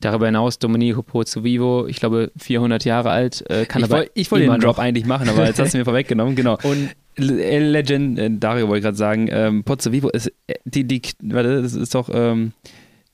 [0.00, 4.30] darüber hinaus Domenico Pozzovivo, ich glaube 400 Jahre alt, äh, kann ich aber woll, Ich
[4.30, 6.58] wollte den Drop eigentlich machen, aber jetzt hast du mir vorweggenommen, genau.
[6.62, 11.74] Und Legend, äh, Dario wollte gerade sagen, ähm, Pozzovivo ist, äh, die, die, warte, das
[11.74, 12.52] ist doch, ähm,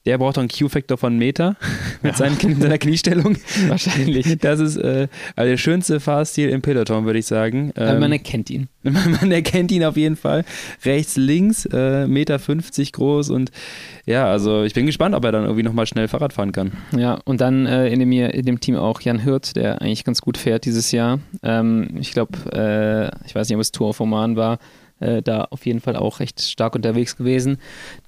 [0.06, 1.56] der braucht doch einen Q-Faktor von Meter
[2.02, 2.18] mit ja.
[2.18, 3.36] seinen, seiner Kniestellung.
[3.68, 4.38] Wahrscheinlich.
[4.38, 7.72] Das ist äh, also der schönste Fahrstil im Peloton, würde ich sagen.
[7.76, 8.68] Ähm, man erkennt ihn.
[8.82, 10.44] Man erkennt ihn auf jeden Fall.
[10.84, 13.50] Rechts, links, äh, Meter 50 groß und
[14.04, 16.70] ja, also ich bin gespannt, ob er dann irgendwie nochmal schnell Fahrrad fahren kann.
[16.96, 20.20] Ja, und dann äh, in, dem, in dem Team auch Jan Hirt, der eigentlich ganz
[20.20, 21.18] gut fährt dieses Jahr.
[21.42, 24.60] Ähm, ich glaube, äh, ich weiß nicht, ob es Tour of Oman war,
[25.00, 27.58] äh, da auf jeden Fall auch recht stark unterwegs gewesen.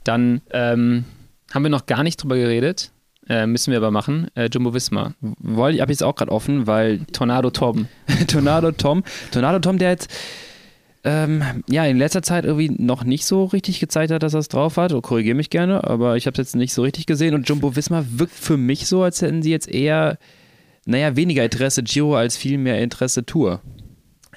[0.05, 1.05] Dann ähm,
[1.53, 2.91] haben wir noch gar nicht drüber geredet.
[3.29, 4.29] Äh, müssen wir aber machen.
[4.35, 5.15] Äh, Jumbo Wismar.
[5.21, 7.01] Wollte ich habe jetzt auch gerade offen, weil.
[7.13, 7.89] Tornado Tom.
[8.27, 9.05] Tornado Tom.
[9.31, 10.11] Tornado Tom, der jetzt
[11.05, 14.49] ähm, ja in letzter Zeit irgendwie noch nicht so richtig gezeigt hat, dass er es
[14.49, 14.93] drauf hat.
[14.93, 17.35] Oh, Korrigiere mich gerne, aber ich habe es jetzt nicht so richtig gesehen.
[17.35, 20.19] Und Jumbo Wismar wirkt für mich so, als hätten sie jetzt eher,
[20.87, 23.61] naja, weniger Interesse Giro als viel mehr Interesse Tour.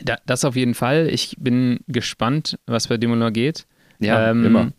[0.01, 1.07] Da, das auf jeden Fall.
[1.09, 3.65] Ich bin gespannt, was bei Demoulin geht.
[3.99, 4.71] Ja, ähm, immer.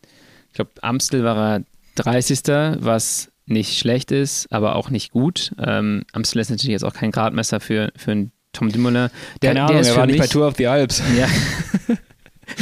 [0.48, 1.62] Ich glaube, Amstel war er
[1.96, 2.40] 30.
[2.80, 5.52] was nicht schlecht ist, aber auch nicht gut.
[5.58, 9.08] Ähm, Amstel ist natürlich jetzt auch kein Gradmesser für, für einen Tom Dumoulin.
[9.40, 11.02] Der, Keine Ahnung, der ist er war nicht bei Tour of the Alps.
[11.16, 11.28] Ja.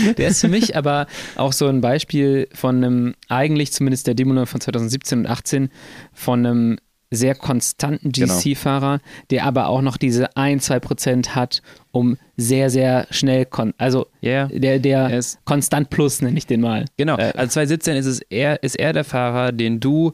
[0.17, 1.07] der ist für mich aber
[1.37, 5.71] auch so ein Beispiel von einem, eigentlich zumindest der Dumoulin von 2017 und 2018,
[6.13, 6.79] von einem
[7.11, 9.27] sehr konstanten GC-Fahrer, genau.
[9.31, 13.47] der aber auch noch diese 1, 2 Prozent hat, um sehr, sehr schnell,
[13.79, 14.47] also yeah.
[14.47, 16.85] der, der ist Konstant Plus nenne ich den mal.
[16.97, 20.13] Genau, äh, also 2017 ist, es er, ist er der Fahrer, den du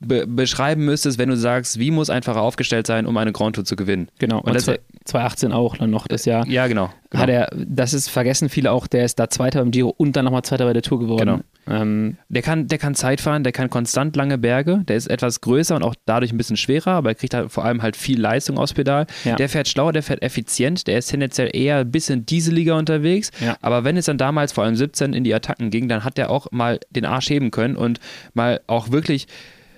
[0.00, 3.56] be beschreiben müsstest, wenn du sagst, wie muss ein Fahrer aufgestellt sein, um eine Grand
[3.56, 4.08] Tour zu gewinnen.
[4.18, 4.66] Genau, und, und das,
[5.04, 6.46] 2018 auch dann noch das Jahr.
[6.46, 6.90] Ja, genau.
[7.10, 7.22] genau.
[7.22, 10.24] Hat er, das ist vergessen viele auch, der ist da Zweiter beim Giro und dann
[10.24, 11.20] nochmal Zweiter bei der Tour geworden.
[11.20, 11.40] Genau.
[11.68, 15.40] Ähm, der, kann, der kann Zeit fahren, der kann konstant lange Berge, der ist etwas
[15.40, 18.20] größer und auch dadurch ein bisschen schwerer, aber er kriegt halt vor allem halt viel
[18.20, 19.06] Leistung aufs Pedal.
[19.24, 19.34] Ja.
[19.36, 23.56] Der fährt schlauer, der fährt effizient, der ist tendenziell eher ein bisschen dieseliger unterwegs, ja.
[23.62, 26.30] aber wenn es dann damals vor allem 17 in die Attacken ging, dann hat der
[26.30, 27.98] auch mal den Arsch heben können und
[28.34, 29.26] mal auch wirklich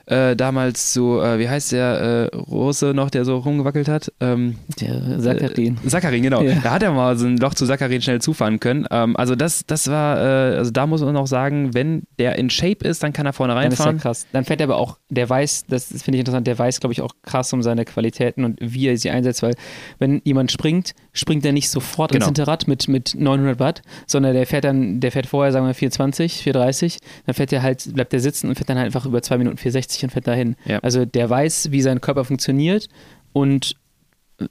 [0.09, 4.11] äh, damals so, äh, wie heißt der äh, Russe noch, der so rumgewackelt hat?
[4.21, 5.79] Ähm, der Sakarin.
[5.85, 6.43] Äh, Sakarin, genau.
[6.43, 6.55] Ja.
[6.63, 8.87] Da hat er mal so ein Loch zu Sakarin schnell zufahren können.
[8.91, 12.49] Ähm, also das, das war, äh, also da muss man auch sagen, wenn der in
[12.49, 13.87] Shape ist, dann kann er vorne reinfahren.
[13.87, 14.27] Dann ist ja krass.
[14.33, 17.03] Dann fährt er aber auch, der weiß, das finde ich interessant, der weiß, glaube ich,
[17.03, 19.55] auch krass um seine Qualitäten und wie er sie einsetzt, weil
[19.99, 22.25] wenn jemand springt, springt er nicht sofort genau.
[22.25, 25.75] ins Hinterrad mit, mit 900 Watt, sondern der fährt dann, der fährt vorher, sagen wir
[25.75, 29.21] 420, 430, dann fährt er halt, bleibt er sitzen und fährt dann halt einfach über
[29.21, 30.57] 2 Minuten 460 und fährt dahin.
[30.65, 30.79] Ja.
[30.81, 32.89] Also der weiß, wie sein Körper funktioniert
[33.33, 33.77] und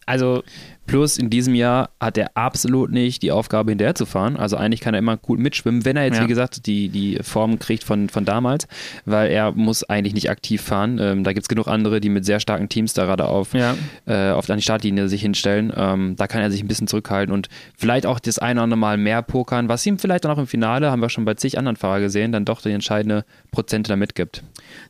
[0.06, 0.44] also
[0.86, 4.38] plus in diesem Jahr hat er absolut nicht die Aufgabe hinterher zu fahren.
[4.38, 6.24] Also eigentlich kann er immer gut mitschwimmen, wenn er jetzt, ja.
[6.24, 8.68] wie gesagt, die, die Form kriegt von, von damals,
[9.06, 11.00] weil er muss eigentlich nicht aktiv fahren.
[11.00, 13.76] Ähm, da gibt es genug andere, die mit sehr starken Teams da gerade auf, ja.
[14.06, 15.72] äh, auf die Startlinie sich hinstellen.
[15.76, 18.80] Ähm, da kann er sich ein bisschen zurückhalten und vielleicht auch das eine oder andere
[18.80, 21.76] Mal mehr pokern, was ihm vielleicht auch im Finale, haben wir schon bei zig anderen
[21.76, 24.44] Fahrern gesehen, dann doch die entscheidende Prozente damit gibt.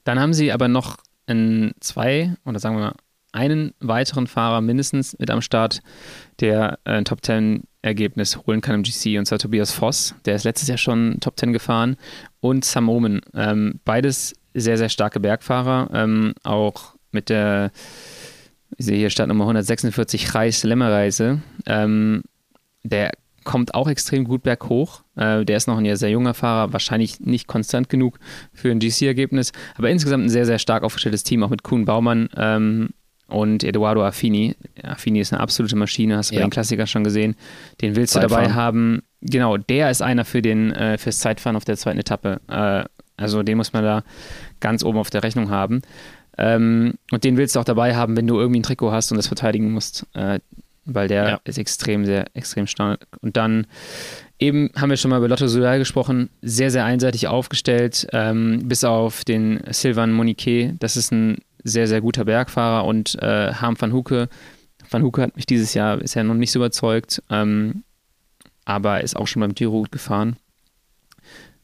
[0.04, 2.94] Dann haben sie aber noch in zwei oder sagen wir mal
[3.38, 5.82] einen weiteren Fahrer mindestens mit am Start,
[6.40, 10.16] der ein Top 10 Ergebnis holen kann im GC, und zwar Tobias Voss.
[10.26, 11.96] Der ist letztes Jahr schon Top 10 gefahren.
[12.40, 13.22] Und Sam Omen.
[13.34, 15.90] Ähm, beides sehr, sehr starke Bergfahrer.
[15.94, 17.72] Ähm, auch mit der,
[18.76, 21.42] ich sehe hier Startnummer 146 Reis Lämmerreise.
[21.68, 22.24] Ähm,
[22.84, 23.12] der
[23.44, 25.04] kommt auch extrem gut berghoch.
[25.16, 28.20] Äh, der ist noch ein sehr junger Fahrer, wahrscheinlich nicht konstant genug
[28.52, 32.28] für ein GC-Ergebnis, aber insgesamt ein sehr, sehr stark aufgestelltes Team, auch mit Kuhn Baumann
[32.36, 32.90] ähm,
[33.28, 34.56] und Eduardo Affini.
[34.84, 36.42] Affini ist eine absolute Maschine, hast du ja.
[36.42, 37.36] bei den Klassikern schon gesehen.
[37.82, 38.44] Den willst Zeitfahren.
[38.44, 39.04] du dabei haben.
[39.22, 42.40] Genau, der ist einer für den äh, fürs Zeitfahren auf der zweiten Etappe.
[42.48, 42.86] Äh,
[43.18, 44.04] also den muss man da
[44.60, 45.82] ganz oben auf der Rechnung haben.
[46.38, 49.18] Ähm, und den willst du auch dabei haben, wenn du irgendwie ein Trikot hast und
[49.18, 50.40] das verteidigen musst, äh,
[50.86, 51.40] weil der ja.
[51.44, 53.08] ist extrem, sehr, extrem stark.
[53.22, 53.66] Und dann
[54.40, 58.84] eben haben wir schon mal über Lotto Soudal gesprochen, sehr, sehr einseitig aufgestellt, ähm, bis
[58.84, 60.76] auf den Silvan Monique.
[60.80, 64.30] Das ist ein sehr, sehr guter Bergfahrer und äh, Harm van Hoeke.
[64.90, 67.84] Van Hoeke hat mich dieses Jahr bisher noch nicht so überzeugt, ähm,
[68.66, 70.38] aber ist auch schon beim Giro gut gefahren.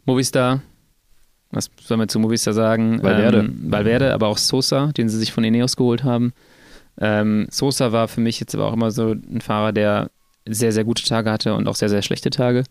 [0.06, 0.62] Movistar,
[1.52, 3.02] was soll man zu Movistar sagen?
[3.02, 3.40] Valverde.
[3.40, 6.34] Ähm, Valverde, aber auch Sosa, den sie sich von Ineos geholt haben.
[7.00, 10.12] Ähm, Sosa war für mich jetzt aber auch immer so ein Fahrer, der
[10.46, 12.64] sehr, sehr gute Tage hatte und auch sehr, sehr schlechte Tage.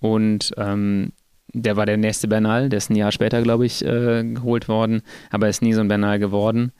[0.00, 1.12] Und ähm,
[1.52, 5.02] der war der nächste Bernal, der ist ein Jahr später, glaube ich, äh, geholt worden,
[5.30, 6.72] aber ist nie so ein Bernal geworden.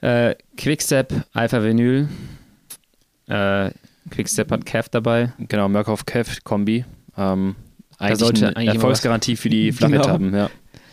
[0.00, 2.08] Äh, Quickstep, Alpha Vinyl.
[3.26, 3.70] Äh,
[4.10, 5.32] Quickstep hat Kev dabei.
[5.38, 6.84] Genau, Murkoff Kev Kombi.
[7.16, 7.56] Ähm,
[7.98, 10.44] eigentlich sollte eine Erfolgsgarantie für die Flachetappen, genau.
[10.44, 10.50] ja.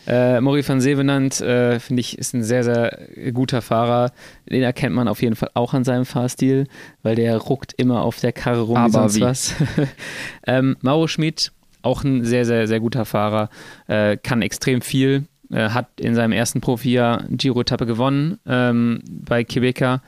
[0.08, 4.12] Äh, Mori van Sevenand, äh, finde ich, ist ein sehr, sehr guter Fahrer.
[4.48, 6.68] Den erkennt man auf jeden Fall auch an seinem Fahrstil,
[7.02, 9.22] weil der ruckt immer auf der Karre rum Aber wie sonst wie?
[9.22, 9.56] was.
[10.48, 11.52] ähm, Mauro Schmid,
[11.86, 13.50] auch ein sehr, sehr, sehr guter Fahrer,
[13.88, 20.02] äh, kann extrem viel, äh, hat in seinem ersten Profijahr Giro-Etappe gewonnen ähm, bei Quebeca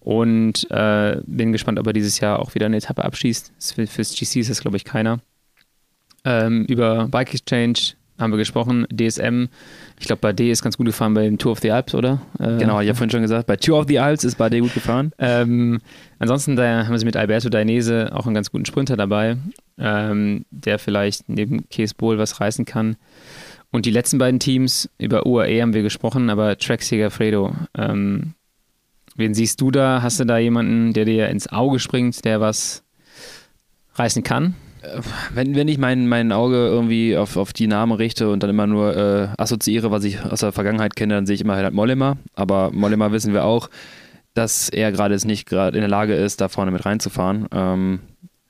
[0.00, 3.52] und äh, bin gespannt, ob er dieses Jahr auch wieder eine Etappe abschießt.
[3.74, 5.20] Für, fürs GC ist das, glaube ich, keiner.
[6.24, 9.46] Ähm, über Bike Exchange haben wir gesprochen, DSM.
[9.98, 12.20] Ich glaube, bei D ist ganz gut gefahren bei dem Tour of the Alps, oder?
[12.38, 14.60] Äh, genau, ich habe vorhin schon gesagt, bei Tour of the Alps ist bei D
[14.60, 15.12] gut gefahren.
[15.18, 15.80] Ähm,
[16.18, 19.36] ansonsten da haben sie mit Alberto Dainese auch einen ganz guten Sprinter dabei,
[19.78, 22.96] ähm, der vielleicht neben Kees Bohl was reißen kann.
[23.70, 28.34] Und die letzten beiden Teams, über UAE haben wir gesprochen, aber Trek Segafredo, ähm,
[29.14, 30.00] wen siehst du da?
[30.02, 32.82] Hast du da jemanden, der dir ins Auge springt, der was
[33.94, 34.54] reißen kann?
[35.34, 38.66] Wenn, wenn ich mein, mein Auge irgendwie auf, auf die Namen richte und dann immer
[38.66, 42.16] nur äh, assoziiere, was ich aus der Vergangenheit kenne, dann sehe ich immer halt Mollema.
[42.34, 43.70] Aber Mollema wissen wir auch,
[44.34, 47.46] dass er gerade jetzt nicht gerade in der Lage ist, da vorne mit reinzufahren.
[47.52, 48.00] Ähm,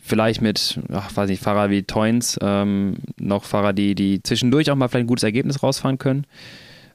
[0.00, 4.76] vielleicht mit, ach, weiß nicht, Fahrer wie Toins, ähm, noch Fahrer, die, die zwischendurch auch
[4.76, 6.26] mal vielleicht ein gutes Ergebnis rausfahren können.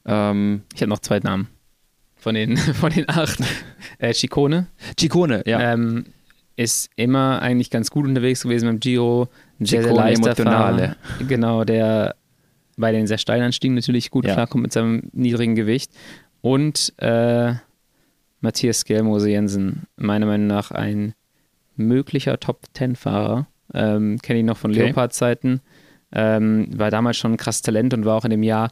[0.06, 1.48] Ähm, ich habe noch zwei Namen
[2.16, 3.40] von den, von den acht.
[4.00, 4.68] Äh, Chicone.
[4.98, 5.74] Chicone, ja.
[5.74, 6.06] Ähm,
[6.56, 9.28] ist immer eigentlich ganz gut unterwegs gewesen beim Giro.
[9.60, 10.96] Ein sehr, sehr leichter Fahrer.
[11.28, 12.16] Genau, der
[12.78, 14.34] bei den sehr steilen Anstiegen natürlich gut ja.
[14.34, 15.92] klarkommt mit seinem niedrigen Gewicht.
[16.42, 17.54] Und äh,
[18.42, 21.14] Matthias Skelmose Jensen, meiner Meinung nach ein
[21.76, 23.48] möglicher Top-10-Fahrer.
[23.74, 24.88] Ähm, Kenne ich noch von okay.
[24.88, 25.62] Leopard-Zeiten.
[26.12, 28.70] Ähm, war damals schon ein krasses Talent und war auch in dem Jahr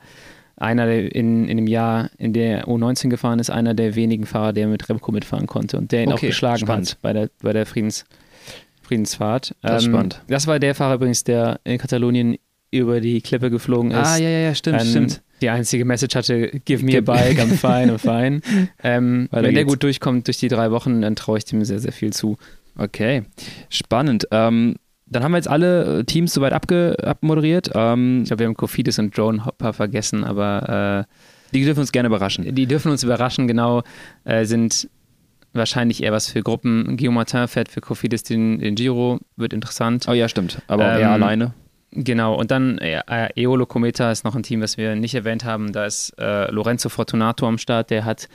[0.61, 4.53] einer, der in, in dem Jahr, in der U19 gefahren ist, einer der wenigen Fahrer,
[4.53, 6.91] der mit Remco mitfahren konnte und der ihn okay, auch geschlagen spannend.
[6.91, 8.05] hat bei der, bei der Friedens,
[8.83, 9.55] Friedensfahrt.
[9.61, 10.21] Das ähm, spannend.
[10.27, 12.38] Das war der Fahrer übrigens, der in Katalonien
[12.69, 14.07] über die Klippe geflogen ist.
[14.07, 15.21] Ah, ja, ja, ja, stimmt, ähm, stimmt.
[15.41, 18.41] Die einzige Message hatte, give me a bike, I'm fine, I'm fine.
[18.83, 19.55] Ähm, wenn geht's.
[19.55, 22.38] der gut durchkommt durch die drei Wochen, dann traue ich dem sehr, sehr viel zu.
[22.77, 23.23] Okay,
[23.69, 24.27] spannend.
[24.31, 24.75] Ähm,
[25.11, 27.71] dann haben wir jetzt alle äh, Teams soweit abge abmoderiert.
[27.75, 31.05] Ähm, ich glaube, wir haben Kofidis und Drone Hopper vergessen, aber
[31.53, 32.55] Die dürfen uns gerne überraschen.
[32.55, 33.83] Die dürfen uns überraschen, genau.
[34.23, 34.89] Äh, sind
[35.53, 36.97] wahrscheinlich eher was für Gruppen.
[36.97, 40.05] Guillaume Martin fährt für Cofidis den, den Giro, wird interessant.
[40.07, 40.61] Oh ja, stimmt.
[40.67, 41.53] Aber auch Ähm, er alleine.
[41.93, 43.01] Genau, und dann äh,
[43.35, 45.73] Eolo Cometa ist noch ein Team, was wir nicht erwähnt haben.
[45.73, 48.29] Da ist äh, Lorenzo Fortunato am Start, der hat,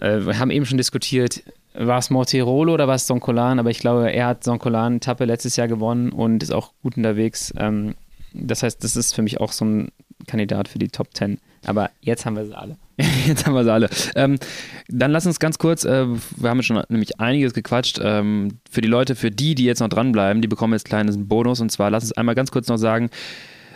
[0.00, 1.42] äh, wir haben eben schon diskutiert,
[1.74, 5.68] war es Mortirolo oder war es Soncolan, aber ich glaube, er hat Soncolan-Etappe letztes Jahr
[5.68, 7.52] gewonnen und ist auch gut unterwegs.
[7.56, 7.94] Ähm,
[8.32, 9.88] das heißt, das ist für mich auch so ein
[10.26, 11.38] Kandidat für die Top 10.
[11.66, 12.76] Aber jetzt haben wir sie alle.
[13.26, 13.90] Jetzt haben wir sie alle.
[14.14, 14.38] Ähm,
[14.86, 17.98] dann lass uns ganz kurz, äh, wir haben schon nämlich einiges gequatscht.
[18.00, 21.26] Ähm, für die Leute, für die, die jetzt noch dranbleiben, die bekommen jetzt einen kleinen
[21.26, 21.60] Bonus.
[21.60, 23.10] Und zwar, lass uns einmal ganz kurz noch sagen,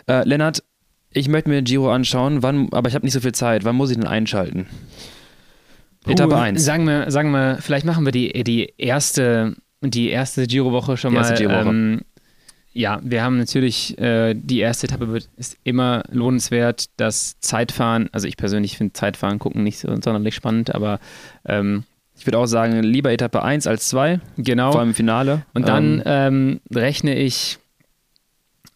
[0.07, 0.63] äh, Lennart,
[1.11, 3.65] ich möchte mir Giro anschauen, wann, aber ich habe nicht so viel Zeit.
[3.65, 4.67] Wann muss ich denn einschalten?
[6.07, 6.63] Etappe Uh, 1.
[6.63, 11.17] Sagen wir, sagen wir, vielleicht machen wir die, die erste, die erste Giro-Woche schon Die
[11.17, 11.39] erste mal.
[11.39, 11.69] Giro-Woche.
[11.69, 12.01] Ähm,
[12.71, 16.85] ja, wir haben natürlich, äh, die erste Etappe wird, ist immer lohnenswert.
[16.97, 20.99] Das Zeitfahren, also ich persönlich finde Zeitfahren gucken nicht so sonderlich spannend, aber
[21.45, 21.83] ähm,
[22.15, 24.71] Ich würde auch sagen, lieber Etappe 1 als 2, genau.
[24.71, 25.45] vor allem im Finale.
[25.53, 27.57] Und dann Ähm, ähm, rechne ich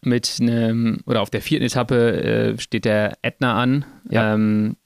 [0.02, 3.84] mit einem, oder auf der vierten Etappe äh, steht der Ätna an.
[4.10, 4.34] Ja.
[4.34, 4.76] Ähm,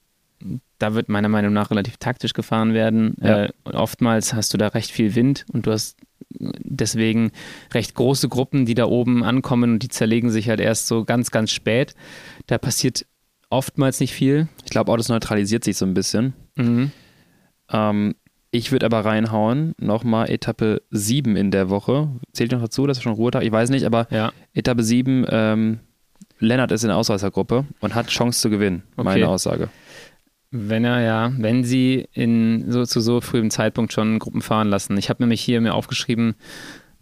[0.79, 3.15] da wird meiner Meinung nach relativ taktisch gefahren werden.
[3.21, 3.43] Ja.
[3.45, 5.97] Äh, und oftmals hast du da recht viel Wind und du hast
[6.29, 7.31] deswegen
[7.73, 11.31] recht große Gruppen, die da oben ankommen und die zerlegen sich halt erst so ganz,
[11.31, 11.93] ganz spät.
[12.47, 13.05] Da passiert
[13.49, 14.47] oftmals nicht viel.
[14.63, 16.33] ich glaube auch, das neutralisiert sich so ein bisschen.
[16.55, 16.91] Mhm.
[17.71, 18.15] Ähm,
[18.51, 22.09] ich würde aber reinhauen, nochmal Etappe 7 in der Woche.
[22.33, 23.43] Zählt noch dazu, dass er schon Ruhetag?
[23.43, 24.31] Ich weiß nicht, aber Ja.
[24.53, 25.79] Etappe 7, ähm,
[26.39, 29.03] Lennart ist in der Ausreißergruppe und hat Chance zu gewinnen, Okay.
[29.05, 29.69] meine Aussage.
[30.51, 34.97] Wenn er, ja, wenn sie in so zu so frühem Zeitpunkt schon Gruppen fahren lassen.
[34.97, 36.33] Ich habe nämlich hier mir aufgeschrieben,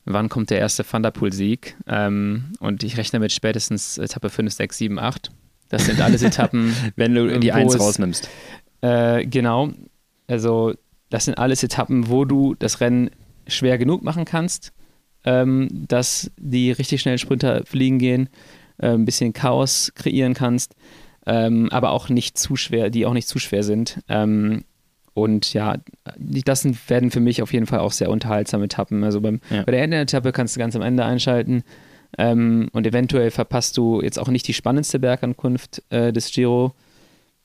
[0.04, 1.78] wann kommt der erste Thunderpool-Sieg?
[1.88, 5.32] Ähm, und ich rechne mit spätestens Etappe 5, 6, 7, 8.
[5.70, 6.74] Das sind alles Etappen.
[6.98, 8.30] Wenn du die Wo 1 es- rausnimmst.
[8.82, 9.70] äh, genau.
[10.28, 10.74] Also,
[11.10, 13.12] das sind alles Etappen, wo du das Rennen
[13.48, 14.74] schwer genug machen kannst,
[15.24, 18.28] ähm, dass die richtig schnellen Sprinter fliegen gehen,
[18.78, 20.76] äh, ein bisschen Chaos kreieren kannst,
[21.28, 24.00] ähm, aber auch nicht zu schwer, die auch nicht zu schwer sind.
[24.10, 24.64] Ähm,
[25.14, 25.78] und ja,
[26.18, 29.04] das sind, werden für mich auf jeden Fall auch sehr unterhaltsame Etappen.
[29.04, 29.64] Also beim, Ja.
[29.64, 31.64] bei der Ende-Etappe kannst du ganz am Ende einschalten.
[32.18, 36.74] Ähm, und eventuell verpasst du jetzt auch nicht die spannendste Bergankunft äh, des Giro.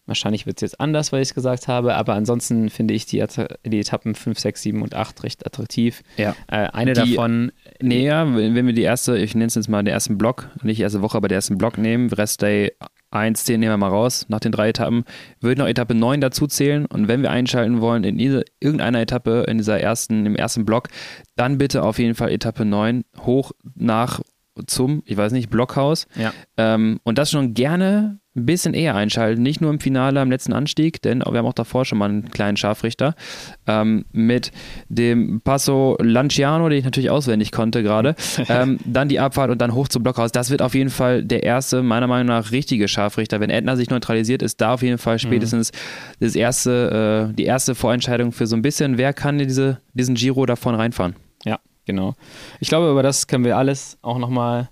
[0.04, 3.24] Wahrscheinlich wird es jetzt anders, weil ich es gesagt habe, aber ansonsten finde ich die,
[3.64, 6.02] die Etappen 5, 6, 7 und 8 recht attraktiv.
[6.16, 6.34] Ja.
[6.48, 9.82] Äh, eine Die- davon, Näher, wenn wenn wir die erste, ich nenne es jetzt mal
[9.82, 12.72] den ersten Block, nicht die erste Woche, aber den ersten Block nehmen, Rest Day
[13.12, 15.04] 1, 10 nehmen wir mal raus, nach den drei Etappen,
[15.40, 16.86] würde noch Etappe 9 dazu zählen.
[16.86, 20.88] Und wenn wir einschalten wollen in diese, irgendeiner Etappe in dieser ersten, im ersten Block,
[21.36, 24.20] dann bitte auf jeden Fall Etappe 9 hoch nach
[24.66, 26.06] zum, ich weiß nicht, Blockhaus.
[26.16, 30.30] ja, Ähm, und das schon gerne ein bisschen eher einschalten, nicht nur im Finale am
[30.30, 33.14] letzten Anstieg, denn wir haben auch davor schon mal einen kleinen Scharfrichter
[33.66, 34.52] ähm, mit
[34.88, 38.14] dem Passo Lanciano, den ich natürlich auswendig konnte gerade.
[38.48, 40.32] ähm, dann die Abfahrt und dann hoch zum Blockhaus.
[40.32, 43.38] Das wird auf jeden Fall der erste, meiner Meinung nach, richtige Scharfrichter.
[43.40, 45.70] Wenn Edna sich neutralisiert, ist da auf jeden Fall spätestens
[46.20, 50.46] das erste, äh, die erste Vorentscheidung für so ein bisschen, wer kann diese, diesen Giro
[50.46, 51.16] da vorne reinfahren.
[51.84, 52.14] Genau.
[52.60, 54.70] Ich glaube, über das können wir alles auch nochmal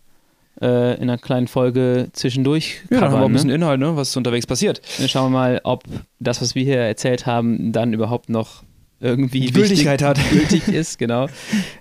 [0.61, 3.55] äh, in einer kleinen Folge zwischendurch Ja, dann haben wir auch ein covern, bisschen ne?
[3.55, 4.81] Inhalt, ne, was unterwegs passiert.
[4.99, 5.85] Dann schauen wir mal, ob
[6.19, 8.63] das, was wir hier erzählt haben, dann überhaupt noch
[9.01, 10.31] irgendwie Gültigkeit wichtig, hat.
[10.31, 11.27] gültig ist, genau.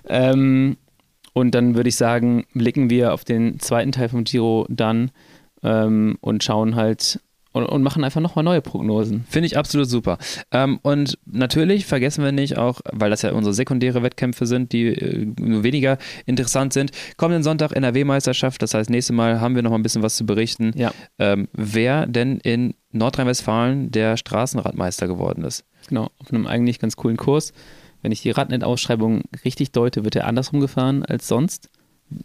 [0.08, 0.76] ähm,
[1.32, 5.10] und dann würde ich sagen, blicken wir auf den zweiten Teil vom Giro dann
[5.62, 7.20] ähm, und schauen halt
[7.52, 9.24] und, und machen einfach nochmal neue Prognosen.
[9.28, 10.18] Finde ich absolut super.
[10.52, 14.86] Ähm, und natürlich vergessen wir nicht auch, weil das ja unsere sekundäre Wettkämpfe sind, die
[14.88, 18.62] äh, nur weniger interessant sind, kommenden Sonntag NRW-Meisterschaft.
[18.62, 21.48] Das heißt, nächstes Mal haben wir noch mal ein bisschen was zu berichten, Ja, ähm,
[21.52, 25.64] wer denn in Nordrhein-Westfalen der Straßenradmeister geworden ist.
[25.88, 27.52] genau, auf einem eigentlich ganz coolen Kurs.
[28.02, 31.68] Wenn ich die Radnet-Ausschreibung richtig deute, wird er andersrum gefahren als sonst.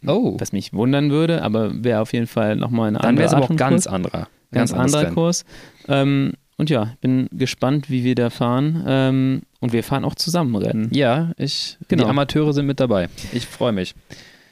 [0.08, 3.28] Oh, Was mich wundern würde, aber wäre auf jeden Fall nochmal eine dann andere wäre
[3.28, 4.28] es aber auch ganz anderer.
[4.60, 5.06] Ganz anderer.
[5.12, 5.46] Kurs.
[5.88, 8.84] Ähm, und ja, ich bin gespannt, wie wir da fahren.
[8.88, 10.90] Ähm, und wir fahren auch zusammen Rennen.
[10.94, 12.04] Ja, ich, Genau.
[12.06, 13.10] die Amateure sind mit dabei.
[13.34, 13.94] Ich freue mich.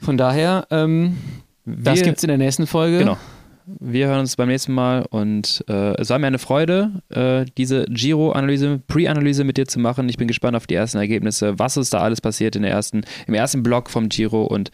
[0.01, 1.17] Von daher, ähm,
[1.65, 2.97] das Wir- gibt es in der nächsten Folge.
[2.99, 3.17] Genau.
[3.65, 7.85] Wir hören uns beim nächsten Mal und äh, es war mir eine Freude, äh, diese
[7.85, 10.09] Giro-Analyse, Pre-Analyse mit dir zu machen.
[10.09, 13.03] Ich bin gespannt auf die ersten Ergebnisse, was ist da alles passiert in der ersten,
[13.25, 14.69] im ersten Block vom Giro und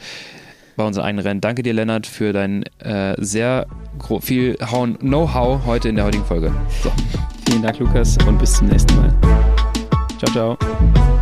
[0.80, 1.42] bei unseren eigenen Rennen.
[1.42, 3.68] Danke dir, Lennart, für dein äh, sehr
[4.22, 6.54] viel Know-how heute in der heutigen Folge.
[6.82, 6.90] So.
[7.46, 9.14] Vielen Dank, Lukas, und bis zum nächsten Mal.
[10.18, 11.19] Ciao, ciao.